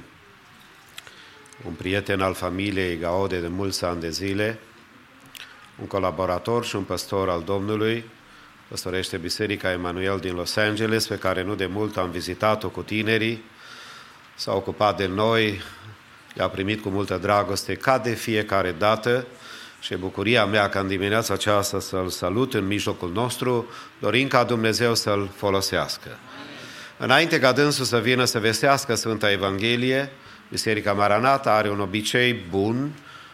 un 1.66 1.74
prieten 1.74 2.22
al 2.22 2.34
familiei 2.34 2.98
Gaode 2.98 3.40
de 3.40 3.48
mulți 3.48 3.86
ani 3.86 4.00
de 4.00 4.10
zile, 4.10 4.60
un 5.80 5.88
colaborator 5.88 6.66
și 6.66 6.76
un 6.76 6.84
pastor 6.84 7.30
al 7.30 7.44
Domnului, 7.44 8.06
păstorește 8.68 9.18
Biserica 9.18 9.72
Emanuel 9.72 10.20
din 10.20 10.36
Los 10.36 10.56
Angeles, 10.56 11.08
pe 11.08 11.18
care 11.18 11.44
nu 11.44 11.56
de 11.56 11.66
mult 11.66 11.98
am 11.98 12.12
vizitat-o 12.12 12.70
cu 12.70 12.82
tinerii, 12.82 13.44
s-a 14.36 14.54
ocupat 14.54 14.98
de 14.98 15.06
noi, 15.06 15.62
le-a 16.34 16.50
primit 16.50 16.82
cu 16.82 16.90
multă 16.90 17.18
dragoste 17.18 17.76
ca 17.76 17.98
de 17.98 18.14
fiecare 18.14 18.72
dată 18.72 19.26
și 19.82 19.96
bucuria 19.96 20.46
mea 20.46 20.70
ca 20.70 20.80
în 20.80 20.88
dimineața 20.88 21.34
aceasta 21.34 21.80
să-l 21.80 22.10
salut 22.10 22.54
în 22.54 22.68
mijlocul 22.68 23.12
nostru, 23.12 23.70
dorind 24.00 24.30
ca 24.30 24.44
Dumnezeu 24.44 24.96
să-l 24.96 25.30
folosească. 25.36 26.18
Înainte 26.98 27.40
ca 27.40 27.52
dânsul 27.52 27.86
să 27.86 27.98
vină 27.98 28.26
să 28.26 28.40
vestească 28.40 28.96
Sfânta 28.96 29.32
Evanghelie, 29.32 30.12
Biserica 30.50 30.94
Maranata 30.94 31.54
are 31.54 31.70
un 31.70 31.80
obicei 31.80 32.34
bun 32.50 32.92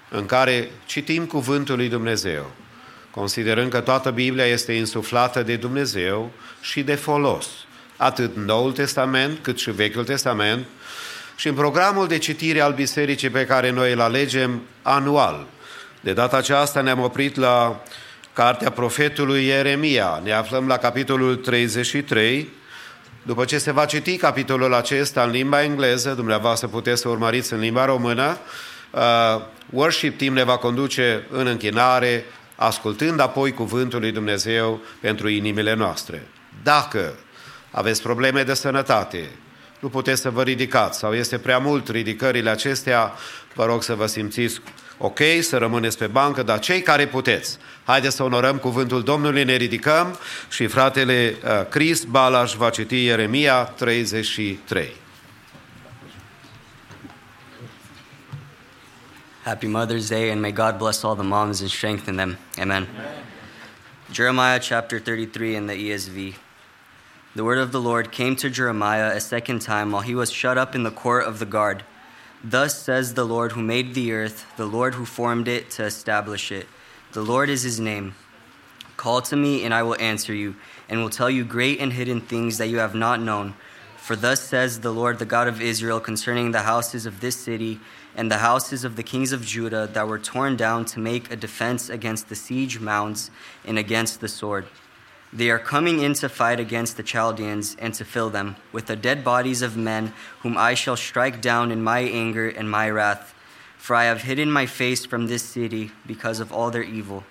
în 0.10 0.26
care 0.26 0.72
citim 0.86 1.26
cuvântul 1.26 1.76
lui 1.76 1.90
Dumnezeu, 1.90 2.52
considerând 3.12 3.72
că 3.72 3.80
toată 3.80 4.10
Biblia 4.10 4.46
este 4.46 4.74
insuflată 4.74 5.44
de 5.44 5.56
Dumnezeu 5.56 6.32
și 6.62 6.84
de 6.84 6.96
folos, 6.96 7.48
atât 7.96 8.36
Noul 8.36 8.72
Testament 8.72 9.40
cât 9.42 9.60
și 9.60 9.72
Vechiul 9.72 10.04
Testament, 10.04 10.66
și 11.36 11.48
în 11.48 11.54
programul 11.54 12.08
de 12.08 12.18
citire 12.18 12.62
al 12.62 12.74
bisericii 12.74 13.30
pe 13.30 13.46
care 13.46 13.70
noi 13.70 13.92
îl 13.92 14.02
alegem 14.02 14.62
anual. 14.82 15.48
De 16.02 16.14
data 16.14 16.38
aceasta 16.38 16.82
ne-am 16.82 17.00
oprit 17.00 17.36
la 17.36 17.82
cartea 18.34 18.72
profetului 18.72 19.46
Ieremia. 19.46 20.22
Ne 20.24 20.32
aflăm 20.32 20.68
la 20.68 20.78
capitolul 20.78 21.36
33. 21.36 22.50
După 23.24 23.46
ce 23.46 23.58
se 23.58 23.72
va 23.72 23.86
citi 23.86 24.18
capitolul 24.18 24.74
acesta 24.74 25.24
în 25.24 25.30
limba 25.30 25.64
engleză, 25.64 26.14
dumneavoastră 26.14 26.68
puteți 26.68 27.02
să 27.02 27.10
urmăriți 27.10 27.54
în 27.54 27.60
limba 27.60 27.86
română, 27.86 28.38
uh, 28.92 29.42
worship 29.70 30.18
team 30.18 30.34
ne 30.34 30.44
va 30.44 30.58
conduce 30.58 31.26
în 31.32 31.48
închinare, 31.48 32.26
ascultând 32.56 33.20
apoi 33.20 33.52
cuvântul 33.52 34.00
lui 34.00 34.12
Dumnezeu 34.12 34.80
pentru 35.02 35.28
inimile 35.28 35.74
noastre. 35.74 36.28
Dacă 36.64 37.14
aveți 37.72 38.02
probleme 38.02 38.44
de 38.44 38.54
sănătate, 38.54 39.30
nu 39.80 39.90
puteți 39.90 40.22
să 40.22 40.30
vă 40.30 40.44
ridicați 40.44 41.00
sau 41.00 41.14
este 41.14 41.38
prea 41.38 41.58
mult 41.58 41.90
ridicările 41.90 42.50
acestea, 42.50 43.14
vă 43.54 43.66
rog 43.66 43.84
să 43.84 43.94
vă 43.96 44.06
simțiți 44.06 44.62
ok, 44.98 45.20
să 45.42 45.58
rămâneți 45.58 45.98
pe 45.98 46.08
bancă, 46.08 46.44
dar 46.44 46.60
cei 46.60 46.82
care 46.82 47.08
puteți, 47.08 47.58
haideți 47.84 48.16
să 48.16 48.24
onorăm 48.24 48.58
cuvântul 48.58 49.04
Domnului, 49.04 49.44
ne 49.44 49.56
ridicăm 49.56 50.20
și 50.50 50.68
fratele 50.68 51.36
uh, 51.44 51.66
Chris 51.70 52.04
Balaș 52.04 52.54
va 52.54 52.70
citi 52.70 53.04
Ieremia 53.04 53.64
33. 53.64 54.92
Happy 59.44 59.68
Mother's 59.68 60.10
Day, 60.10 60.30
and 60.30 60.42
may 60.42 60.52
God 60.52 60.78
bless 60.78 61.04
all 61.04 61.16
the 61.16 61.24
moms 61.24 61.62
and 61.62 61.70
strengthen 61.70 62.16
them. 62.18 62.38
Amen. 62.60 62.88
Jeremiah 64.12 64.60
chapter 64.60 65.00
33 65.00 65.56
in 65.56 65.68
the 65.68 65.74
ESV. 65.74 66.36
The 67.36 67.44
word 67.44 67.58
of 67.58 67.72
the 67.72 67.80
Lord 67.80 68.12
came 68.12 68.36
to 68.36 68.50
Jeremiah 68.50 69.16
a 69.16 69.20
second 69.20 69.62
time 69.62 69.92
while 69.92 70.02
he 70.02 70.16
was 70.16 70.32
shut 70.32 70.58
up 70.58 70.76
in 70.76 70.84
the 70.84 70.92
court 70.92 71.26
of 71.26 71.40
the 71.40 71.46
guard. 71.46 71.84
Thus 72.44 72.82
says 72.82 73.14
the 73.14 73.26
Lord 73.26 73.54
who 73.54 73.62
made 73.62 73.94
the 73.94 74.12
earth, 74.12 74.46
the 74.58 74.66
Lord 74.66 74.94
who 74.96 75.06
formed 75.06 75.48
it 75.48 75.72
to 75.72 75.84
establish 75.84 76.52
it. 76.52 76.68
The 77.14 77.22
Lord 77.24 77.50
is 77.50 77.64
his 77.64 77.80
name. 77.80 78.14
Call 78.96 79.22
to 79.24 79.36
me, 79.36 79.64
and 79.64 79.74
I 79.74 79.84
will 79.84 80.00
answer 80.00 80.34
you, 80.34 80.56
and 80.88 81.02
will 81.02 81.10
tell 81.10 81.30
you 81.30 81.44
great 81.44 81.80
and 81.80 81.94
hidden 81.94 82.22
things 82.22 82.58
that 82.58 82.68
you 82.68 82.78
have 82.78 82.96
not 82.96 83.22
known. 83.22 83.56
For 83.98 84.16
thus 84.16 84.42
says 84.42 84.80
the 84.80 84.94
Lord, 84.94 85.20
the 85.20 85.26
God 85.26 85.48
of 85.48 85.62
Israel, 85.62 86.00
concerning 86.00 86.52
the 86.52 86.62
houses 86.62 87.06
of 87.06 87.20
this 87.20 87.36
city 87.36 87.80
and 88.16 88.32
the 88.32 88.38
houses 88.38 88.84
of 88.84 88.96
the 88.96 89.04
kings 89.04 89.32
of 89.32 89.46
Judah 89.46 89.90
that 89.94 90.08
were 90.08 90.18
torn 90.18 90.56
down 90.56 90.86
to 90.86 91.00
make 91.00 91.32
a 91.32 91.36
defense 91.36 91.90
against 91.90 92.30
the 92.30 92.36
siege 92.36 92.80
mounds 92.80 93.30
and 93.66 93.78
against 93.78 94.22
the 94.22 94.28
sword. 94.28 94.68
They 95.34 95.50
are 95.50 95.60
coming 95.60 96.00
in 96.00 96.14
to 96.16 96.30
fight 96.30 96.60
against 96.60 96.96
the 96.96 97.04
Chaldeans 97.04 97.76
and 97.80 97.94
to 97.96 98.06
fill 98.06 98.30
them 98.30 98.56
with 98.72 98.86
the 98.86 98.96
dead 98.96 99.24
bodies 99.24 99.62
of 99.62 99.76
men 99.76 100.14
whom 100.40 100.58
I 100.58 100.74
shall 100.74 100.96
strike 100.96 101.42
down 101.42 101.72
in 101.72 101.84
my 101.84 102.00
anger 102.00 102.48
and 102.48 102.70
my 102.70 102.90
wrath. 102.90 103.34
For 103.78 103.96
I 103.96 104.06
have 104.06 104.24
hidden 104.24 104.52
my 104.52 104.66
face 104.66 105.06
from 105.06 105.28
this 105.28 105.44
city 105.44 105.92
because 106.06 106.40
of 106.40 106.52
all 106.52 106.72
their 106.72 106.84
evil. 106.84 107.24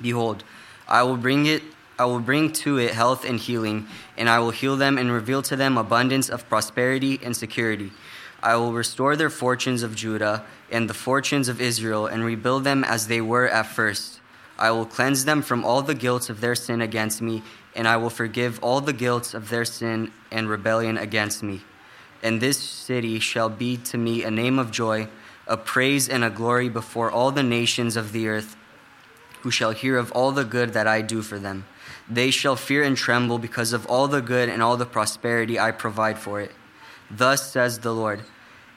Behold, 0.00 0.42
I 0.88 1.02
will 1.04 1.16
bring 1.16 1.46
it 1.46 1.62
I 1.98 2.06
will 2.06 2.20
bring 2.20 2.50
to 2.52 2.78
it 2.78 2.94
health 2.94 3.24
and 3.24 3.38
healing, 3.38 3.86
and 4.16 4.28
I 4.28 4.40
will 4.40 4.50
heal 4.50 4.76
them 4.76 4.98
and 4.98 5.12
reveal 5.12 5.42
to 5.42 5.54
them 5.54 5.78
abundance 5.78 6.28
of 6.28 6.48
prosperity 6.48 7.20
and 7.22 7.36
security. 7.36 7.92
I 8.42 8.56
will 8.56 8.72
restore 8.72 9.14
their 9.14 9.30
fortunes 9.30 9.84
of 9.84 9.94
Judah 9.94 10.44
and 10.70 10.90
the 10.90 10.94
fortunes 10.94 11.48
of 11.48 11.60
Israel 11.60 12.06
and 12.06 12.24
rebuild 12.24 12.64
them 12.64 12.82
as 12.82 13.06
they 13.06 13.20
were 13.20 13.46
at 13.46 13.66
first. 13.66 14.21
I 14.62 14.70
will 14.70 14.86
cleanse 14.86 15.24
them 15.24 15.42
from 15.42 15.64
all 15.64 15.82
the 15.82 15.92
guilt 15.92 16.30
of 16.30 16.40
their 16.40 16.54
sin 16.54 16.80
against 16.80 17.20
me, 17.20 17.42
and 17.74 17.88
I 17.88 17.96
will 17.96 18.10
forgive 18.10 18.62
all 18.62 18.80
the 18.80 18.92
guilt 18.92 19.34
of 19.34 19.50
their 19.50 19.64
sin 19.64 20.12
and 20.30 20.48
rebellion 20.48 20.96
against 20.96 21.42
me. 21.42 21.62
And 22.22 22.40
this 22.40 22.58
city 22.58 23.18
shall 23.18 23.48
be 23.48 23.76
to 23.78 23.98
me 23.98 24.22
a 24.22 24.30
name 24.30 24.60
of 24.60 24.70
joy, 24.70 25.08
a 25.48 25.56
praise 25.56 26.08
and 26.08 26.22
a 26.22 26.30
glory 26.30 26.68
before 26.68 27.10
all 27.10 27.32
the 27.32 27.42
nations 27.42 27.96
of 27.96 28.12
the 28.12 28.28
earth, 28.28 28.54
who 29.40 29.50
shall 29.50 29.72
hear 29.72 29.98
of 29.98 30.12
all 30.12 30.30
the 30.30 30.44
good 30.44 30.74
that 30.74 30.86
I 30.86 31.00
do 31.02 31.22
for 31.22 31.40
them. 31.40 31.66
They 32.08 32.30
shall 32.30 32.54
fear 32.54 32.84
and 32.84 32.96
tremble 32.96 33.38
because 33.38 33.72
of 33.72 33.84
all 33.86 34.06
the 34.06 34.22
good 34.22 34.48
and 34.48 34.62
all 34.62 34.76
the 34.76 34.86
prosperity 34.86 35.58
I 35.58 35.72
provide 35.72 36.20
for 36.20 36.40
it. 36.40 36.52
Thus 37.10 37.50
says 37.50 37.80
the 37.80 37.92
Lord 37.92 38.20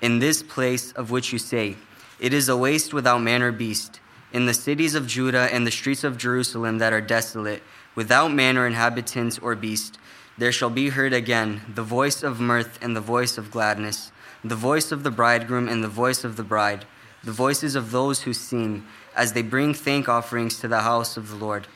In 0.02 0.18
this 0.18 0.42
place 0.42 0.94
of 0.94 1.12
which 1.12 1.32
you 1.32 1.38
say, 1.38 1.76
It 2.20 2.34
is 2.34 2.50
a 2.50 2.58
waste 2.58 2.92
without 2.92 3.22
man 3.22 3.44
or 3.44 3.52
beast, 3.52 4.00
in 4.32 4.46
the 4.46 4.54
cities 4.54 4.96
of 4.96 5.08
Judah 5.08 5.54
and 5.54 5.66
the 5.66 5.72
streets 5.72 6.04
of 6.04 6.18
Jerusalem 6.18 6.78
that 6.80 6.94
are 6.94 7.02
desolate, 7.02 7.64
without 7.96 8.34
man 8.34 8.58
or 8.58 8.68
inhabitants 8.68 9.40
or 9.40 9.56
beast, 9.56 9.98
there 10.38 10.52
shall 10.52 10.70
be 10.70 10.90
heard 10.90 11.14
again 11.14 11.62
the 11.74 11.84
voice 11.84 12.22
of 12.24 12.40
mirth 12.40 12.78
and 12.82 12.96
the 12.96 13.02
voice 13.02 13.38
of 13.38 13.52
gladness, 13.52 14.12
the 14.44 14.56
voice 14.56 14.92
of 14.92 15.04
the 15.04 15.12
bridegroom 15.12 15.68
and 15.70 15.84
the 15.84 15.88
voice 15.88 16.24
of 16.24 16.36
the 16.36 16.44
bride, 16.44 16.86
the 17.24 17.32
voices 17.32 17.76
of 17.76 17.92
those 17.92 18.24
who 18.24 18.34
sing, 18.34 18.86
as 19.16 19.34
they 19.34 19.42
bring 19.42 19.74
thank 19.74 20.10
offerings 20.10 20.60
to 20.60 20.68
the 20.68 20.82
house 20.82 21.16
of 21.16 21.30
the 21.30 21.36
Lord. 21.36 21.68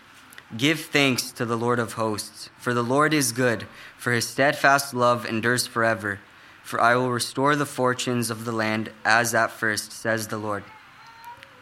Give 0.58 0.80
thanks 0.80 1.32
to 1.32 1.46
the 1.46 1.56
Lord 1.58 1.80
of 1.80 1.94
hosts, 1.94 2.50
for 2.58 2.74
the 2.74 2.84
Lord 2.84 3.14
is 3.14 3.32
good, 3.32 3.68
for 3.98 4.12
his 4.12 4.28
steadfast 4.28 4.94
love 4.94 5.26
endures 5.26 5.68
forever. 5.68 6.20
For 6.64 6.82
I 6.82 6.96
will 6.96 7.12
restore 7.12 7.56
the 7.56 7.66
fortunes 7.66 8.30
of 8.30 8.46
the 8.46 8.52
land 8.52 8.92
as 9.06 9.34
at 9.34 9.52
first, 9.52 9.92
says 9.92 10.28
the 10.28 10.38
Lord. 10.38 10.64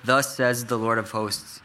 Thus 0.08 0.38
says 0.38 0.64
the 0.64 0.78
Lord 0.78 1.00
of 1.00 1.12
hosts 1.12 1.60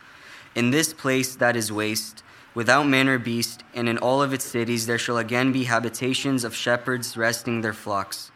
In 0.56 0.72
this 0.72 0.92
place 0.92 1.36
that 1.36 1.54
is 1.54 1.70
waste, 1.70 2.24
without 2.54 2.88
man 2.88 3.08
or 3.08 3.20
beast, 3.20 3.62
and 3.72 3.88
in 3.88 3.98
all 3.98 4.20
of 4.20 4.32
its 4.32 4.44
cities 4.44 4.86
there 4.86 4.98
shall 4.98 5.16
again 5.16 5.52
be 5.52 5.64
habitations 5.64 6.42
of 6.42 6.52
shepherds 6.52 7.16
resting 7.16 7.60
their 7.60 7.72
flocks. 7.72 8.32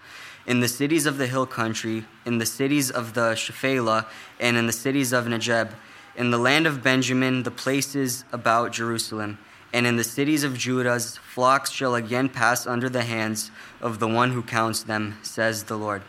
In 0.46 0.60
the 0.60 0.68
cities 0.68 1.06
of 1.06 1.18
the 1.18 1.26
hill 1.26 1.44
country, 1.44 2.04
in 2.24 2.38
the 2.38 2.46
cities 2.46 2.88
of 2.88 3.14
the 3.14 3.34
Shephelah, 3.34 4.06
and 4.38 4.56
in 4.56 4.68
the 4.68 4.72
cities 4.72 5.12
of 5.12 5.24
Negeb, 5.24 5.72
in 6.14 6.30
the 6.30 6.38
land 6.38 6.68
of 6.68 6.84
Benjamin, 6.84 7.42
the 7.42 7.50
places 7.50 8.24
about 8.30 8.70
Jerusalem, 8.70 9.38
and 9.72 9.88
in 9.88 9.96
the 9.96 10.04
cities 10.04 10.44
of 10.44 10.56
Judah's 10.56 11.16
flocks 11.16 11.72
shall 11.72 11.96
again 11.96 12.28
pass 12.28 12.64
under 12.64 12.88
the 12.88 13.02
hands 13.02 13.50
of 13.80 13.98
the 13.98 14.06
one 14.06 14.30
who 14.30 14.42
counts 14.44 14.84
them, 14.84 15.18
says 15.22 15.64
the 15.64 15.76
Lord. 15.76 16.02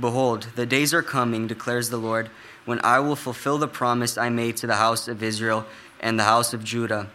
Behold, 0.00 0.48
the 0.56 0.64
days 0.64 0.94
are 0.94 1.02
coming, 1.02 1.46
declares 1.46 1.90
the 1.90 1.98
Lord, 1.98 2.30
when 2.64 2.80
I 2.84 3.00
will 3.00 3.16
fulfill 3.16 3.58
the 3.58 3.68
promise 3.68 4.18
I 4.18 4.28
made 4.28 4.56
to 4.58 4.66
the 4.66 4.76
house 4.76 5.08
of 5.08 5.22
Israel 5.22 5.66
and 6.00 6.18
the 6.18 6.24
house 6.24 6.52
of 6.52 6.64
Judah. 6.64 7.08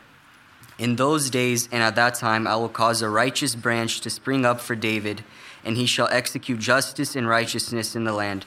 In 0.78 0.98
those 0.98 1.30
days 1.30 1.70
and 1.72 1.82
at 1.82 1.96
that 1.96 2.16
time 2.16 2.48
I 2.48 2.56
will 2.56 2.70
cause 2.70 3.02
a 3.02 3.10
righteous 3.10 3.56
branch 3.56 4.02
to 4.02 4.10
spring 4.10 4.46
up 4.46 4.60
for 4.60 4.76
David, 4.76 5.24
and 5.64 5.78
he 5.78 5.86
shall 5.86 6.10
execute 6.12 6.60
justice 6.60 7.16
and 7.16 7.28
righteousness 7.28 7.96
in 7.96 8.04
the 8.04 8.14
land. 8.14 8.46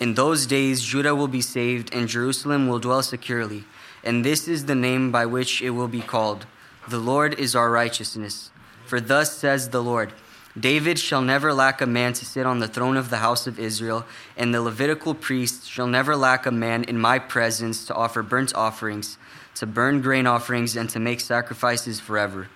In 0.00 0.14
those 0.14 0.46
days 0.46 0.82
Judah 0.82 1.14
will 1.14 1.28
be 1.28 1.42
saved, 1.42 1.94
and 1.94 2.08
Jerusalem 2.08 2.68
will 2.68 2.78
dwell 2.78 3.02
securely. 3.02 3.64
And 4.02 4.24
this 4.24 4.48
is 4.48 4.64
the 4.64 4.74
name 4.74 5.12
by 5.12 5.26
which 5.26 5.62
it 5.62 5.70
will 5.70 5.88
be 5.88 6.00
called 6.00 6.46
The 6.88 6.98
Lord 6.98 7.38
is 7.38 7.54
our 7.54 7.70
righteousness. 7.70 8.50
For 8.86 9.00
thus 9.00 9.36
says 9.36 9.68
the 9.68 9.82
Lord 9.82 10.12
David 10.58 10.98
shall 10.98 11.22
never 11.22 11.54
lack 11.54 11.80
a 11.80 11.86
man 11.86 12.12
to 12.14 12.26
sit 12.26 12.44
on 12.44 12.58
the 12.58 12.66
throne 12.66 12.96
of 12.96 13.08
the 13.08 13.18
house 13.18 13.46
of 13.46 13.60
Israel, 13.60 14.04
and 14.36 14.52
the 14.52 14.60
Levitical 14.60 15.14
priests 15.14 15.66
shall 15.66 15.86
never 15.86 16.16
lack 16.16 16.44
a 16.44 16.50
man 16.50 16.82
in 16.84 16.98
my 16.98 17.20
presence 17.20 17.84
to 17.84 17.94
offer 17.94 18.22
burnt 18.22 18.52
offerings, 18.56 19.16
to 19.54 19.66
burn 19.66 20.00
grain 20.00 20.26
offerings, 20.26 20.74
and 20.74 20.90
to 20.90 20.98
make 20.98 21.20
sacrifices 21.20 22.00
forever. 22.00 22.48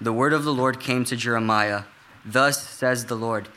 The 0.00 0.12
word 0.12 0.32
of 0.32 0.44
the 0.44 0.54
Lord 0.54 0.78
came 0.78 1.04
to 1.04 1.16
Jeremiah 1.16 1.82
Thus 2.24 2.62
says 2.68 3.06
the 3.06 3.16
Lord 3.16 3.48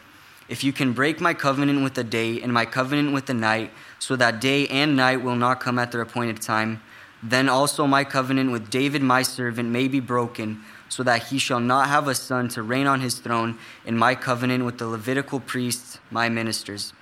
If 0.49 0.63
you 0.63 0.73
can 0.73 0.93
break 0.93 1.21
my 1.21 1.35
covenant 1.35 1.83
with 1.83 1.93
the 1.93 2.03
day 2.03 2.41
and 2.41 2.51
my 2.51 2.65
covenant 2.65 3.13
with 3.13 3.27
the 3.27 3.35
night, 3.35 3.71
so 3.99 4.15
that 4.15 4.41
day 4.41 4.67
and 4.67 4.95
night 4.95 5.21
will 5.21 5.35
not 5.35 5.59
come 5.59 5.77
at 5.77 5.91
their 5.91 6.01
appointed 6.01 6.41
time, 6.41 6.81
Then 7.21 7.49
also 7.49 7.85
my 7.85 8.03
covenant 8.03 8.51
with 8.51 8.71
David 8.71 9.03
my 9.03 9.21
servant 9.21 9.69
may 9.69 9.87
be 9.87 9.99
broken, 9.99 10.63
so 10.89 11.03
that 11.03 11.23
he 11.23 11.37
shall 11.37 11.59
not 11.59 11.87
have 11.87 12.07
a 12.07 12.15
son 12.15 12.47
to 12.49 12.63
reign 12.63 12.87
on 12.87 13.01
his 13.01 13.19
throne, 13.19 13.57
in 13.85 13.97
my 13.97 14.15
covenant 14.15 14.65
with 14.65 14.77
the 14.77 14.87
Levitical 14.87 15.39
priests, 15.39 15.99
my 16.11 16.29
ministers. 16.29 16.93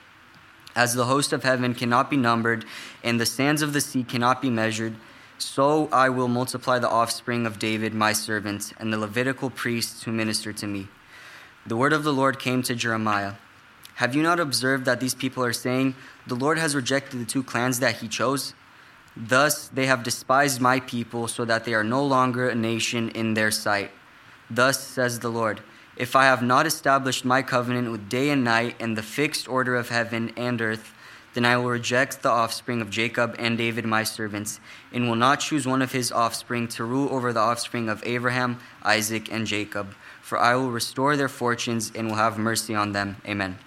As 0.75 0.95
the 0.95 1.05
host 1.05 1.33
of 1.33 1.43
heaven 1.43 1.75
cannot 1.75 2.09
be 2.09 2.17
numbered, 2.17 2.65
and 3.03 3.19
the 3.19 3.25
sands 3.25 3.61
of 3.61 3.73
the 3.73 3.81
sea 3.81 4.03
cannot 4.03 4.41
be 4.41 4.49
measured, 4.49 4.95
so 5.37 5.89
I 5.91 6.09
will 6.09 6.27
multiply 6.27 6.79
the 6.79 6.89
offspring 6.89 7.45
of 7.45 7.59
David 7.59 7.93
my 7.93 8.13
servant, 8.13 8.73
and 8.77 8.91
the 8.91 8.97
Levitical 8.97 9.49
priests 9.49 10.03
who 10.03 10.11
minister 10.11 10.53
to 10.53 10.67
me. 10.67 10.87
The 11.65 11.77
word 11.77 11.93
of 11.93 12.03
the 12.03 12.13
Lord 12.13 12.39
came 12.39 12.63
to 12.63 12.75
Jeremiah. 12.75 13.33
Have 13.95 14.15
you 14.15 14.23
not 14.23 14.39
observed 14.39 14.85
that 14.85 14.99
these 14.99 15.13
people 15.13 15.43
are 15.43 15.53
saying, 15.53 15.95
The 16.25 16.35
Lord 16.35 16.57
has 16.57 16.75
rejected 16.75 17.19
the 17.19 17.25
two 17.25 17.43
clans 17.43 17.79
that 17.79 17.97
he 17.97 18.07
chose? 18.07 18.53
Thus 19.15 19.67
they 19.67 19.85
have 19.85 20.03
despised 20.03 20.59
my 20.59 20.79
people, 20.79 21.27
so 21.27 21.45
that 21.45 21.65
they 21.65 21.73
are 21.73 21.83
no 21.83 22.03
longer 22.03 22.49
a 22.49 22.55
nation 22.55 23.09
in 23.09 23.33
their 23.33 23.51
sight. 23.51 23.91
Thus 24.49 24.79
says 24.79 25.19
the 25.19 25.29
Lord 25.29 25.61
If 25.95 26.15
I 26.15 26.25
have 26.25 26.41
not 26.41 26.65
established 26.65 27.23
my 27.23 27.41
covenant 27.41 27.91
with 27.91 28.09
day 28.09 28.29
and 28.29 28.43
night 28.43 28.75
and 28.79 28.97
the 28.97 29.03
fixed 29.03 29.47
order 29.47 29.75
of 29.75 29.89
heaven 29.89 30.33
and 30.35 30.61
earth, 30.61 30.93
then 31.33 31.45
I 31.45 31.57
will 31.57 31.69
reject 31.69 32.21
the 32.21 32.29
offspring 32.29 32.81
of 32.81 32.89
Jacob 32.89 33.35
and 33.39 33.57
David 33.57 33.85
my 33.85 34.03
servants, 34.03 34.59
and 34.91 35.07
will 35.07 35.15
not 35.15 35.39
choose 35.39 35.65
one 35.65 35.81
of 35.81 35.91
his 35.91 36.11
offspring 36.11 36.67
to 36.69 36.83
rule 36.83 37.09
over 37.11 37.33
the 37.33 37.39
offspring 37.39 37.89
of 37.89 38.03
Abraham, 38.05 38.59
Isaac, 38.83 39.31
and 39.31 39.47
Jacob. 39.47 39.95
For 40.21 40.39
I 40.39 40.55
will 40.55 40.71
restore 40.71 41.17
their 41.17 41.29
fortunes 41.29 41.91
and 41.95 42.07
will 42.07 42.17
have 42.17 42.37
mercy 42.37 42.75
on 42.75 42.91
them. 42.91 43.17
Amen. 43.27 43.57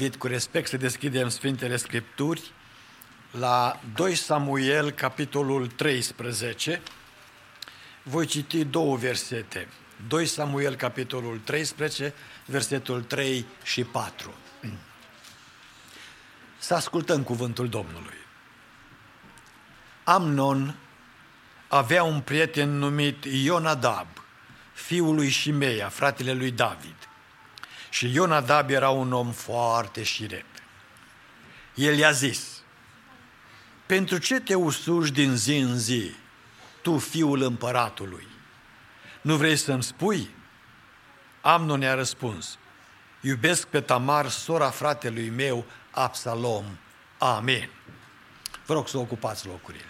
Invit 0.00 0.18
cu 0.18 0.26
respect 0.26 0.68
să 0.68 0.76
deschidem 0.76 1.28
Sfintele 1.28 1.76
Scripturi 1.76 2.52
la 3.30 3.80
2 3.94 4.14
Samuel, 4.14 4.90
capitolul 4.90 5.66
13. 5.66 6.82
Voi 8.02 8.26
citi 8.26 8.64
două 8.64 8.96
versete. 8.96 9.68
2 10.08 10.26
Samuel, 10.26 10.74
capitolul 10.74 11.40
13, 11.44 12.14
versetul 12.46 13.02
3 13.02 13.44
și 13.62 13.84
4. 13.84 14.34
Să 16.58 16.74
ascultăm 16.74 17.22
cuvântul 17.22 17.68
Domnului. 17.68 18.18
Amnon 20.04 20.76
avea 21.68 22.02
un 22.02 22.20
prieten 22.20 22.78
numit 22.78 23.24
Ionadab, 23.24 24.08
fiul 24.72 25.14
lui 25.14 25.30
Shimeia, 25.30 25.88
fratele 25.88 26.32
lui 26.32 26.50
David. 26.50 27.09
Și 27.90 28.14
Ionadab 28.14 28.70
era 28.70 28.90
un 28.90 29.12
om 29.12 29.32
foarte 29.32 30.02
șirep. 30.02 30.44
El 31.74 31.98
i-a 31.98 32.10
zis, 32.10 32.62
pentru 33.86 34.18
ce 34.18 34.40
te 34.40 34.54
usuci 34.54 35.08
din 35.08 35.36
zi 35.36 35.56
în 35.56 35.78
zi, 35.78 36.14
tu 36.82 36.98
fiul 36.98 37.42
împăratului? 37.42 38.26
Nu 39.20 39.36
vrei 39.36 39.56
să-mi 39.56 39.82
spui? 39.82 40.30
Amnon 41.40 41.80
i-a 41.80 41.94
răspuns, 41.94 42.58
iubesc 43.20 43.66
pe 43.66 43.80
Tamar, 43.80 44.28
sora 44.28 44.70
fratelui 44.70 45.28
meu, 45.28 45.64
Absalom. 45.90 46.64
Amin. 47.18 47.68
Vă 48.66 48.74
rog 48.74 48.88
să 48.88 48.98
ocupați 48.98 49.46
locurile. 49.46 49.84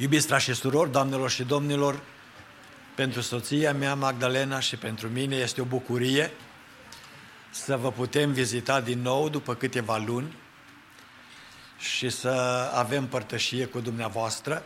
Iubiți 0.00 0.26
frați 0.26 0.44
și 0.44 0.54
surori, 0.54 0.90
doamnelor 0.90 1.30
și 1.30 1.44
domnilor, 1.44 2.00
pentru 2.94 3.20
soția 3.20 3.72
mea, 3.72 3.94
Magdalena, 3.94 4.60
și 4.60 4.76
pentru 4.76 5.08
mine 5.08 5.36
este 5.36 5.60
o 5.60 5.64
bucurie 5.64 6.30
să 7.50 7.76
vă 7.76 7.92
putem 7.92 8.32
vizita 8.32 8.80
din 8.80 9.02
nou 9.02 9.28
după 9.28 9.54
câteva 9.54 9.96
luni 9.96 10.36
și 11.78 12.08
să 12.08 12.28
avem 12.74 13.06
părtășie 13.06 13.64
cu 13.64 13.80
dumneavoastră. 13.80 14.62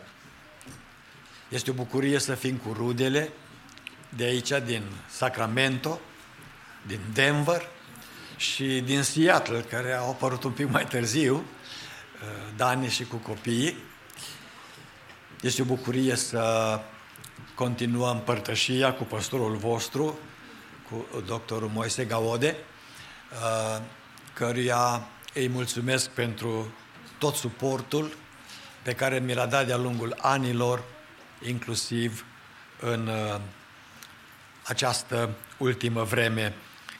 Este 1.49 1.69
o 1.69 1.73
bucurie 1.73 2.19
să 2.19 2.35
fim 2.35 2.55
cu 2.55 2.73
rudele 2.73 3.31
de 4.09 4.23
aici, 4.23 4.51
din 4.65 4.83
Sacramento, 5.09 5.99
din 6.87 6.99
Denver 7.13 7.69
și 8.37 8.81
din 8.85 9.01
Seattle, 9.01 9.59
care 9.59 9.93
au 9.93 10.09
apărut 10.09 10.43
un 10.43 10.51
pic 10.51 10.69
mai 10.69 10.85
târziu, 10.85 11.35
uh, 11.35 11.43
Dani 12.55 12.89
și 12.89 13.03
cu 13.03 13.15
copiii. 13.15 13.91
Este 15.43 15.61
o 15.61 15.65
bucurie 15.65 16.15
să 16.15 16.79
continuăm 17.55 18.21
părtășia 18.21 18.93
cu 18.93 19.03
pastorul 19.03 19.55
vostru, 19.55 20.19
cu 20.89 21.21
doctorul 21.25 21.69
Moise 21.69 22.05
Gaode, 22.05 22.55
uh, 23.31 23.81
căruia 24.33 25.07
îi 25.33 25.47
mulțumesc 25.47 26.09
pentru 26.09 26.73
tot 27.17 27.35
suportul 27.35 28.17
pe 28.81 28.93
care 28.93 29.19
mi 29.19 29.33
l-a 29.33 29.45
dat 29.45 29.65
de-a 29.65 29.77
lungul 29.77 30.17
anilor, 30.21 30.83
inclusiv 31.45 32.25
în 32.79 33.07
uh, 33.07 33.39
această 34.63 35.29
ultimă 35.57 36.03
vreme, 36.03 36.53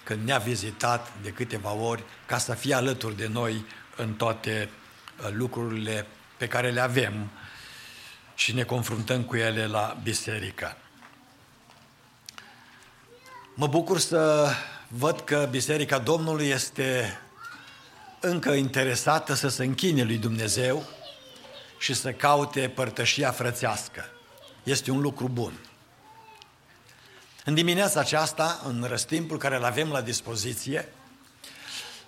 când 0.04 0.26
ne-a 0.26 0.38
vizitat 0.38 1.12
de 1.22 1.30
câteva 1.30 1.72
ori, 1.72 2.04
ca 2.26 2.38
să 2.38 2.54
fie 2.54 2.74
alături 2.74 3.18
de 3.18 3.28
noi 3.28 3.66
în 3.96 4.14
toate 4.14 4.70
uh, 5.20 5.30
lucrurile 5.32 6.08
pe 6.38 6.48
care 6.48 6.70
le 6.70 6.82
avem 6.82 7.30
și 8.36 8.54
ne 8.54 8.64
confruntăm 8.64 9.24
cu 9.24 9.36
ele 9.36 9.68
la 9.68 9.98
biserică. 10.04 10.78
Mă 13.56 13.68
bucur 13.68 14.00
să 14.00 14.50
văd 14.88 15.20
că 15.20 15.48
Biserica 15.52 16.00
Domnului 16.00 16.48
este 16.48 17.20
încă 18.20 18.52
interesată 18.52 19.34
să 19.34 19.48
se 19.48 19.64
închine 19.64 20.04
lui 20.04 20.18
Dumnezeu 20.18 20.84
și 21.78 21.94
să 21.94 22.12
caute 22.12 22.70
părtășia 22.70 23.32
frățească. 23.32 24.06
Este 24.64 24.92
un 24.92 25.02
lucru 25.02 25.28
bun. 25.28 25.54
În 27.46 27.54
dimineața 27.54 28.00
aceasta, 28.00 28.62
în 28.66 28.86
răstimpul 28.88 29.38
care 29.38 29.56
îl 29.56 29.64
avem 29.64 29.90
la 29.90 30.02
dispoziție, 30.02 30.94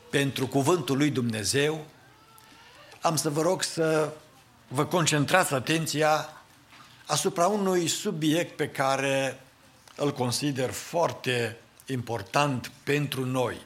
pentru 0.09 0.47
cuvântul 0.47 0.97
lui 0.97 1.09
Dumnezeu, 1.09 1.85
am 3.01 3.15
să 3.15 3.29
vă 3.29 3.41
rog 3.41 3.63
să 3.63 4.11
vă 4.75 4.85
concentrați 4.85 5.53
atenția 5.53 6.29
asupra 7.05 7.47
unui 7.47 7.87
subiect 7.87 8.55
pe 8.55 8.69
care 8.69 9.39
îl 9.95 10.11
consider 10.13 10.71
foarte 10.71 11.57
important 11.85 12.71
pentru 12.83 13.25
noi 13.25 13.57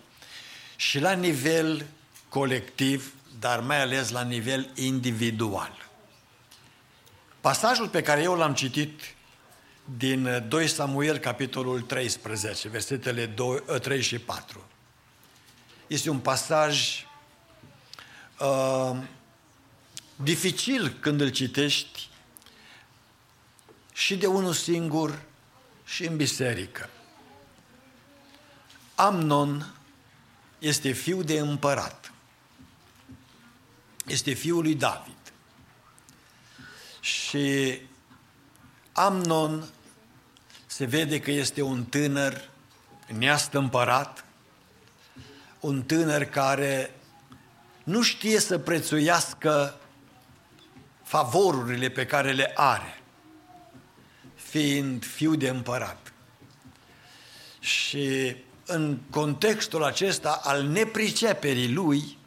și 0.76 0.99
la 0.99 1.11
nivel 1.11 1.86
colectiv, 2.27 3.14
dar 3.40 3.60
mai 3.60 3.81
ales 3.81 4.10
la 4.10 4.22
nivel 4.22 4.69
individual. 4.76 5.90
Pasajul 7.41 7.88
pe 7.88 8.02
care 8.02 8.22
eu 8.22 8.36
l-am 8.36 8.53
citit 8.53 9.02
din 9.98 10.45
2 10.48 10.68
Samuel, 10.68 11.18
capitolul 11.18 11.81
13, 11.81 12.69
versetele 12.69 13.26
2, 13.26 13.64
3 13.81 14.02
și 14.02 14.19
4, 14.19 14.64
este 15.88 16.10
un 16.10 16.19
pasaj 16.19 17.06
uh, 18.40 18.98
dificil 20.23 20.89
când 20.99 21.21
îl 21.21 21.29
citești 21.29 22.09
și 23.93 24.17
de 24.17 24.27
unul 24.27 24.53
singur 24.53 25.21
și 25.85 26.05
în 26.05 26.15
biserică. 26.15 26.89
Amnon 28.95 29.73
este 30.59 30.91
fiu 30.91 31.23
de 31.23 31.39
împărat. 31.39 32.11
Este 34.05 34.33
fiul 34.33 34.63
lui 34.63 34.75
David. 34.75 35.33
Și 36.99 37.79
Amnon 38.91 39.69
se 40.65 40.85
vede 40.85 41.19
că 41.19 41.31
este 41.31 41.61
un 41.61 41.85
tânăr 41.85 42.49
neastâmpărat, 43.07 44.25
un 45.59 45.83
tânăr 45.83 46.23
care 46.23 46.95
nu 47.83 48.01
știe 48.01 48.39
să 48.39 48.57
prețuiască 48.57 49.79
favorurile 51.10 51.90
pe 51.90 52.06
care 52.06 52.31
le 52.31 52.52
are, 52.56 53.02
fiind 54.36 55.06
fiu 55.06 55.36
de 55.36 55.49
împărat. 55.49 56.14
Și 57.60 58.36
în 58.65 58.98
contextul 59.10 59.84
acesta 59.84 60.40
al 60.44 60.64
nepriceperii 60.64 61.72
lui, 61.72 62.18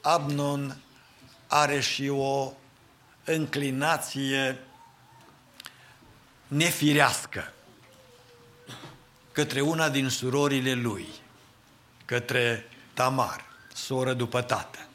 Abnon 0.00 0.80
are 1.46 1.80
și 1.80 2.08
o 2.08 2.52
înclinație 3.24 4.58
nefirească 6.46 7.52
către 9.32 9.60
una 9.60 9.88
din 9.88 10.08
surorile 10.08 10.72
lui, 10.72 11.08
către 12.04 12.68
Tamar, 12.94 13.44
soră 13.72 14.12
după 14.12 14.42
tată. 14.42 14.89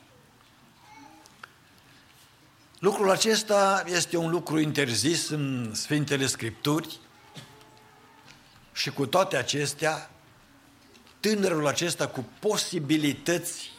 Lucrul 2.85 3.09
acesta 3.09 3.83
este 3.87 4.17
un 4.17 4.29
lucru 4.29 4.59
interzis 4.59 5.29
în 5.29 5.71
Sfintele 5.73 6.25
Scripturi 6.25 6.99
și 8.73 8.89
cu 8.91 9.05
toate 9.05 9.37
acestea, 9.37 10.09
tânărul 11.19 11.67
acesta 11.67 12.07
cu 12.07 12.25
posibilități 12.39 13.71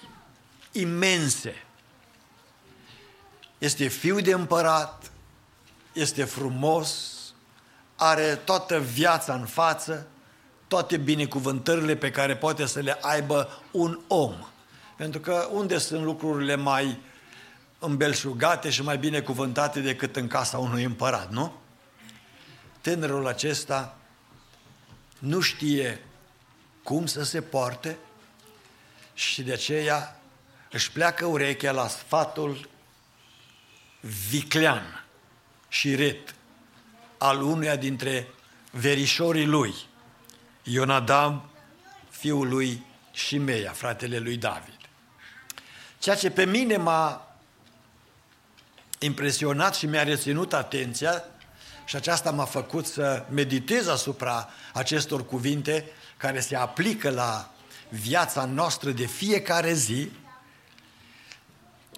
imense 0.73 1.65
este 3.59 3.87
fiu 3.87 4.21
de 4.21 4.33
împărat, 4.33 5.11
este 5.93 6.25
frumos, 6.25 7.15
are 7.97 8.35
toată 8.35 8.79
viața 8.79 9.35
în 9.35 9.45
față, 9.45 10.07
toate 10.69 10.97
binecuvântările 10.97 11.97
pe 11.97 12.11
care 12.11 12.37
poate 12.37 12.67
să 12.67 12.81
le 12.81 12.99
aibă 13.01 13.63
un 13.71 14.01
om. 14.07 14.35
Pentru 14.97 15.21
că 15.21 15.49
unde 15.53 15.79
sunt 15.79 16.05
lucrurile 16.05 16.55
mai 16.55 16.99
îmbelșugate 17.87 18.71
și 18.71 18.83
mai 18.83 18.99
binecuvântate 18.99 19.81
decât 19.81 20.17
în 20.17 20.27
casa 20.27 20.59
unui 20.59 20.83
împărat, 20.83 21.31
nu? 21.31 21.53
Tânărul 22.81 23.27
acesta 23.27 23.97
nu 25.19 25.41
știe 25.41 26.05
cum 26.83 27.07
să 27.07 27.23
se 27.23 27.43
poarte 27.43 27.99
și 29.15 29.43
de 29.43 29.53
aceea 29.53 30.21
își 30.71 30.93
pleacă 30.93 31.27
urechea 31.27 31.73
la 31.73 31.89
sfatul 31.89 32.69
viclean 34.29 35.05
și 35.69 35.95
ret 35.95 36.35
al 37.19 37.43
unuia 37.43 37.77
dintre 37.77 38.29
verișorii 38.71 39.47
lui, 39.47 39.75
Ionadab, 40.63 41.43
fiul 42.09 42.49
lui 42.49 42.85
Șimeia, 43.13 43.73
fratele 43.73 44.19
lui 44.19 44.37
David. 44.37 44.79
Ceea 45.99 46.17
ce 46.17 46.31
pe 46.31 46.45
mine 46.45 46.77
m-a 46.77 47.26
impresionat 48.99 49.75
și 49.75 49.87
mi-a 49.87 50.03
reținut 50.03 50.53
atenția 50.53 51.25
și 51.85 51.97
aceasta 51.97 52.31
m-a 52.31 52.45
făcut 52.45 52.87
să 52.87 53.25
meditez 53.31 53.87
asupra 53.87 54.49
acestor 54.73 55.27
cuvinte 55.27 55.85
care 56.17 56.41
se 56.41 56.57
aplică 56.57 57.11
la 57.11 57.51
viața 57.89 58.45
noastră 58.45 58.91
de 58.91 59.07
fiecare 59.07 59.73
zi, 59.73 60.11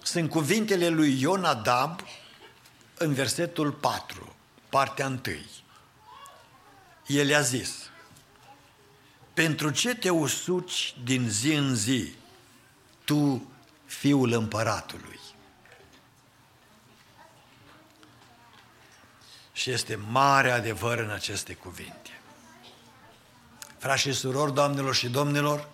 sunt 0.03 0.29
cuvintele 0.29 0.87
lui 0.87 1.21
Ionadab 1.21 1.99
în 2.97 3.13
versetul 3.13 3.71
4, 3.71 4.35
partea 4.69 5.05
1. 5.07 5.19
El 7.05 7.29
i-a 7.29 7.41
zis, 7.41 7.89
pentru 9.33 9.69
ce 9.69 9.95
te 9.95 10.09
usuci 10.09 10.95
din 11.03 11.29
zi 11.29 11.53
în 11.53 11.75
zi, 11.75 12.13
tu, 13.03 13.51
fiul 13.85 14.31
împăratului? 14.31 15.18
Și 19.59 19.71
este 19.71 19.95
mare 19.95 20.51
adevăr 20.51 20.97
în 20.97 21.09
aceste 21.09 21.53
cuvinte. 21.53 22.21
Frați 23.77 24.01
și 24.01 24.11
surori, 24.11 24.53
doamnelor 24.53 24.95
și 24.95 25.09
domnilor, 25.09 25.69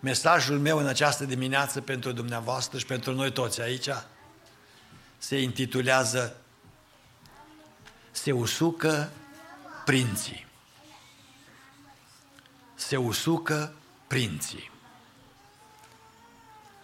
mesajul 0.00 0.58
meu 0.58 0.78
în 0.78 0.86
această 0.86 1.24
dimineață 1.24 1.80
pentru 1.80 2.12
dumneavoastră 2.12 2.78
și 2.78 2.86
pentru 2.86 3.12
noi 3.12 3.32
toți 3.32 3.60
aici 3.60 3.88
se 5.18 5.40
intitulează 5.40 6.36
Se 8.10 8.32
usucă 8.32 9.10
prinții. 9.84 10.46
Se 12.74 12.96
usucă 12.96 13.74
prinții. 14.06 14.70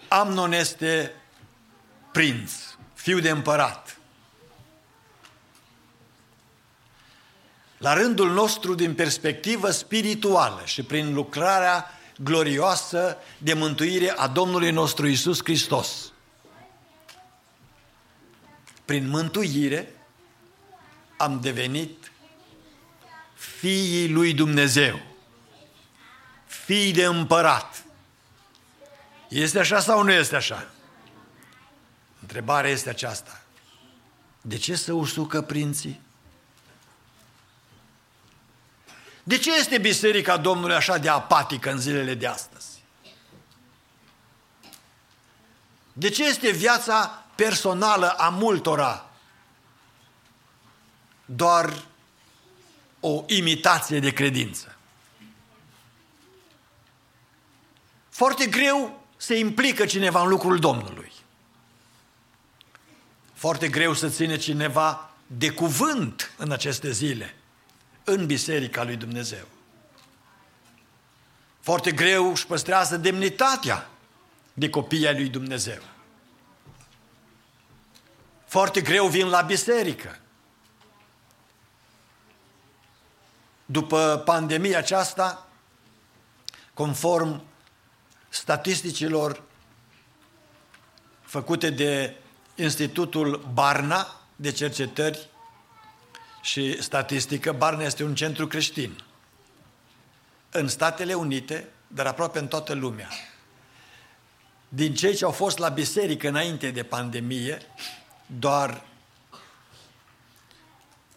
Amnon 0.09 0.53
este 0.53 1.13
prinț, 2.13 2.53
fiu 2.95 3.19
de 3.19 3.31
împărat. 3.31 3.99
La 7.87 7.93
rândul 7.93 8.33
nostru, 8.33 8.75
din 8.75 8.95
perspectivă 8.95 9.71
spirituală 9.71 10.63
și 10.65 10.83
prin 10.83 11.15
lucrarea 11.15 11.91
glorioasă 12.19 13.17
de 13.39 13.55
mântuire 13.55 14.11
a 14.11 14.27
Domnului 14.27 14.71
nostru 14.71 15.07
Isus 15.07 15.39
Hristos. 15.43 16.13
Prin 18.85 19.09
mântuire 19.09 19.95
am 21.17 21.41
devenit 21.41 22.13
fiii 23.35 24.09
lui 24.09 24.35
Dumnezeu, 24.35 25.01
fii 26.47 26.93
de 26.93 27.05
împărat. 27.05 27.85
Este 29.29 29.59
așa 29.59 29.81
sau 29.81 30.03
nu 30.03 30.13
este 30.13 30.37
așa? 30.37 30.71
Întrebarea 32.21 32.71
este 32.71 32.89
aceasta. 32.89 33.43
De 34.41 34.57
ce 34.57 34.75
să 34.77 34.93
usucă 34.93 35.43
prinții? 35.43 36.06
De 39.29 39.39
ce 39.39 39.57
este 39.57 39.79
Biserica 39.79 40.37
Domnului 40.37 40.75
așa 40.75 40.99
de 40.99 41.09
apatică 41.09 41.71
în 41.71 41.79
zilele 41.79 42.15
de 42.15 42.27
astăzi? 42.27 42.67
De 45.93 46.09
ce 46.09 46.27
este 46.27 46.51
viața 46.51 47.25
personală 47.35 48.09
a 48.09 48.29
multora 48.29 49.11
doar 51.25 51.85
o 53.01 53.25
imitație 53.27 54.01
de 54.01 54.13
credință? 54.13 54.77
Foarte 58.09 58.47
greu 58.47 59.05
se 59.17 59.39
implică 59.39 59.87
cineva 59.87 60.23
în 60.23 60.29
lucrul 60.29 60.59
Domnului. 60.59 61.13
Foarte 63.35 63.69
greu 63.69 63.95
să 63.95 64.09
ține 64.09 64.37
cineva 64.37 65.11
de 65.27 65.51
cuvânt 65.51 66.33
în 66.37 66.51
aceste 66.51 66.91
zile 66.91 67.35
în 68.09 68.27
Biserica 68.27 68.85
lui 68.85 68.97
Dumnezeu. 68.97 69.47
Foarte 71.61 71.93
greu 71.93 72.31
își 72.31 72.47
păstrează 72.47 72.97
demnitatea 72.97 73.89
de 74.53 74.71
copiii 74.71 75.13
lui 75.13 75.29
Dumnezeu. 75.29 75.83
Foarte 78.47 78.81
greu 78.81 79.07
vin 79.07 79.29
la 79.29 79.41
biserică. 79.41 80.19
După 83.65 84.23
pandemia 84.25 84.79
aceasta, 84.79 85.49
conform 86.75 87.43
statisticilor 88.29 89.43
făcute 91.23 91.71
de 91.71 92.17
Institutul 92.55 93.49
Barna 93.53 94.21
de 94.37 94.53
cercetări 94.53 95.29
și 96.47 96.83
statistică, 96.83 97.53
Barna 97.53 97.85
este 97.85 98.05
un 98.05 98.15
centru 98.15 98.47
creștin. 98.47 99.03
În 100.51 100.69
Statele 100.69 101.15
Unite, 101.15 101.69
dar 101.87 102.07
aproape 102.07 102.39
în 102.39 102.47
toată 102.47 102.73
lumea, 102.73 103.09
din 104.69 104.95
cei 104.95 105.15
ce 105.15 105.25
au 105.25 105.31
fost 105.31 105.59
la 105.59 105.69
biserică 105.69 106.29
înainte 106.29 106.71
de 106.71 106.83
pandemie, 106.83 107.59
doar 108.27 108.85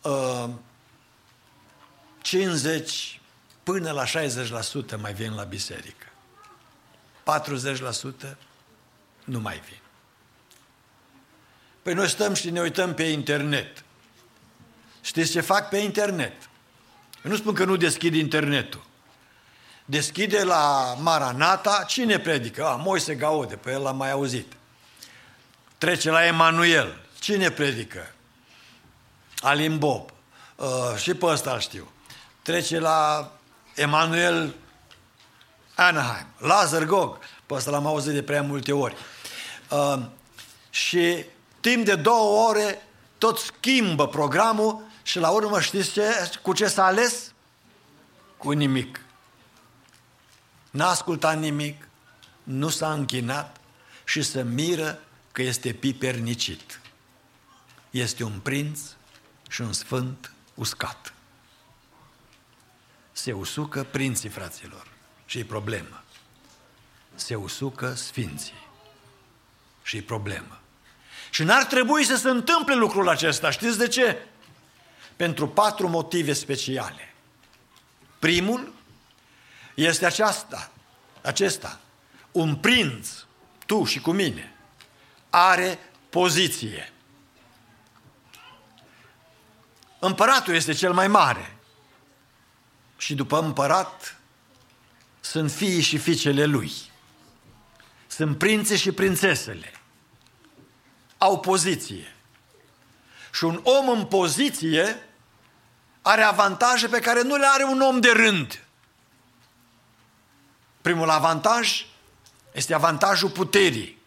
uh, 0.02 0.50
50 2.22 3.20
până 3.64 3.92
la 3.92 4.04
60% 4.06 4.10
mai 5.02 5.14
vin 5.14 5.34
la 5.34 5.44
biserică. 5.44 6.06
40% 8.34 8.36
nu 9.24 9.40
mai 9.40 9.62
vin. 9.70 9.80
Păi 11.82 11.94
noi 11.94 12.10
stăm 12.10 12.34
și 12.34 12.50
ne 12.50 12.62
uităm 12.62 12.94
pe 12.94 13.04
internet. 13.04 13.84
Știți 15.10 15.32
ce 15.32 15.42
fac 15.42 15.70
pe 15.70 15.78
internet? 15.78 16.34
Eu 17.24 17.32
nu 17.32 17.38
spun 17.38 17.54
că 17.54 17.66
nu 17.66 17.76
deschid 17.76 18.14
internetul. 18.14 18.86
Deschide 19.86 20.44
la 20.44 20.96
Maranata, 21.00 21.84
cine 21.88 22.20
predică? 22.20 22.66
A, 22.66 22.76
Moise 22.76 23.16
Gaude, 23.16 23.56
pe 23.56 23.72
el 23.72 23.82
l-am 23.82 23.98
mai 23.98 24.12
auzit. 24.12 24.54
Trece 25.78 26.10
la 26.10 26.26
Emanuel, 26.26 27.02
cine 27.20 27.52
predică? 27.52 28.14
Alin 29.40 29.78
Bob, 29.78 30.10
uh, 30.56 30.96
și 30.98 31.14
pe 31.14 31.26
ăsta 31.26 31.52
îl 31.52 31.60
știu. 31.60 31.92
Trece 32.42 32.80
la 32.80 33.32
Emanuel 33.76 34.56
Anaheim, 35.76 36.28
Lazar 36.38 36.84
Gog, 36.86 37.18
pe 37.46 37.54
ăsta 37.54 37.72
l-am 37.72 37.86
auzit 37.86 38.14
de 38.14 38.24
prea 38.24 38.42
multe 38.42 38.72
ori. 38.72 38.96
Uh, 39.70 40.00
și 40.70 41.26
timp 41.60 41.86
de 41.86 41.96
două 41.96 42.48
ore 42.48 42.88
tot 43.18 43.38
schimbă 43.38 44.08
programul 44.08 44.88
și 45.10 45.20
la 45.20 45.30
urmă 45.30 45.60
știți 45.62 45.92
ce, 45.92 46.32
cu 46.42 46.54
ce 46.54 46.68
s-a 46.68 46.86
ales? 46.86 47.34
Cu 48.38 48.52
nimic. 48.52 49.02
N-a 50.72 50.90
ascultat 50.90 51.40
nimic, 51.40 51.88
nu 52.44 52.70
s-a 52.70 52.94
închinat 52.94 53.58
și 54.04 54.22
se 54.22 54.44
miră 54.44 55.02
că 55.32 55.42
este 55.42 55.74
pipernicit. 55.74 56.80
Este 57.90 58.24
un 58.24 58.40
prinț 58.40 58.80
și 59.50 59.62
un 59.62 59.74
sfânt 59.74 60.34
uscat. 60.54 61.14
Se 63.12 63.32
usucă 63.32 63.84
prinții, 63.84 64.30
fraților, 64.30 64.88
și 65.26 65.40
e 65.40 65.44
problemă. 65.44 66.04
Se 67.16 67.36
usucă 67.36 67.94
sfinții 67.94 68.68
și 69.84 69.98
e 69.98 70.02
problemă. 70.02 70.60
Și 71.30 71.44
n-ar 71.44 71.64
trebui 71.64 72.04
să 72.04 72.16
se 72.16 72.30
întâmple 72.30 72.76
lucrul 72.76 73.10
acesta. 73.10 73.50
Știți 73.50 73.78
de 73.78 73.88
ce? 73.88 74.29
Pentru 75.20 75.48
patru 75.48 75.88
motive 75.88 76.34
speciale. 76.34 77.14
Primul 78.20 78.74
este 79.74 80.06
aceasta, 80.06 80.72
acesta. 81.22 81.80
Un 82.32 82.56
prinț, 82.56 83.10
tu 83.66 83.84
și 83.84 84.00
cu 84.00 84.12
mine, 84.12 84.56
are 85.30 85.80
poziție. 86.10 86.94
Împăratul 90.00 90.54
este 90.54 90.74
cel 90.74 90.94
mai 90.94 91.08
mare. 91.08 91.58
Și 92.98 93.16
după 93.16 93.40
împărat 93.40 94.20
sunt 95.20 95.52
fiii 95.52 95.82
și 95.82 95.98
fiicele 95.98 96.46
lui. 96.46 96.72
Sunt 98.08 98.38
prințe 98.38 98.78
și 98.78 98.92
prințesele. 98.92 99.72
Au 101.18 101.40
poziție. 101.40 102.16
Și 103.34 103.44
un 103.44 103.62
om 103.64 103.90
în 103.90 104.06
poziție 104.06 105.04
are 106.02 106.22
avantaje 106.22 106.88
pe 106.88 107.00
care 107.00 107.22
nu 107.22 107.36
le 107.36 107.46
are 107.46 107.64
un 107.64 107.82
om 107.82 108.00
de 108.00 108.12
rând. 108.12 108.64
Primul 110.82 111.10
avantaj 111.10 111.86
este 112.52 112.74
avantajul 112.74 113.30
puterii. 113.30 113.98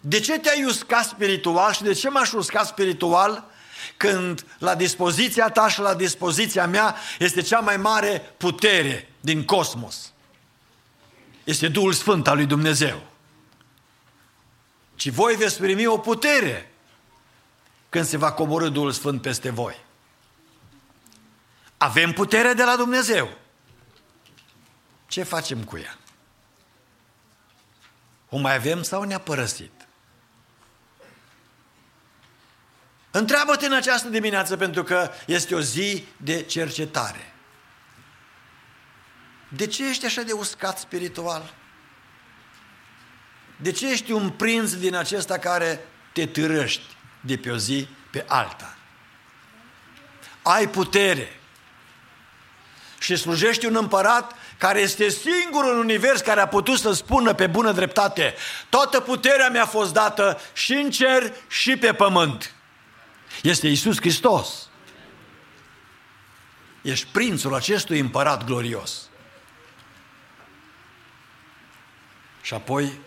De 0.00 0.20
ce 0.20 0.38
te-ai 0.38 0.64
uscat 0.64 1.04
spiritual 1.04 1.72
și 1.72 1.82
de 1.82 1.92
ce 1.92 2.08
m-aș 2.08 2.32
usca 2.32 2.64
spiritual 2.64 3.44
când 3.96 4.46
la 4.58 4.74
dispoziția 4.74 5.48
ta 5.50 5.68
și 5.68 5.80
la 5.80 5.94
dispoziția 5.94 6.66
mea 6.66 6.96
este 7.18 7.40
cea 7.40 7.60
mai 7.60 7.76
mare 7.76 8.34
putere 8.36 9.12
din 9.20 9.44
cosmos? 9.44 10.12
Este 11.44 11.68
Duhul 11.68 11.92
Sfânt 11.92 12.28
al 12.28 12.36
lui 12.36 12.46
Dumnezeu. 12.46 13.02
Ci 14.94 15.08
voi 15.08 15.34
veți 15.34 15.58
primi 15.58 15.86
o 15.86 15.98
putere 15.98 16.72
când 17.88 18.04
se 18.04 18.16
va 18.16 18.32
coborâ 18.32 18.68
Duhul 18.68 18.92
Sfânt 18.92 19.22
peste 19.22 19.50
voi. 19.50 19.81
Avem 21.82 22.12
putere 22.12 22.52
de 22.52 22.64
la 22.64 22.76
Dumnezeu. 22.76 23.38
Ce 25.06 25.22
facem 25.22 25.64
cu 25.64 25.78
ea? 25.78 25.98
O 28.28 28.38
mai 28.38 28.54
avem 28.54 28.82
sau 28.82 29.02
ne-a 29.02 29.18
părăsit? 29.18 29.72
Întreabă-te 33.10 33.66
în 33.66 33.72
această 33.72 34.08
dimineață 34.08 34.56
pentru 34.56 34.82
că 34.82 35.10
este 35.26 35.54
o 35.54 35.60
zi 35.60 36.04
de 36.16 36.42
cercetare. 36.42 37.34
De 39.48 39.66
ce 39.66 39.88
ești 39.88 40.04
așa 40.04 40.22
de 40.22 40.32
uscat 40.32 40.78
spiritual? 40.78 41.54
De 43.56 43.70
ce 43.70 43.90
ești 43.90 44.12
un 44.12 44.30
prinț 44.30 44.72
din 44.72 44.94
acesta 44.94 45.38
care 45.38 45.80
te 46.12 46.26
târăști 46.26 46.96
de 47.20 47.36
pe 47.36 47.50
o 47.50 47.56
zi 47.56 47.88
pe 48.10 48.24
alta? 48.28 48.76
Ai 50.42 50.68
putere, 50.68 51.40
și 53.02 53.16
slujești 53.16 53.66
un 53.66 53.76
împărat 53.76 54.34
care 54.58 54.80
este 54.80 55.08
singurul 55.08 55.72
în 55.72 55.78
univers 55.78 56.20
care 56.20 56.40
a 56.40 56.46
putut 56.46 56.78
să 56.78 56.92
spună 56.92 57.34
pe 57.34 57.46
bună 57.46 57.72
dreptate 57.72 58.34
toată 58.68 59.00
puterea 59.00 59.48
mi-a 59.48 59.66
fost 59.66 59.92
dată 59.92 60.40
și 60.52 60.72
în 60.72 60.90
cer 60.90 61.34
și 61.48 61.76
pe 61.76 61.92
pământ. 61.92 62.54
Este 63.42 63.68
Isus 63.68 63.96
Hristos. 63.96 64.68
Ești 66.82 67.06
prințul 67.12 67.54
acestui 67.54 67.98
împărat 67.98 68.44
glorios. 68.44 69.08
Și 72.42 72.54
apoi 72.54 73.00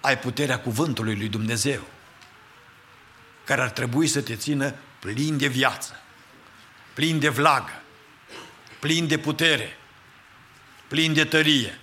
ai 0.00 0.18
puterea 0.18 0.60
cuvântului 0.60 1.16
lui 1.16 1.28
Dumnezeu, 1.28 1.80
care 3.44 3.60
ar 3.60 3.70
trebui 3.70 4.06
să 4.06 4.20
te 4.20 4.36
țină 4.36 4.74
plin 4.98 5.38
de 5.38 5.46
viață, 5.46 6.00
plin 6.94 7.18
de 7.18 7.28
vlagă, 7.28 7.82
plin 8.78 9.06
de 9.06 9.18
putere, 9.18 9.76
plin 10.88 11.12
de 11.12 11.24
tărie. 11.24 11.78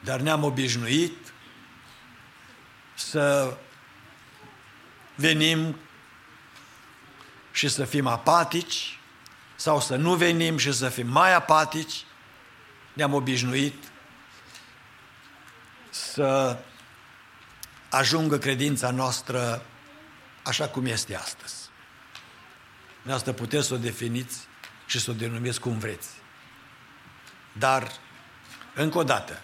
Dar 0.00 0.20
ne-am 0.20 0.44
obișnuit 0.44 1.32
să 2.94 3.56
venim 5.14 5.76
și 7.52 7.68
să 7.68 7.84
fim 7.84 8.06
apatici 8.06 8.98
sau 9.56 9.80
să 9.80 9.96
nu 9.96 10.14
venim 10.14 10.56
și 10.56 10.72
să 10.72 10.88
fim 10.88 11.06
mai 11.06 11.34
apatici. 11.34 12.04
Ne-am 12.92 13.14
obișnuit 13.14 13.84
să 15.90 16.58
ajungă 17.90 18.38
credința 18.38 18.90
noastră 18.90 19.66
așa 20.42 20.68
cum 20.68 20.86
este 20.86 21.16
astăzi. 21.16 21.54
Asta 23.10 23.32
puteți 23.32 23.66
să 23.66 23.74
o 23.74 23.76
definiți 23.76 24.38
și 24.92 25.00
să 25.00 25.10
o 25.10 25.14
denumiți 25.14 25.60
cum 25.60 25.78
vreți. 25.78 26.08
Dar, 27.52 27.92
încă 28.74 28.98
o 28.98 29.02
dată, 29.02 29.40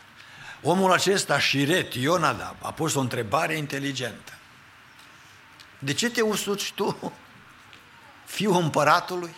omul 0.62 0.92
acesta, 0.92 1.38
Șiret, 1.38 1.94
Ionadab, 1.94 2.56
a 2.62 2.72
pus 2.72 2.94
o 2.94 3.00
întrebare 3.00 3.56
inteligentă. 3.56 4.32
De 5.78 5.92
ce 5.92 6.10
te 6.10 6.20
usuci 6.20 6.72
tu, 6.72 7.12
fiul 8.26 8.62
împăratului? 8.62 9.34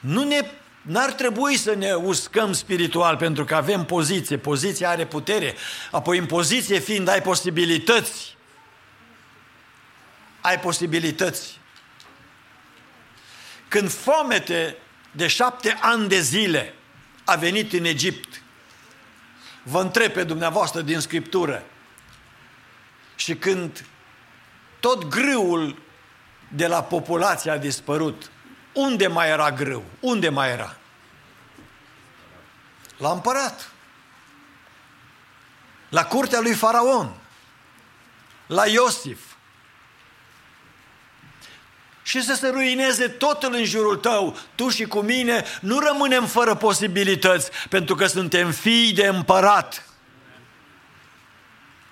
Nu 0.00 0.24
ne 0.24 0.50
N-ar 0.82 1.12
trebui 1.12 1.56
să 1.56 1.74
ne 1.74 1.92
uscăm 1.92 2.52
spiritual 2.52 3.16
pentru 3.16 3.44
că 3.44 3.54
avem 3.54 3.84
poziție, 3.84 4.36
poziția 4.38 4.90
are 4.90 5.06
putere, 5.06 5.54
apoi 5.90 6.18
în 6.18 6.26
poziție 6.26 6.78
fiind 6.78 7.08
ai 7.08 7.22
posibilități. 7.22 8.35
Ai 10.46 10.60
posibilități. 10.60 11.60
Când 13.68 13.90
foamete 13.90 14.76
de 15.10 15.26
șapte 15.26 15.78
ani 15.80 16.08
de 16.08 16.20
zile 16.20 16.74
a 17.24 17.34
venit 17.34 17.72
în 17.72 17.84
Egipt, 17.84 18.42
vă 19.62 19.80
întreb 19.80 20.12
pe 20.12 20.24
dumneavoastră 20.24 20.80
din 20.80 21.00
Scriptură, 21.00 21.64
și 23.16 23.34
când 23.34 23.86
tot 24.80 25.04
grâul 25.04 25.82
de 26.48 26.66
la 26.66 26.82
populație 26.82 27.50
a 27.50 27.58
dispărut, 27.58 28.30
unde 28.72 29.06
mai 29.06 29.28
era 29.28 29.52
grâu? 29.52 29.84
Unde 30.00 30.28
mai 30.28 30.50
era? 30.50 30.76
La 32.96 33.10
împărat. 33.10 33.72
La 35.88 36.04
curtea 36.04 36.40
lui 36.40 36.54
Faraon. 36.54 37.14
La 38.46 38.66
Iosif. 38.66 39.25
Și 42.06 42.22
să 42.22 42.34
se 42.34 42.48
ruineze 42.48 43.08
totul 43.08 43.54
în 43.54 43.64
jurul 43.64 43.96
tău, 43.96 44.36
tu 44.54 44.68
și 44.68 44.84
cu 44.84 44.98
mine, 44.98 45.44
nu 45.60 45.78
rămânem 45.78 46.26
fără 46.26 46.54
posibilități, 46.54 47.50
pentru 47.68 47.94
că 47.94 48.06
suntem 48.06 48.50
fii 48.50 48.92
de 48.92 49.06
împărat. 49.06 49.88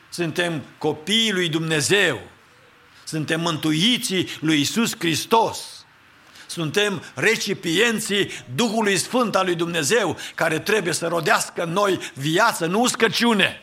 Suntem 0.08 0.62
copiii 0.78 1.32
lui 1.32 1.48
Dumnezeu. 1.48 2.20
Suntem 3.04 3.40
mântuiții 3.40 4.28
lui 4.40 4.60
Isus 4.60 4.94
Hristos. 4.98 5.86
Suntem 6.46 7.02
recipienții 7.14 8.30
Duhului 8.54 8.96
Sfânt 8.96 9.36
al 9.36 9.44
lui 9.44 9.54
Dumnezeu, 9.54 10.18
care 10.34 10.58
trebuie 10.58 10.92
să 10.92 11.06
rodească 11.06 11.62
în 11.62 11.72
noi 11.72 11.98
viață, 12.14 12.66
nu 12.66 12.86
scăciune. 12.86 13.62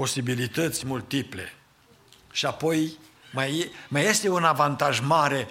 Posibilități 0.00 0.86
multiple. 0.86 1.52
Și 2.32 2.46
apoi 2.46 2.98
mai, 3.32 3.70
mai 3.88 4.04
este 4.04 4.28
un 4.28 4.44
avantaj 4.44 5.00
mare 5.00 5.48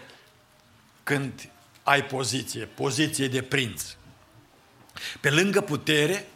când 1.04 1.50
ai 1.84 2.06
poziție, 2.06 2.66
poziție 2.66 3.28
de 3.28 3.42
prinț. 3.42 3.84
Pe 5.22 5.30
lângă 5.30 5.62
putere, 5.62 6.28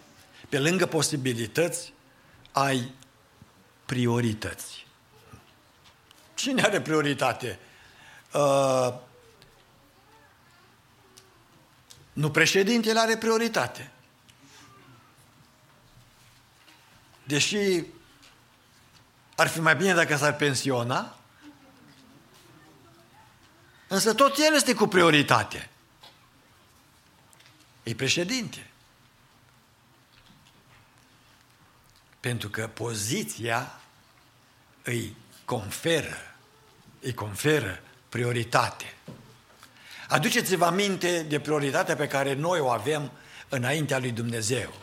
pe 0.49 0.59
lângă 0.59 0.85
posibilități, 0.85 1.93
ai 2.51 2.91
priorități. 3.85 4.85
Cine 6.33 6.61
are 6.61 6.81
prioritate? 6.81 7.59
Uh, 8.33 8.93
nu 12.13 12.31
președintele 12.31 12.99
are 12.99 13.17
prioritate. 13.17 13.91
Deși 17.23 17.83
ar 19.35 19.47
fi 19.47 19.59
mai 19.59 19.75
bine 19.75 19.93
dacă 19.93 20.15
s-ar 20.15 20.35
pensiona, 20.35 21.17
însă 23.87 24.13
tot 24.13 24.37
el 24.37 24.55
este 24.55 24.73
cu 24.73 24.87
prioritate. 24.87 25.69
E 27.83 27.95
președinte. 27.95 28.67
Pentru 32.19 32.49
că 32.49 32.67
poziția 32.67 33.79
îi 34.83 35.15
conferă 35.45 36.33
îi 37.03 37.13
conferă 37.13 37.81
prioritate. 38.09 38.93
Aduceți-vă 40.07 40.65
aminte 40.65 41.23
de 41.23 41.39
prioritatea 41.39 41.95
pe 41.95 42.07
care 42.07 42.33
noi 42.33 42.59
o 42.59 42.69
avem 42.69 43.11
înaintea 43.49 43.99
lui 43.99 44.11
Dumnezeu. 44.11 44.73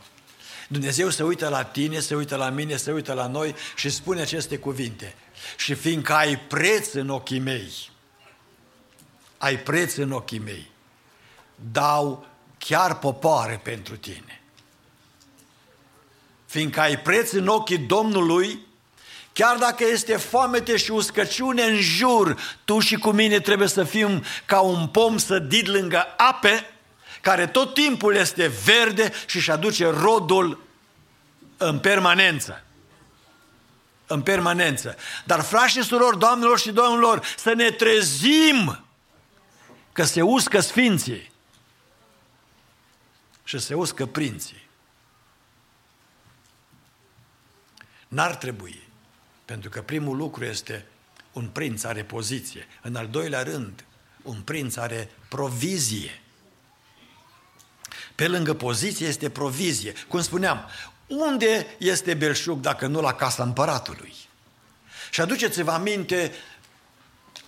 Dumnezeu 0.73 1.09
se 1.09 1.23
uită 1.23 1.49
la 1.49 1.65
tine, 1.65 2.01
se 2.01 2.15
uită 2.15 2.37
la 2.37 2.49
mine, 2.51 2.77
se 2.77 2.93
uită 2.93 3.13
la 3.13 3.27
noi 3.27 3.55
și 3.77 3.91
spune 3.91 4.21
aceste 4.21 4.59
cuvinte. 4.59 5.15
Și 5.57 5.75
fiindcă 5.75 6.13
ai 6.13 6.39
preț 6.39 6.93
în 6.93 7.09
ochii 7.09 7.39
mei, 7.39 7.73
ai 9.39 9.59
preț 9.59 9.97
în 9.97 10.13
ochii 10.13 10.39
mei, 10.39 10.71
dau 11.73 12.27
chiar 12.59 12.99
popoare 12.99 13.61
pentru 13.63 13.97
tine. 13.97 14.43
Fiindcă 16.47 16.81
ai 16.81 16.99
preț 16.99 17.33
în 17.33 17.47
ochii 17.47 17.79
Domnului, 17.79 18.59
Chiar 19.33 19.57
dacă 19.57 19.85
este 19.85 20.17
foamete 20.17 20.77
și 20.77 20.91
uscăciune 20.91 21.63
în 21.63 21.77
jur, 21.77 22.37
tu 22.65 22.79
și 22.79 22.97
cu 22.97 23.11
mine 23.11 23.41
trebuie 23.41 23.69
să 23.69 23.85
fim 23.85 24.25
ca 24.45 24.61
un 24.61 24.87
pom 24.87 25.17
sădit 25.17 25.67
lângă 25.67 26.07
ape, 26.17 26.71
care 27.21 27.47
tot 27.47 27.75
timpul 27.75 28.15
este 28.15 28.47
verde 28.47 29.13
și 29.27 29.37
își 29.37 29.51
aduce 29.51 29.87
rodul 29.87 30.67
în 31.57 31.79
permanență. 31.79 32.65
În 34.07 34.23
permanență. 34.23 34.97
Dar, 35.25 35.41
frați 35.41 35.73
și 35.73 35.83
surori, 35.83 36.19
doamnelor 36.19 36.59
și 36.59 36.71
domnilor, 36.71 37.27
să 37.37 37.53
ne 37.53 37.71
trezim 37.71 38.85
că 39.93 40.05
se 40.05 40.23
uscă 40.23 40.61
sfinții 40.61 41.31
și 43.45 43.59
se 43.59 43.75
uscă 43.75 44.07
prinții. 44.07 44.69
N-ar 48.09 48.35
trebui 48.35 48.89
pentru 49.51 49.71
că 49.71 49.83
primul 49.83 50.17
lucru 50.17 50.45
este 50.45 50.87
un 51.33 51.49
prinț 51.49 51.85
are 51.85 52.05
poziție. 52.05 52.67
În 52.83 52.97
al 52.97 53.09
doilea 53.09 53.43
rând, 53.43 53.85
un 54.23 54.41
prinț 54.41 54.77
are 54.77 55.11
provizie. 55.29 56.23
Pe 58.21 58.29
lângă 58.29 58.55
poziție 58.55 59.07
este 59.07 59.31
provizie. 59.31 59.93
Cum 60.09 60.23
spuneam, 60.23 60.69
unde 61.07 61.67
este 61.79 62.15
belșug 62.15 62.61
dacă 62.61 62.87
nu 62.87 63.01
la 63.01 63.15
casa 63.15 63.43
împăratului? 63.43 64.15
Și 65.11 65.21
aduceți-vă 65.21 65.71
aminte 65.71 66.33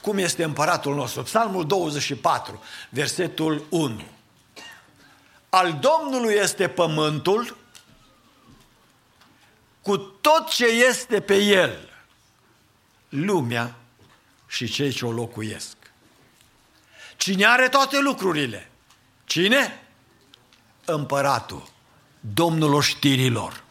cum 0.01 0.19
este 0.19 0.45
împăratul 0.45 0.95
nostru. 0.95 1.23
Psalmul 1.23 1.67
24, 1.67 2.63
versetul 2.89 3.67
1. 3.69 4.03
Al 5.49 5.79
Domnului 5.81 6.35
este 6.35 6.69
pământul 6.69 7.57
cu 9.83 9.97
tot 9.97 10.49
ce 10.49 10.67
este 10.67 11.21
pe 11.21 11.37
el 11.37 11.89
lumea 13.09 13.75
și 14.47 14.69
cei 14.69 14.91
ce 14.91 15.07
o 15.07 15.13
locuiesc. 15.13 15.77
Cine 17.17 17.47
are 17.47 17.69
toate 17.69 18.01
lucrurile? 18.01 18.71
Cine? 19.25 19.82
Împăratul, 20.93 21.69
Domnul 22.21 22.75
oștirilor. 22.75 23.63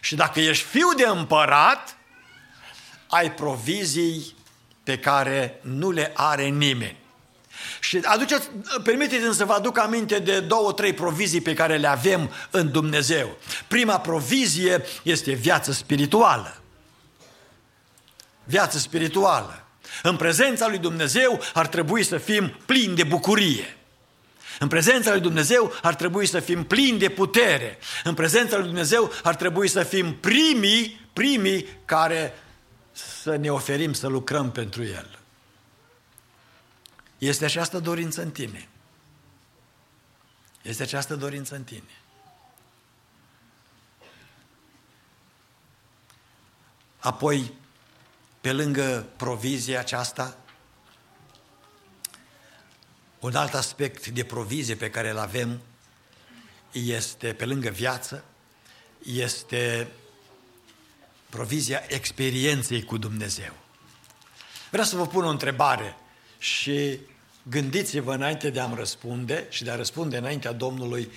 Și 0.00 0.14
dacă 0.14 0.40
ești 0.40 0.64
fiu 0.64 0.88
de 0.96 1.04
împărat, 1.06 1.96
ai 3.08 3.32
provizii 3.32 4.34
pe 4.82 4.98
care 4.98 5.60
nu 5.62 5.90
le 5.90 6.12
are 6.14 6.44
nimeni. 6.44 6.96
Și 7.80 8.00
aduceți, 8.04 8.48
permiteți-mi 8.82 9.34
să 9.34 9.44
vă 9.44 9.52
aduc 9.52 9.78
aminte 9.78 10.18
de 10.18 10.40
două, 10.40 10.72
trei 10.72 10.92
provizii 10.92 11.40
pe 11.40 11.54
care 11.54 11.76
le 11.76 11.86
avem 11.86 12.30
în 12.50 12.70
Dumnezeu. 12.70 13.36
Prima 13.68 14.00
provizie 14.00 14.84
este 15.02 15.32
viață 15.32 15.72
spirituală. 15.72 16.62
Viață 18.44 18.78
spirituală. 18.78 19.62
În 20.02 20.16
prezența 20.16 20.68
lui 20.68 20.78
Dumnezeu 20.78 21.40
ar 21.54 21.66
trebui 21.66 22.02
să 22.02 22.18
fim 22.18 22.56
plini 22.66 22.94
de 22.94 23.04
bucurie. 23.04 23.77
În 24.58 24.68
prezența 24.68 25.10
lui 25.10 25.20
Dumnezeu 25.20 25.72
ar 25.82 25.94
trebui 25.94 26.26
să 26.26 26.40
fim 26.40 26.64
plini 26.64 26.98
de 26.98 27.08
putere. 27.08 27.78
În 28.04 28.14
prezența 28.14 28.56
lui 28.56 28.66
Dumnezeu 28.66 29.12
ar 29.22 29.36
trebui 29.36 29.68
să 29.68 29.82
fim 29.82 30.14
primii, 30.14 31.08
primii 31.12 31.66
care 31.84 32.32
să 32.92 33.36
ne 33.36 33.50
oferim 33.50 33.92
să 33.92 34.06
lucrăm 34.06 34.50
pentru 34.52 34.84
El. 34.84 35.18
Este 37.18 37.44
această 37.44 37.78
dorință 37.78 38.22
în 38.22 38.30
tine. 38.30 38.68
Este 40.62 40.82
această 40.82 41.16
dorință 41.16 41.54
în 41.54 41.64
tine. 41.64 42.00
Apoi, 46.98 47.52
pe 48.40 48.52
lângă 48.52 49.06
provizia 49.16 49.78
aceasta, 49.78 50.36
un 53.20 53.34
alt 53.34 53.54
aspect 53.54 54.06
de 54.06 54.24
provizie 54.24 54.74
pe 54.74 54.90
care 54.90 55.10
îl 55.10 55.18
avem 55.18 55.60
este, 56.72 57.32
pe 57.32 57.44
lângă 57.44 57.68
viață, 57.68 58.24
este 59.02 59.88
provizia 61.30 61.82
experienței 61.88 62.84
cu 62.84 62.96
Dumnezeu. 62.96 63.52
Vreau 64.70 64.86
să 64.86 64.96
vă 64.96 65.06
pun 65.06 65.24
o 65.24 65.28
întrebare 65.28 65.96
și 66.38 66.98
gândiți-vă 67.42 68.14
înainte 68.14 68.50
de 68.50 68.60
a-mi 68.60 68.74
răspunde 68.74 69.46
și 69.48 69.64
de 69.64 69.70
a 69.70 69.76
răspunde 69.76 70.16
înaintea 70.16 70.52
Domnului 70.52 71.10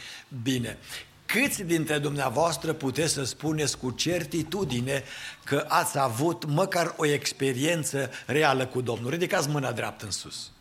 bine. 0.44 0.78
Câți 1.26 1.64
dintre 1.64 1.98
dumneavoastră 1.98 2.74
puteți 2.74 3.14
să 3.14 3.24
spuneți 3.24 3.78
cu 3.78 3.92
certitudine 3.92 5.04
că 5.44 5.66
ați 5.68 6.00
avut 6.00 6.46
măcar 6.46 6.94
o 6.98 7.06
experiență 7.06 8.10
reală 8.26 8.66
cu 8.66 8.82
Domnul? 8.82 9.10
Ridicați 9.10 9.50
mâna 9.50 9.72
dreaptă 9.72 10.06
în 10.06 10.12
sus. 10.12 10.52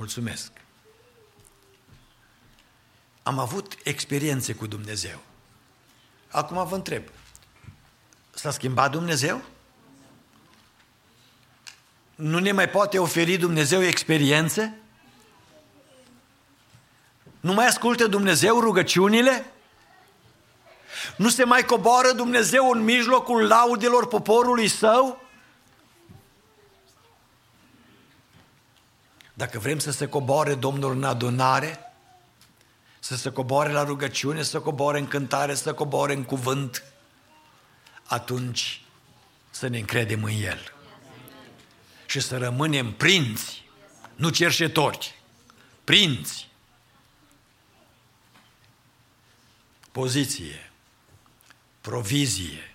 Mulțumesc. 0.00 0.52
Am 3.22 3.38
avut 3.38 3.76
experiențe 3.82 4.52
cu 4.54 4.66
Dumnezeu. 4.66 5.18
Acum 6.30 6.66
vă 6.66 6.74
întreb, 6.74 7.02
s-a 8.30 8.50
schimbat 8.50 8.90
Dumnezeu? 8.90 9.42
Nu 12.14 12.38
ne 12.38 12.52
mai 12.52 12.68
poate 12.68 12.98
oferi 12.98 13.36
Dumnezeu 13.36 13.82
experiențe? 13.82 14.78
Nu 17.40 17.52
mai 17.52 17.66
ascultă 17.66 18.06
Dumnezeu 18.06 18.60
rugăciunile? 18.60 19.52
Nu 21.16 21.28
se 21.28 21.44
mai 21.44 21.64
coboară 21.64 22.12
Dumnezeu 22.12 22.70
în 22.70 22.84
mijlocul 22.84 23.46
laudelor 23.46 24.06
poporului 24.06 24.68
său? 24.68 25.29
Dacă 29.40 29.58
vrem 29.58 29.78
să 29.78 29.90
se 29.90 30.06
coboare 30.06 30.54
Domnul 30.54 30.92
în 30.92 31.04
adunare, 31.04 31.92
să 32.98 33.16
se 33.16 33.30
coboare 33.30 33.72
la 33.72 33.84
rugăciune, 33.84 34.42
să 34.42 34.60
coboare 34.60 34.98
în 34.98 35.06
cântare, 35.06 35.54
să 35.54 35.74
coboare 35.74 36.12
în 36.12 36.24
cuvânt, 36.24 36.82
atunci 38.04 38.82
să 39.50 39.66
ne 39.66 39.78
încredem 39.78 40.24
în 40.24 40.32
El. 40.32 40.72
Și 42.06 42.20
să 42.20 42.38
rămânem 42.38 42.92
prinți, 42.92 43.64
nu 44.14 44.28
cerșetori, 44.28 45.22
prinți. 45.84 46.48
Poziție, 49.92 50.70
provizie. 51.80 52.74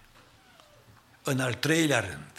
În 1.23 1.39
al 1.39 1.53
treilea 1.53 1.99
rând, 1.99 2.34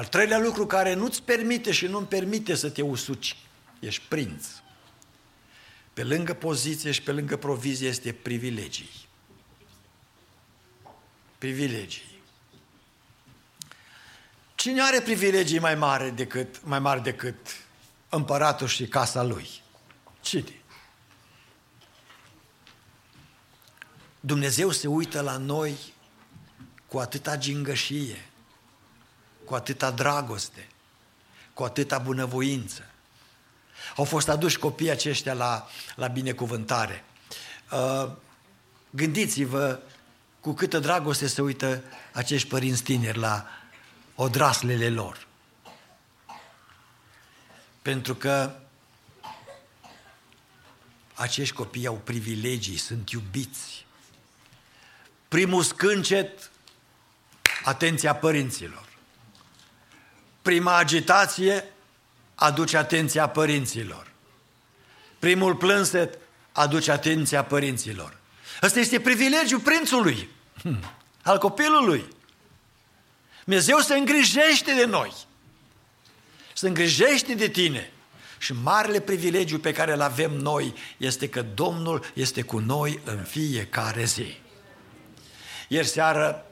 al 0.00 0.06
treilea 0.06 0.38
lucru 0.38 0.66
care 0.66 0.94
nu-ți 0.94 1.22
permite 1.22 1.72
și 1.72 1.86
nu-mi 1.86 2.06
permite 2.06 2.54
să 2.54 2.70
te 2.70 2.82
usuci, 2.82 3.36
ești 3.80 4.02
prinț. 4.08 4.46
Pe 5.92 6.04
lângă 6.04 6.34
poziție 6.34 6.90
și 6.90 7.02
pe 7.02 7.12
lângă 7.12 7.36
provizie 7.36 7.88
este 7.88 8.12
privilegii. 8.12 8.90
Privilegii. 11.38 12.22
Cine 14.54 14.82
are 14.82 15.00
privilegii 15.00 15.58
mai 15.58 15.74
mari 15.74 16.16
decât, 16.16 16.64
mai 16.64 16.78
mari 16.78 17.02
decât 17.02 17.36
împăratul 18.08 18.66
și 18.66 18.86
casa 18.86 19.22
lui? 19.22 19.48
Cine? 20.20 20.60
Dumnezeu 24.20 24.70
se 24.70 24.86
uită 24.86 25.20
la 25.20 25.36
noi 25.36 25.76
cu 26.86 26.98
atâta 26.98 27.36
gingășie, 27.36 28.29
cu 29.50 29.56
atâta 29.56 29.90
dragoste, 29.90 30.68
cu 31.54 31.62
atâta 31.62 31.98
bunăvoință. 31.98 32.90
Au 33.96 34.04
fost 34.04 34.28
aduși 34.28 34.58
copiii 34.58 34.90
aceștia 34.90 35.32
la, 35.32 35.68
la 35.96 36.06
binecuvântare. 36.06 37.04
Uh, 37.72 38.10
gândiți-vă 38.90 39.80
cu 40.40 40.52
câtă 40.52 40.78
dragoste 40.78 41.26
se 41.26 41.42
uită 41.42 41.82
acești 42.12 42.48
părinți 42.48 42.82
tineri 42.82 43.18
la 43.18 43.46
odraslele 44.14 44.88
lor. 44.88 45.26
Pentru 47.82 48.14
că 48.14 48.54
acești 51.14 51.54
copii 51.54 51.86
au 51.86 52.00
privilegii, 52.04 52.76
sunt 52.76 53.10
iubiți. 53.10 53.86
Primul 55.28 55.62
scâncet, 55.62 56.50
atenția 57.64 58.14
părinților. 58.14 58.89
Prima 60.42 60.76
agitație, 60.76 61.64
aduce 62.34 62.76
atenția 62.76 63.28
părinților. 63.28 64.10
Primul 65.18 65.54
plânset 65.54 66.18
aduce 66.52 66.90
atenția 66.90 67.44
părinților. 67.44 68.18
Ăsta 68.62 68.78
este 68.78 69.00
privilegiul 69.00 69.60
prințului, 69.60 70.28
hm, 70.62 70.92
al 71.22 71.38
copilului. 71.38 72.04
Dumnezeu 73.44 73.78
se 73.78 73.96
îngrijește 73.96 74.74
de 74.74 74.84
noi. 74.84 75.12
Se 76.54 76.68
îngrijește 76.68 77.34
de 77.34 77.48
tine. 77.48 77.92
Și 78.38 78.52
marele 78.52 79.00
privilegiu 79.00 79.58
pe 79.58 79.72
care 79.72 79.92
îl 79.92 80.00
avem 80.00 80.32
noi 80.32 80.74
este 80.96 81.28
că 81.28 81.42
Domnul 81.42 82.10
este 82.14 82.42
cu 82.42 82.58
noi 82.58 83.00
în 83.04 83.22
fiecare 83.22 84.04
zi. 84.04 84.38
Ieri 85.68 85.86
seară 85.86 86.46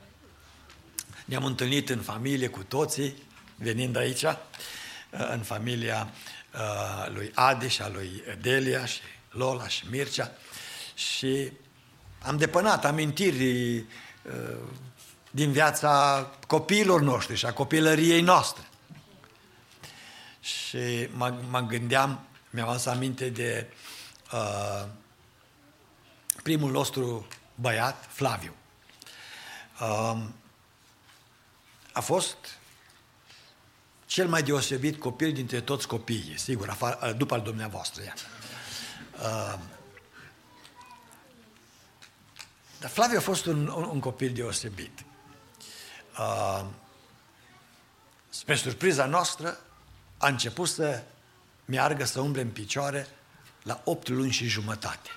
ne-am 1.25 1.45
întâlnit 1.45 1.89
în 1.89 1.99
familie 1.99 2.49
cu 2.49 2.63
toții, 2.63 3.15
venind 3.59 3.97
aici, 3.97 4.25
Uh, 5.11 5.29
în 5.31 5.43
familia 5.43 6.09
uh, 6.55 7.13
lui 7.15 7.31
Adi 7.35 7.69
și 7.69 7.83
a 7.83 7.89
lui 7.89 8.23
Delia 8.41 8.85
și 8.85 9.01
Lola 9.31 9.69
și 9.69 9.85
Mircea 9.91 10.33
și 10.95 11.53
am 12.23 12.37
depănat 12.37 12.85
amintiri 12.85 13.77
uh, 13.77 13.85
din 15.31 15.53
viața 15.53 16.27
copiilor 16.47 17.01
noștri 17.01 17.37
și 17.37 17.47
a 17.47 17.53
copilăriei 17.53 18.21
noastre. 18.21 18.63
Și 20.41 21.09
mă, 21.13 21.35
mă 21.51 21.61
gândeam, 21.61 22.27
mi-am 22.51 22.69
adus 22.69 22.87
aminte 22.87 23.29
de 23.29 23.73
uh, 24.33 24.85
primul 26.43 26.71
nostru 26.71 27.27
băiat, 27.55 28.07
Flaviu. 28.11 28.55
Uh, 29.81 30.19
a 31.93 32.01
fost 32.01 32.58
cel 34.09 34.29
mai 34.29 34.43
deosebit 34.43 34.99
copil 34.99 35.33
dintre 35.33 35.61
toți 35.61 35.87
copiii, 35.87 36.39
sigur, 36.39 36.69
afară, 36.69 37.13
după 37.13 37.35
al 37.35 37.41
dumneavoastră. 37.41 38.03
Ia. 38.03 38.15
Uh, 39.15 39.59
dar 42.81 42.91
Flaviu 42.91 43.19
a 43.19 43.21
fost 43.21 43.47
un, 43.47 43.67
un, 43.67 43.85
un 43.85 44.01
copil 44.01 44.33
deosebit. 44.33 45.05
Uh, 46.19 46.65
spre 48.29 48.55
surpriza 48.55 49.07
noastră, 49.07 49.59
a 50.19 50.29
început 50.29 50.69
să 50.69 51.03
meargă, 51.65 52.05
să 52.05 52.21
umble 52.21 52.41
în 52.41 52.51
picioare 52.51 53.07
la 53.63 53.81
8 53.85 54.09
luni 54.09 54.31
și 54.31 54.47
jumătate. 54.47 55.11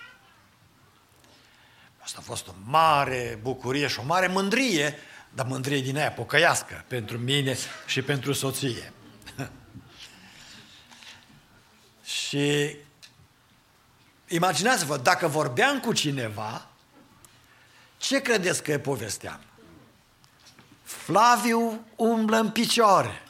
Asta 2.00 2.18
a 2.20 2.26
fost 2.26 2.48
o 2.48 2.54
mare 2.64 3.40
bucurie 3.42 3.88
și 3.88 4.00
o 4.00 4.04
mare 4.04 4.28
mândrie 4.28 4.96
dar 5.34 5.46
mândrie 5.46 5.82
din 5.82 5.98
aia 5.98 6.12
pocăiască 6.12 6.84
pentru 6.88 7.18
mine 7.18 7.58
și 7.86 8.02
pentru 8.02 8.34
soție. 8.34 8.94
și 12.20 12.76
imaginați-vă, 14.28 14.98
dacă 14.98 15.28
vorbeam 15.28 15.80
cu 15.80 15.94
cineva, 15.94 16.72
Ce 18.02 18.22
credeți 18.22 18.64
că 18.64 18.78
povesteam? 18.78 19.40
Flaviu 20.84 21.86
umblă 21.96 22.38
în 22.38 22.50
picioare. 22.50 23.22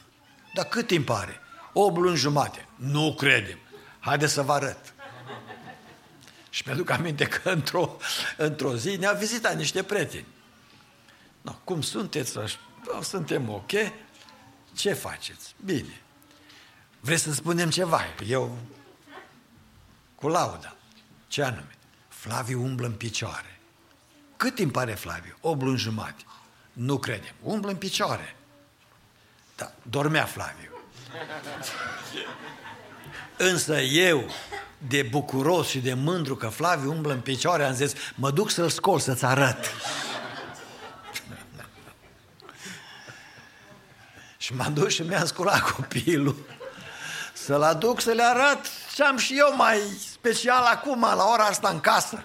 Dar 0.54 0.66
cât 0.66 0.88
timp 0.88 1.10
are? 1.10 1.40
O 1.74 1.90
luni 1.90 2.18
jumate. 2.18 2.68
Nu 2.76 3.14
credem. 3.14 3.58
Haideți 4.00 4.34
să 4.34 4.42
vă 4.42 4.54
arăt. 4.54 4.94
Și 6.50 6.64
mi-aduc 6.66 6.90
aminte 6.90 7.26
că 7.26 7.50
într-o, 7.50 7.98
într-o 8.38 8.76
zi 8.76 8.96
ne-a 8.96 9.12
vizitat 9.12 9.56
niște 9.56 9.84
prieteni. 9.84 10.26
No, 11.42 11.52
cum 11.64 11.82
sunteți? 11.82 12.38
No, 12.94 13.02
suntem 13.02 13.50
ok. 13.50 13.72
Ce 14.76 14.94
faceți? 14.94 15.56
Bine. 15.66 16.02
Vreți 17.00 17.24
să 17.24 17.34
spunem 17.34 17.70
ceva? 17.70 18.02
Eu 18.28 18.58
cu 20.16 20.28
lauda. 20.28 20.76
Ce 21.28 21.44
anume? 21.44 21.76
Flaviu 22.08 22.64
umblă 22.64 22.86
în 22.88 22.94
picioare. 22.94 23.60
Cât 24.38 24.56
timp 24.56 24.76
are 24.76 24.94
Flaviu? 24.94 25.38
O 25.42 25.54
luni 25.54 25.78
jumate. 25.78 26.24
Nu 26.74 26.98
credem. 26.98 27.34
Umblă 27.44 27.70
în 27.70 27.76
picioare. 27.76 28.36
Da, 29.56 29.72
dormea 29.82 30.26
Flaviu. 30.26 30.70
Însă 33.38 33.80
eu, 33.82 34.30
de 34.88 35.02
bucuros 35.02 35.68
și 35.68 35.80
de 35.80 35.94
mândru 35.94 36.36
că 36.36 36.48
Flaviu 36.48 36.92
umblă 36.92 37.14
în 37.14 37.20
picioare, 37.22 37.64
am 37.64 37.74
zis, 37.74 37.94
mă 38.16 38.32
duc 38.32 38.50
să-l 38.50 38.70
scol, 38.70 39.00
să-ți 39.00 39.26
arăt. 39.26 39.66
Și 44.52 44.58
m-am 44.58 44.74
dus 44.74 44.94
și 44.94 45.02
mi-am 45.02 45.26
sculat 45.26 45.60
copilul 45.72 46.36
să-l 47.34 47.62
aduc 47.62 48.02
să 48.02 48.12
le 48.12 48.24
arăt 48.24 48.60
ce 48.96 49.04
am 49.04 49.18
și 49.18 49.38
eu 49.38 49.56
mai 49.56 49.78
special 50.12 50.64
acum, 50.64 51.02
la 51.02 51.26
ora 51.34 51.44
asta 51.44 51.70
în 51.70 51.80
casă. 51.80 52.24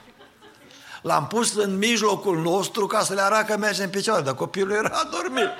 L-am 1.03 1.27
pus 1.27 1.55
în 1.57 1.77
mijlocul 1.77 2.41
nostru 2.43 2.87
ca 2.87 3.01
să 3.01 3.15
le 3.15 3.21
arăt 3.21 3.47
că 3.47 3.57
merge 3.57 3.83
în 3.83 3.91
picioare, 3.91 4.23
dar 4.23 4.35
copilul 4.35 4.73
era 4.73 5.09
dormit. 5.11 5.51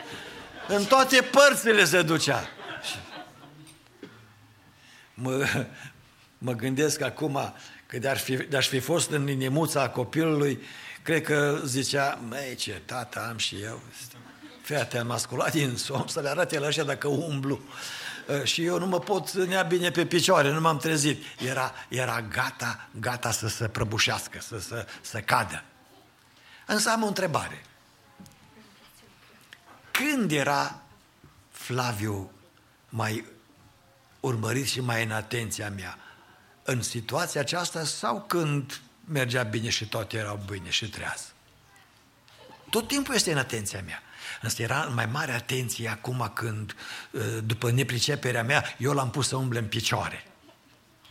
În 0.69 0.85
toate 0.85 1.21
părțile 1.21 1.85
se 1.85 2.03
ducea. 2.03 2.49
Mă, 5.15 5.47
mă 6.39 6.53
gândesc 6.53 7.01
acum 7.01 7.55
că 7.87 7.99
de-ar 7.99 8.19
fi, 8.19 8.37
de-aș 8.37 8.69
fi 8.69 8.79
fost 8.79 9.11
în 9.11 9.29
inimuța 9.29 9.89
copilului, 9.89 10.63
cred 11.03 11.23
că 11.23 11.61
zicea, 11.65 12.19
măi, 12.29 12.55
ce 12.55 12.83
tată 12.85 13.27
am 13.31 13.37
și 13.37 13.57
eu. 13.63 13.81
Fii 14.67 14.99
am 14.99 15.07
masculat 15.07 15.53
din 15.53 15.77
somn 15.77 16.09
să 16.09 16.21
le 16.21 16.29
arate 16.29 16.59
la 16.59 16.67
așa 16.67 16.83
dacă 16.83 17.09
umblu. 17.09 17.61
Și 18.45 18.65
eu 18.65 18.79
nu 18.79 18.87
mă 18.87 18.99
pot 18.99 19.33
nea 19.33 19.63
bine 19.63 19.91
pe 19.91 20.07
picioare, 20.07 20.51
nu 20.51 20.61
m-am 20.61 20.79
trezit. 20.79 21.25
Era, 21.39 21.73
era 21.89 22.23
gata, 22.23 22.89
gata 23.01 23.31
să 23.31 23.49
se 23.49 23.69
prăbușească, 23.69 24.39
să, 24.41 24.59
să, 24.59 24.87
să 25.01 25.21
cadă. 25.21 25.65
Însă 26.67 26.91
am 26.91 27.03
o 27.03 27.07
întrebare. 27.07 27.65
Când 29.91 30.33
era 30.33 30.83
Flaviu 31.51 32.31
mai 32.89 33.25
urmărit 34.21 34.67
și 34.67 34.81
mai 34.81 35.05
în 35.05 35.11
atenția 35.11 35.71
mea? 35.71 35.99
În 36.63 36.83
situația 36.83 37.41
aceasta 37.41 37.85
sau 37.85 38.23
când 38.23 38.81
mergea 39.05 39.43
bine 39.43 39.69
și 39.69 39.89
toate 39.89 40.17
erau 40.17 40.41
bine 40.51 40.71
și 40.71 40.89
treaz? 40.89 41.33
Tot 42.71 42.89
timpul 42.89 43.15
este 43.15 43.33
în 43.33 43.39
atenția 43.39 43.83
mea. 43.87 44.01
Însă 44.41 44.63
era 44.63 44.85
în 44.89 44.95
mai 44.95 45.07
mare 45.07 45.33
atenție 45.33 45.89
acum 45.89 46.31
când, 46.35 46.77
după 47.45 47.71
nepriceperea 47.71 48.43
mea, 48.43 48.75
eu 48.79 48.93
l-am 48.93 49.11
pus 49.11 49.29
să 49.29 49.37
umble 49.37 49.59
în 49.59 49.67
picioare. 49.67 50.27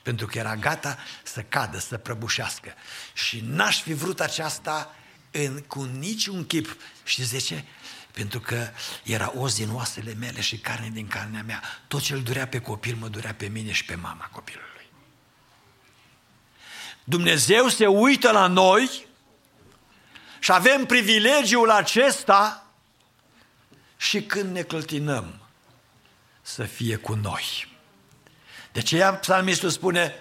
Pentru 0.02 0.26
că 0.26 0.38
era 0.38 0.56
gata 0.56 0.98
să 1.24 1.42
cadă, 1.42 1.80
să 1.80 1.98
prăbușească. 1.98 2.74
Și 3.14 3.44
n-aș 3.46 3.82
fi 3.82 3.94
vrut 3.94 4.20
aceasta 4.20 4.96
în, 5.32 5.62
cu 5.68 5.84
niciun 5.84 6.46
chip. 6.46 6.78
Și 7.04 7.30
de 7.30 7.38
ce? 7.38 7.64
Pentru 8.12 8.40
că 8.40 8.68
era 9.04 9.34
os 9.36 9.56
din 9.56 9.74
oasele 9.74 10.14
mele 10.14 10.42
și 10.42 10.58
carne 10.58 10.90
din 10.94 11.08
carnea 11.08 11.44
mea. 11.44 11.62
Tot 11.88 12.02
ce 12.02 12.14
îl 12.14 12.22
durea 12.22 12.48
pe 12.48 12.60
copil 12.60 12.96
mă 12.96 13.08
durea 13.08 13.34
pe 13.34 13.48
mine 13.48 13.72
și 13.72 13.86
pe 13.86 13.96
mama 13.96 14.30
copilului. 14.32 14.90
Dumnezeu 17.04 17.68
se 17.68 17.88
uită 17.88 18.32
la 18.32 18.48
noi 18.48 19.08
și 20.40 20.52
avem 20.52 20.86
privilegiul 20.86 21.70
acesta 21.70 22.65
și 23.98 24.24
când 24.24 24.52
ne 24.52 24.62
clătinăm 24.62 25.40
să 26.42 26.64
fie 26.64 26.96
cu 26.96 27.14
noi. 27.14 27.74
De 28.72 28.80
aceea 28.80 29.14
psalmistul 29.14 29.70
spune, 29.70 30.14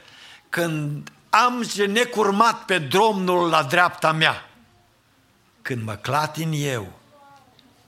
când 0.49 1.13
am 1.31 1.63
ce 1.63 1.87
necurmat 1.87 2.65
pe 2.65 2.79
Domnul 2.79 3.49
la 3.49 3.63
dreapta 3.63 4.13
mea, 4.13 4.49
când 5.63 5.83
mă 5.83 5.95
clatin 5.95 6.53
eu, 6.53 6.99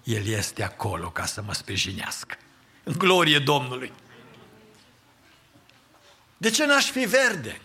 El 0.03 0.27
este 0.27 0.63
acolo 0.63 1.11
ca 1.11 1.27
să 1.27 1.43
mă 1.43 1.55
sprijinească. 1.55 2.37
În 2.83 2.99
glorie 2.99 3.39
Domnului. 3.39 3.93
De 6.37 6.51
ce 6.51 6.67
n-aș 6.67 6.91
fi 6.91 7.05
verde? 7.05 7.61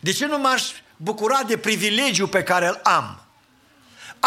De 0.00 0.12
ce 0.12 0.26
nu 0.26 0.38
m-aș 0.38 0.62
bucura 0.96 1.42
de 1.42 1.58
privilegiu 1.58 2.26
pe 2.26 2.42
care 2.42 2.66
îl 2.66 2.80
am? 2.82 3.25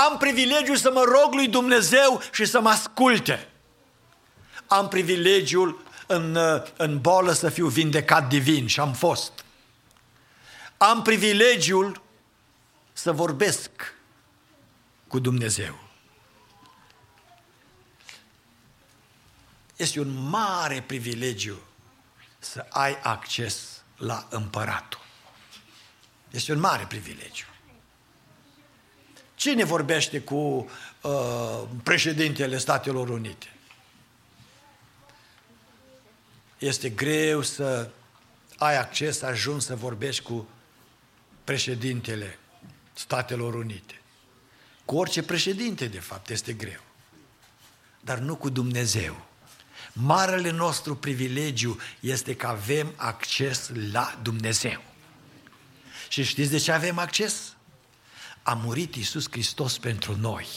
Am 0.08 0.18
privilegiul 0.18 0.76
să 0.76 0.92
mă 0.92 1.04
rog 1.04 1.34
lui 1.34 1.48
Dumnezeu 1.48 2.22
și 2.32 2.46
să 2.46 2.60
mă 2.62 2.70
asculte. 2.70 3.50
Am 4.68 4.88
privilegiul 4.88 5.84
în, 6.08 6.38
în 6.78 7.02
bolă 7.02 7.32
să 7.32 7.50
fiu 7.50 7.68
vindecat 7.68 8.28
divin 8.28 8.68
și 8.68 8.80
am 8.80 8.94
fost. 8.94 9.32
Am 10.78 11.02
privilegiul 11.02 12.02
să 12.94 13.12
vorbesc 13.12 13.70
cu 15.08 15.20
Dumnezeu. 15.20 15.80
Este 19.76 20.00
un 20.00 20.30
mare 20.30 20.82
privilegiu 20.82 21.60
să 22.40 22.66
ai 22.70 23.00
acces 23.02 23.84
la 23.98 24.28
împăratul. 24.30 25.00
Este 26.30 26.52
un 26.52 26.60
mare 26.60 26.86
privilegiu. 26.86 27.49
Cine 29.40 29.64
vorbește 29.64 30.20
cu 30.20 30.70
uh, 31.02 31.64
președintele 31.84 32.58
Statelor 32.58 33.10
Unite? 33.10 33.54
Este 36.58 36.90
greu 36.90 37.42
să 37.42 37.90
ai 38.58 38.78
acces, 38.78 39.18
să 39.18 39.26
ajungi 39.26 39.66
să 39.66 39.76
vorbești 39.76 40.24
cu 40.24 40.48
președintele 41.44 42.40
Statelor 42.94 43.54
Unite. 43.54 44.02
Cu 44.86 44.96
orice 44.96 45.24
președinte, 45.24 45.88
de 45.88 46.00
fapt, 46.00 46.30
este 46.30 46.54
greu. 46.54 46.82
Dar 48.00 48.18
nu 48.18 48.36
cu 48.36 48.50
Dumnezeu. 48.50 49.26
Marele 49.94 50.52
nostru 50.52 50.96
privilegiu 50.96 51.80
este 52.00 52.36
că 52.36 52.48
avem 52.48 52.94
acces 52.96 53.72
la 53.92 54.20
Dumnezeu. 54.22 54.82
Și 56.10 56.24
știți 56.24 56.52
de 56.52 56.58
ce 56.58 56.72
avem 56.72 56.98
acces? 56.98 57.54
A 58.44 58.54
murit 58.54 58.96
Iisus 58.96 59.26
Hristos 59.32 59.78
pentru 59.78 60.18
noi. 60.20 60.48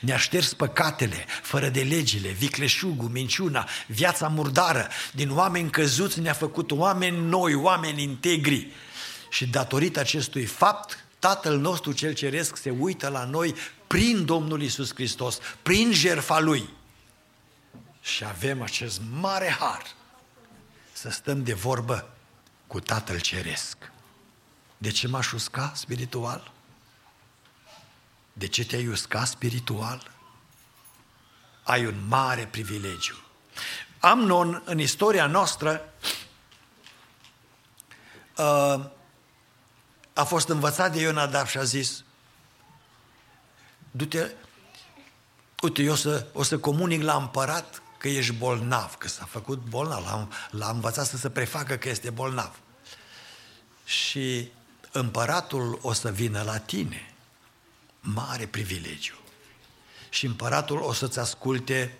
Ne-a 0.00 0.16
șters 0.16 0.54
păcatele, 0.54 1.26
fără 1.42 1.68
de 1.68 1.82
legile, 1.82 2.28
vicleșugul, 2.28 3.08
minciuna, 3.08 3.68
viața 3.86 4.28
murdară. 4.28 4.88
Din 5.12 5.30
oameni 5.30 5.70
căzuți 5.70 6.20
ne-a 6.20 6.32
făcut 6.32 6.70
oameni 6.70 7.18
noi, 7.18 7.54
oameni 7.54 8.02
integri. 8.02 8.68
Și 9.30 9.46
datorită 9.46 10.00
acestui 10.00 10.44
fapt, 10.44 11.04
Tatăl 11.18 11.58
nostru 11.58 11.92
cel 11.92 12.12
ceresc 12.12 12.56
se 12.56 12.70
uită 12.70 13.08
la 13.08 13.24
noi 13.24 13.54
prin 13.86 14.24
Domnul 14.24 14.62
Isus 14.62 14.94
Hristos, 14.94 15.38
prin 15.62 15.92
jertfa 15.92 16.38
Lui. 16.38 16.68
Și 18.00 18.24
avem 18.24 18.62
acest 18.62 19.00
mare 19.20 19.56
har 19.58 19.82
să 20.92 21.10
stăm 21.10 21.42
de 21.42 21.52
vorbă 21.52 22.10
cu 22.66 22.80
Tatăl 22.80 23.20
Ceresc. 23.20 23.76
De 24.78 24.90
ce 24.90 25.08
m-aș 25.08 25.32
usca 25.32 25.72
spiritual? 25.74 26.52
De 28.40 28.46
ce 28.46 28.64
te-ai 28.64 28.86
uscat 28.86 29.26
spiritual? 29.26 30.10
Ai 31.62 31.86
un 31.86 32.06
mare 32.08 32.46
privilegiu. 32.46 33.14
Amnon, 33.98 34.62
în 34.64 34.78
istoria 34.78 35.26
noastră, 35.26 35.92
uh, 38.36 38.84
a 40.12 40.24
fost 40.24 40.48
învățat 40.48 40.92
de 40.92 41.00
Ionadab 41.00 41.46
și 41.46 41.58
a 41.58 41.62
zis, 41.62 42.04
du-te, 43.90 44.30
uite, 45.62 45.82
eu 45.82 45.92
o 45.92 45.96
să, 45.96 46.26
o 46.32 46.42
să 46.42 46.58
comunic 46.58 47.02
la 47.02 47.16
împărat 47.16 47.82
că 47.98 48.08
ești 48.08 48.32
bolnav, 48.32 48.94
că 48.94 49.08
s-a 49.08 49.24
făcut 49.24 49.58
bolnav, 49.58 50.04
l-a, 50.04 50.28
l-a 50.50 50.70
învățat 50.70 51.06
să 51.06 51.16
se 51.16 51.30
prefacă 51.30 51.76
că 51.76 51.88
este 51.88 52.10
bolnav. 52.10 52.58
Și 53.84 54.50
împăratul 54.92 55.78
o 55.82 55.92
să 55.92 56.10
vină 56.10 56.42
la 56.42 56.58
tine. 56.58 57.09
Mare 58.00 58.46
privilegiu. 58.46 59.14
Și 60.08 60.26
împăratul 60.26 60.80
o 60.80 60.92
să-ți 60.92 61.18
asculte 61.18 61.98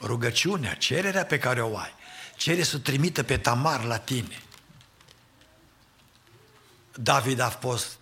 rugăciunea, 0.00 0.74
cererea 0.74 1.24
pe 1.24 1.38
care 1.38 1.62
o 1.62 1.76
ai. 1.76 1.92
Cere 2.36 2.62
să 2.62 2.78
trimită 2.78 3.22
pe 3.22 3.36
Tamar 3.36 3.84
la 3.84 3.98
tine. 3.98 4.42
David 6.94 7.40
a 7.40 7.48
fost 7.48 7.98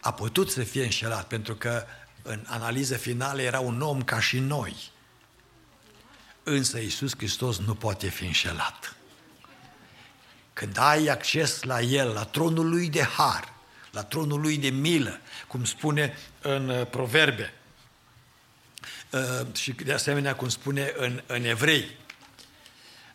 a 0.00 0.12
putut 0.12 0.50
să 0.50 0.62
fie 0.62 0.84
înșelat, 0.84 1.26
pentru 1.26 1.54
că 1.54 1.84
în 2.22 2.44
analiză 2.46 2.96
finală 2.96 3.42
era 3.42 3.60
un 3.60 3.80
om 3.80 4.02
ca 4.02 4.20
și 4.20 4.38
noi. 4.38 4.90
Însă 6.42 6.78
Iisus 6.78 7.16
Hristos 7.16 7.58
nu 7.58 7.74
poate 7.74 8.08
fi 8.08 8.24
înșelat. 8.24 8.94
Când 10.52 10.78
ai 10.78 11.06
acces 11.06 11.62
la 11.62 11.80
El, 11.80 12.08
la 12.08 12.24
tronul 12.24 12.68
Lui 12.68 12.88
de 12.88 13.02
har, 13.02 13.54
la 13.90 14.02
tronul 14.02 14.40
Lui 14.40 14.56
de 14.56 14.68
milă, 14.68 15.20
cum 15.46 15.64
spune 15.64 16.16
în 16.40 16.68
uh, 16.68 16.86
Proverbe, 16.86 17.54
uh, 19.10 19.46
și 19.56 19.72
de 19.72 19.92
asemenea 19.92 20.34
cum 20.34 20.48
spune 20.48 20.92
în, 20.96 21.22
în 21.26 21.44
Evrei, 21.44 21.96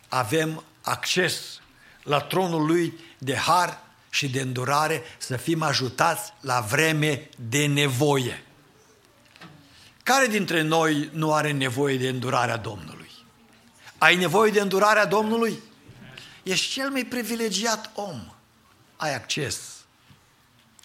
avem 0.08 0.64
acces 0.80 1.60
la 2.02 2.20
tronul 2.20 2.66
Lui 2.66 3.00
de 3.18 3.36
har 3.36 3.80
și 4.10 4.28
de 4.28 4.40
îndurare 4.40 5.02
să 5.18 5.36
fim 5.36 5.62
ajutați 5.62 6.32
la 6.40 6.60
vreme 6.60 7.28
de 7.36 7.66
nevoie. 7.66 8.42
Care 10.02 10.26
dintre 10.26 10.62
noi 10.62 11.10
nu 11.12 11.32
are 11.32 11.50
nevoie 11.50 11.96
de 11.96 12.08
îndurarea 12.08 12.56
Domnului? 12.56 13.10
Ai 13.98 14.16
nevoie 14.16 14.50
de 14.50 14.60
îndurarea 14.60 15.06
Domnului? 15.06 15.62
Ești 16.42 16.72
cel 16.72 16.90
mai 16.90 17.04
privilegiat 17.04 17.90
om. 17.94 18.34
Ai 18.96 19.14
acces 19.14 19.75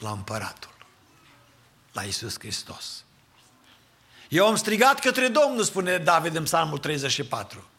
la 0.02 0.12
împăratul, 0.12 0.76
la 1.92 2.02
Isus 2.02 2.40
Hristos. 2.40 3.04
Eu 4.30 4.48
am 4.48 4.56
strigat 4.56 5.00
către 5.00 5.28
Domnul, 5.28 5.64
spune 5.64 5.98
David 5.98 6.36
în 6.36 6.44
Psalmul 6.44 6.78
34. 6.78 7.70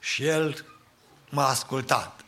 Și 0.00 0.24
El 0.24 0.64
m-a 1.30 1.48
ascultat. 1.48 2.24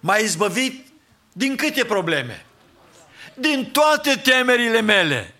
M-a 0.00 0.16
izbăvit 0.16 0.86
din 1.32 1.56
câte 1.56 1.84
probleme? 1.84 2.46
Din 3.34 3.70
toate 3.70 4.14
temerile 4.14 4.80
mele. 4.80 5.34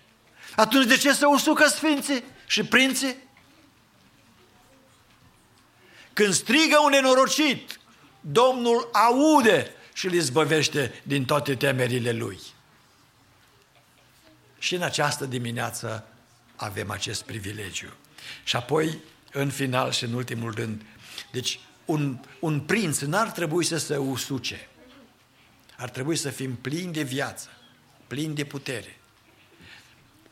Atunci 0.55 0.85
de 0.85 0.97
ce 0.97 1.13
să 1.13 1.27
usucă 1.27 1.67
sfinții 1.67 2.23
și 2.47 2.63
prinții? 2.63 3.15
Când 6.13 6.33
strigă 6.33 6.77
un 6.83 6.89
nenorocit, 6.89 7.79
Domnul 8.21 8.89
aude 8.93 9.71
și 9.93 10.05
îl 10.05 10.13
izbăvește 10.13 11.01
din 11.03 11.25
toate 11.25 11.55
temerile 11.55 12.11
lui. 12.11 12.39
Și 14.67 14.75
în 14.75 14.81
această 14.81 15.25
dimineață 15.25 16.07
avem 16.55 16.91
acest 16.91 17.23
privilegiu. 17.23 17.93
Și 18.43 18.55
apoi, 18.55 18.97
în 19.31 19.49
final 19.49 19.91
și 19.91 20.03
în 20.03 20.13
ultimul 20.13 20.53
rând, 20.53 20.81
deci 21.31 21.59
un, 21.85 22.19
un 22.39 22.59
prinț 22.59 22.99
n-ar 22.99 23.31
trebui 23.31 23.63
să 23.63 23.77
se 23.77 23.97
usuce. 23.97 24.67
Ar 25.77 25.89
trebui 25.89 26.15
să 26.15 26.29
fim 26.29 26.55
plini 26.55 26.93
de 26.93 27.03
viață, 27.03 27.47
plini 28.07 28.35
de 28.35 28.43
putere. 28.43 28.97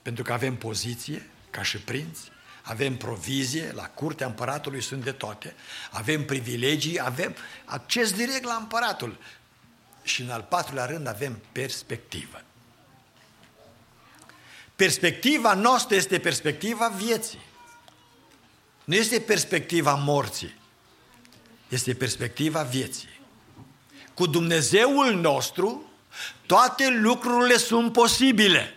Pentru 0.01 0.23
că 0.23 0.33
avem 0.33 0.55
poziție, 0.55 1.29
ca 1.49 1.63
și 1.63 1.77
prinți, 1.77 2.31
avem 2.61 2.97
provizie, 2.97 3.71
la 3.71 3.89
curtea 3.89 4.27
împăratului 4.27 4.81
sunt 4.81 5.03
de 5.03 5.11
toate, 5.11 5.55
avem 5.91 6.25
privilegii, 6.25 7.01
avem 7.01 7.35
acces 7.65 8.11
direct 8.11 8.43
la 8.43 8.55
împăratul. 8.55 9.17
Și 10.03 10.21
în 10.21 10.29
al 10.29 10.45
patrulea 10.49 10.85
rând 10.85 11.07
avem 11.07 11.41
perspectivă. 11.51 12.41
Perspectiva 14.75 15.53
noastră 15.53 15.95
este 15.95 16.19
perspectiva 16.19 16.87
vieții. 16.87 17.39
Nu 18.83 18.95
este 18.95 19.19
perspectiva 19.19 19.93
morții. 19.93 20.55
Este 21.69 21.93
perspectiva 21.93 22.61
vieții. 22.61 23.19
Cu 24.13 24.25
Dumnezeul 24.25 25.13
nostru, 25.13 25.91
toate 26.45 26.89
lucrurile 26.89 27.57
sunt 27.57 27.91
posibile. 27.91 28.73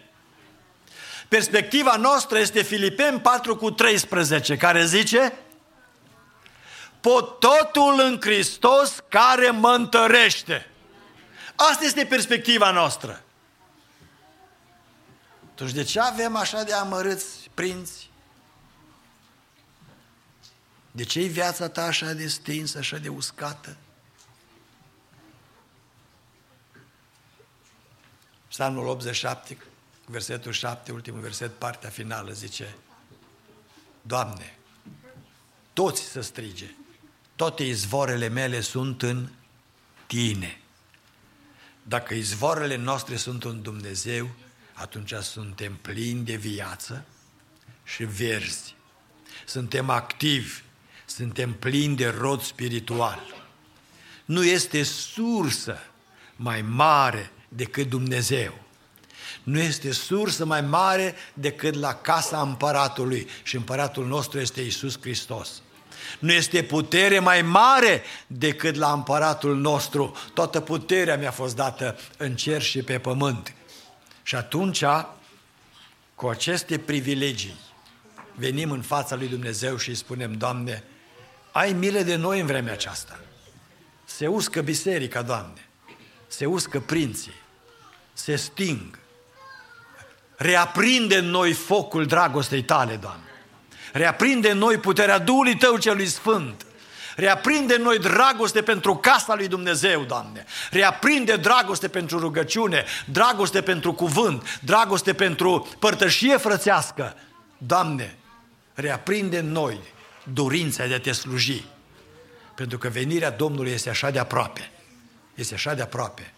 Perspectiva 1.28 1.96
noastră 1.96 2.38
este 2.38 2.62
Filipeni 2.62 3.20
4 3.20 3.56
cu 3.56 3.70
13, 3.70 4.56
care 4.56 4.84
zice 4.84 5.32
Pot 7.00 7.38
totul 7.38 8.00
în 8.00 8.18
Hristos 8.20 9.04
care 9.08 9.50
mă 9.50 9.70
întărește. 9.70 10.70
Asta 11.54 11.84
este 11.84 12.04
perspectiva 12.04 12.70
noastră. 12.70 13.22
Atunci 15.59 15.72
de 15.72 15.82
ce 15.82 16.01
avem 16.01 16.36
așa 16.36 16.62
de 16.62 16.72
amărâți 16.72 17.51
prinți? 17.55 18.10
De 20.90 21.05
ce 21.05 21.20
e 21.20 21.26
viața 21.26 21.68
ta 21.68 21.85
așa 21.85 22.12
de 22.12 22.28
stinsă, 22.28 22.78
așa 22.78 22.97
de 22.97 23.09
uscată? 23.09 23.76
Psalmul 28.48 28.86
87, 28.86 29.59
versetul 30.06 30.52
7, 30.52 30.93
ultimul 30.93 31.20
verset, 31.20 31.55
partea 31.55 31.90
finală, 31.90 32.32
zice 32.32 32.74
Doamne, 34.02 34.59
toți 35.72 36.02
să 36.02 36.20
strige, 36.20 36.70
toate 37.36 37.64
izvorele 37.64 38.28
mele 38.28 38.60
sunt 38.60 39.02
în 39.02 39.28
Tine. 40.06 40.60
Dacă 41.82 42.14
izvorele 42.14 42.76
noastre 42.76 43.16
sunt 43.16 43.44
în 43.44 43.62
Dumnezeu, 43.62 44.28
atunci 44.80 45.14
suntem 45.14 45.78
plini 45.82 46.24
de 46.24 46.34
viață 46.34 47.05
și 47.84 48.05
verzi. 48.05 48.74
Suntem 49.46 49.90
activi, 49.90 50.62
suntem 51.06 51.52
plini 51.52 51.96
de 51.96 52.09
rod 52.18 52.42
spiritual. 52.42 53.20
Nu 54.24 54.44
este 54.44 54.82
sursă 54.82 55.78
mai 56.36 56.62
mare 56.62 57.30
decât 57.48 57.88
Dumnezeu. 57.88 58.59
Nu 59.42 59.59
este 59.59 59.92
sursă 59.92 60.44
mai 60.44 60.60
mare 60.60 61.14
decât 61.34 61.74
la 61.74 61.94
casa 61.94 62.40
împăratului 62.40 63.28
și 63.42 63.56
împăratul 63.56 64.06
nostru 64.06 64.40
este 64.40 64.60
Isus 64.60 65.00
Hristos. 65.00 65.62
Nu 66.18 66.32
este 66.32 66.62
putere 66.62 67.18
mai 67.18 67.42
mare 67.42 68.02
decât 68.26 68.74
la 68.74 68.92
împăratul 68.92 69.56
nostru. 69.56 70.16
Toată 70.34 70.60
puterea 70.60 71.16
mi-a 71.16 71.30
fost 71.30 71.56
dată 71.56 71.98
în 72.16 72.36
cer 72.36 72.62
și 72.62 72.82
pe 72.82 72.98
pământ. 72.98 73.52
Și 74.28 74.34
atunci, 74.34 74.84
cu 76.14 76.26
aceste 76.26 76.78
privilegii, 76.78 77.55
venim 78.34 78.70
în 78.70 78.82
fața 78.82 79.16
lui 79.16 79.28
Dumnezeu 79.28 79.76
și 79.76 79.88
îi 79.88 79.94
spunem, 79.94 80.32
Doamne, 80.32 80.84
ai 81.52 81.72
milă 81.72 82.00
de 82.00 82.16
noi 82.16 82.40
în 82.40 82.46
vremea 82.46 82.72
aceasta. 82.72 83.20
Se 84.05 84.26
uscă 84.26 84.60
biserica, 84.60 85.22
Doamne, 85.22 85.68
se 86.26 86.46
uscă 86.46 86.80
prinții, 86.80 87.34
se 88.12 88.36
sting. 88.36 88.98
Reaprinde 90.36 91.16
în 91.16 91.26
noi 91.26 91.52
focul 91.52 92.06
dragostei 92.06 92.62
tale, 92.62 92.96
Doamne. 92.96 93.30
Reaprinde 93.92 94.50
în 94.50 94.59
noi 94.59 94.78
puterea 94.78 95.18
Duhului 95.18 95.56
Tău 95.56 95.76
celui 95.76 96.06
Sfânt. 96.06 96.66
Reaprinde 97.19 97.74
în 97.74 97.82
noi 97.82 97.99
dragoste 97.99 98.62
pentru 98.62 98.97
casa 98.97 99.35
lui 99.35 99.49
Dumnezeu, 99.49 100.05
Doamne. 100.05 100.45
Reaprinde 100.70 101.36
dragoste 101.36 101.89
pentru 101.89 102.19
rugăciune, 102.19 102.85
dragoste 103.07 103.62
pentru 103.62 103.93
cuvânt, 103.93 104.61
dragoste 104.61 105.15
pentru 105.15 105.69
părtășie 105.78 106.36
frățească. 106.36 107.16
Doamne, 107.59 108.16
reaprinde 108.74 109.39
în 109.39 109.53
noi 109.53 109.78
dorința 110.32 110.86
de 110.86 110.95
a 110.95 111.01
te 111.01 111.12
sluji. 111.12 111.65
Pentru 112.55 112.78
că 112.78 112.89
venirea 112.89 113.31
Domnului 113.31 113.73
este 113.73 113.89
așa 113.89 114.11
de 114.11 114.19
aproape. 114.19 114.70
Este 115.35 115.55
așa 115.55 115.74
de 115.74 115.82
aproape. 115.82 116.32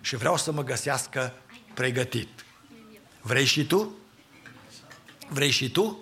Și 0.00 0.16
vreau 0.16 0.36
să 0.36 0.52
mă 0.52 0.64
găsească 0.64 1.32
pregătit. 1.74 2.28
Vrei 3.20 3.44
și 3.44 3.64
tu? 3.66 3.96
Vrei 5.28 5.50
și 5.50 5.70
tu? 5.70 6.00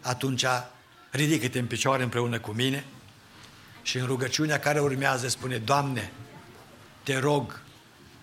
Atunci 0.00 0.44
ridică-te 1.10 1.58
în 1.58 1.66
picioare 1.66 2.02
împreună 2.02 2.38
cu 2.38 2.50
mine 2.50 2.84
și 3.82 3.98
în 3.98 4.06
rugăciunea 4.06 4.58
care 4.58 4.80
urmează 4.80 5.28
spune, 5.28 5.58
Doamne, 5.58 6.12
te 7.02 7.18
rog, 7.18 7.60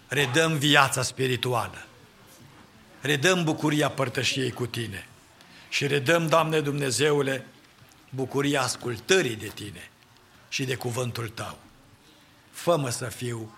redăm 0.07 0.57
viața 0.57 1.01
spirituală, 1.01 1.85
redăm 3.01 3.43
bucuria 3.43 3.89
părtășiei 3.89 4.51
cu 4.51 4.65
Tine 4.65 5.07
și 5.69 5.87
redăm, 5.87 6.27
Doamne 6.27 6.61
Dumnezeule, 6.61 7.45
bucuria 8.09 8.61
ascultării 8.61 9.35
de 9.35 9.47
Tine 9.47 9.89
și 10.49 10.65
de 10.65 10.75
cuvântul 10.75 11.29
Tău. 11.29 11.57
Fă-mă 12.51 12.89
să 12.89 13.05
fiu 13.05 13.55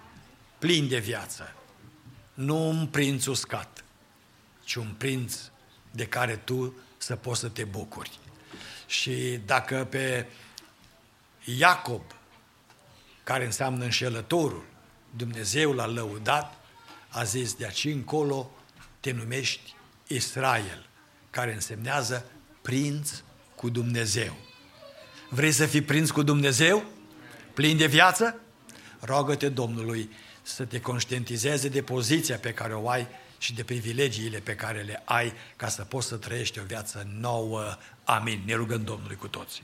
plin 0.59 0.87
de 0.87 0.97
viață, 0.97 1.53
nu 2.33 2.69
un 2.69 2.87
prinț 2.87 3.25
uscat, 3.25 3.83
ci 4.63 4.75
un 4.75 4.93
prinț 4.97 5.35
de 5.91 6.05
care 6.05 6.35
Tu 6.35 6.75
să 6.97 7.15
poți 7.15 7.39
să 7.39 7.47
te 7.47 7.63
bucuri. 7.63 8.19
Și 8.87 9.39
dacă 9.45 9.87
pe 9.89 10.25
Iacob, 11.45 12.01
care 13.23 13.45
înseamnă 13.45 13.83
înșelătorul, 13.83 14.65
Dumnezeu 15.15 15.73
l-a 15.73 15.85
lăudat, 15.85 16.53
a 17.09 17.23
zis, 17.23 17.53
de 17.53 17.65
aici 17.65 17.85
încolo 17.85 18.51
te 18.99 19.11
numești 19.11 19.75
Israel, 20.07 20.89
care 21.29 21.53
însemnează 21.53 22.25
prinț 22.61 23.11
cu 23.55 23.69
Dumnezeu. 23.69 24.35
Vrei 25.29 25.51
să 25.51 25.65
fii 25.65 25.81
prinț 25.81 26.09
cu 26.09 26.23
Dumnezeu? 26.23 26.83
Plin 27.53 27.77
de 27.77 27.85
viață? 27.85 28.39
Rogă-te 28.99 29.49
Domnului 29.49 30.09
să 30.41 30.65
te 30.65 30.81
conștientizeze 30.81 31.67
de 31.67 31.83
poziția 31.83 32.37
pe 32.37 32.53
care 32.53 32.73
o 32.73 32.89
ai 32.89 33.07
și 33.37 33.53
de 33.53 33.63
privilegiile 33.63 34.39
pe 34.39 34.55
care 34.55 34.81
le 34.81 35.01
ai 35.05 35.33
ca 35.55 35.67
să 35.67 35.83
poți 35.83 36.07
să 36.07 36.15
trăiești 36.15 36.59
o 36.59 36.63
viață 36.63 37.07
nouă. 37.19 37.77
Amin. 38.03 38.41
Ne 38.45 38.53
rugăm 38.53 38.83
Domnului 38.83 39.15
cu 39.15 39.27
toții. 39.27 39.63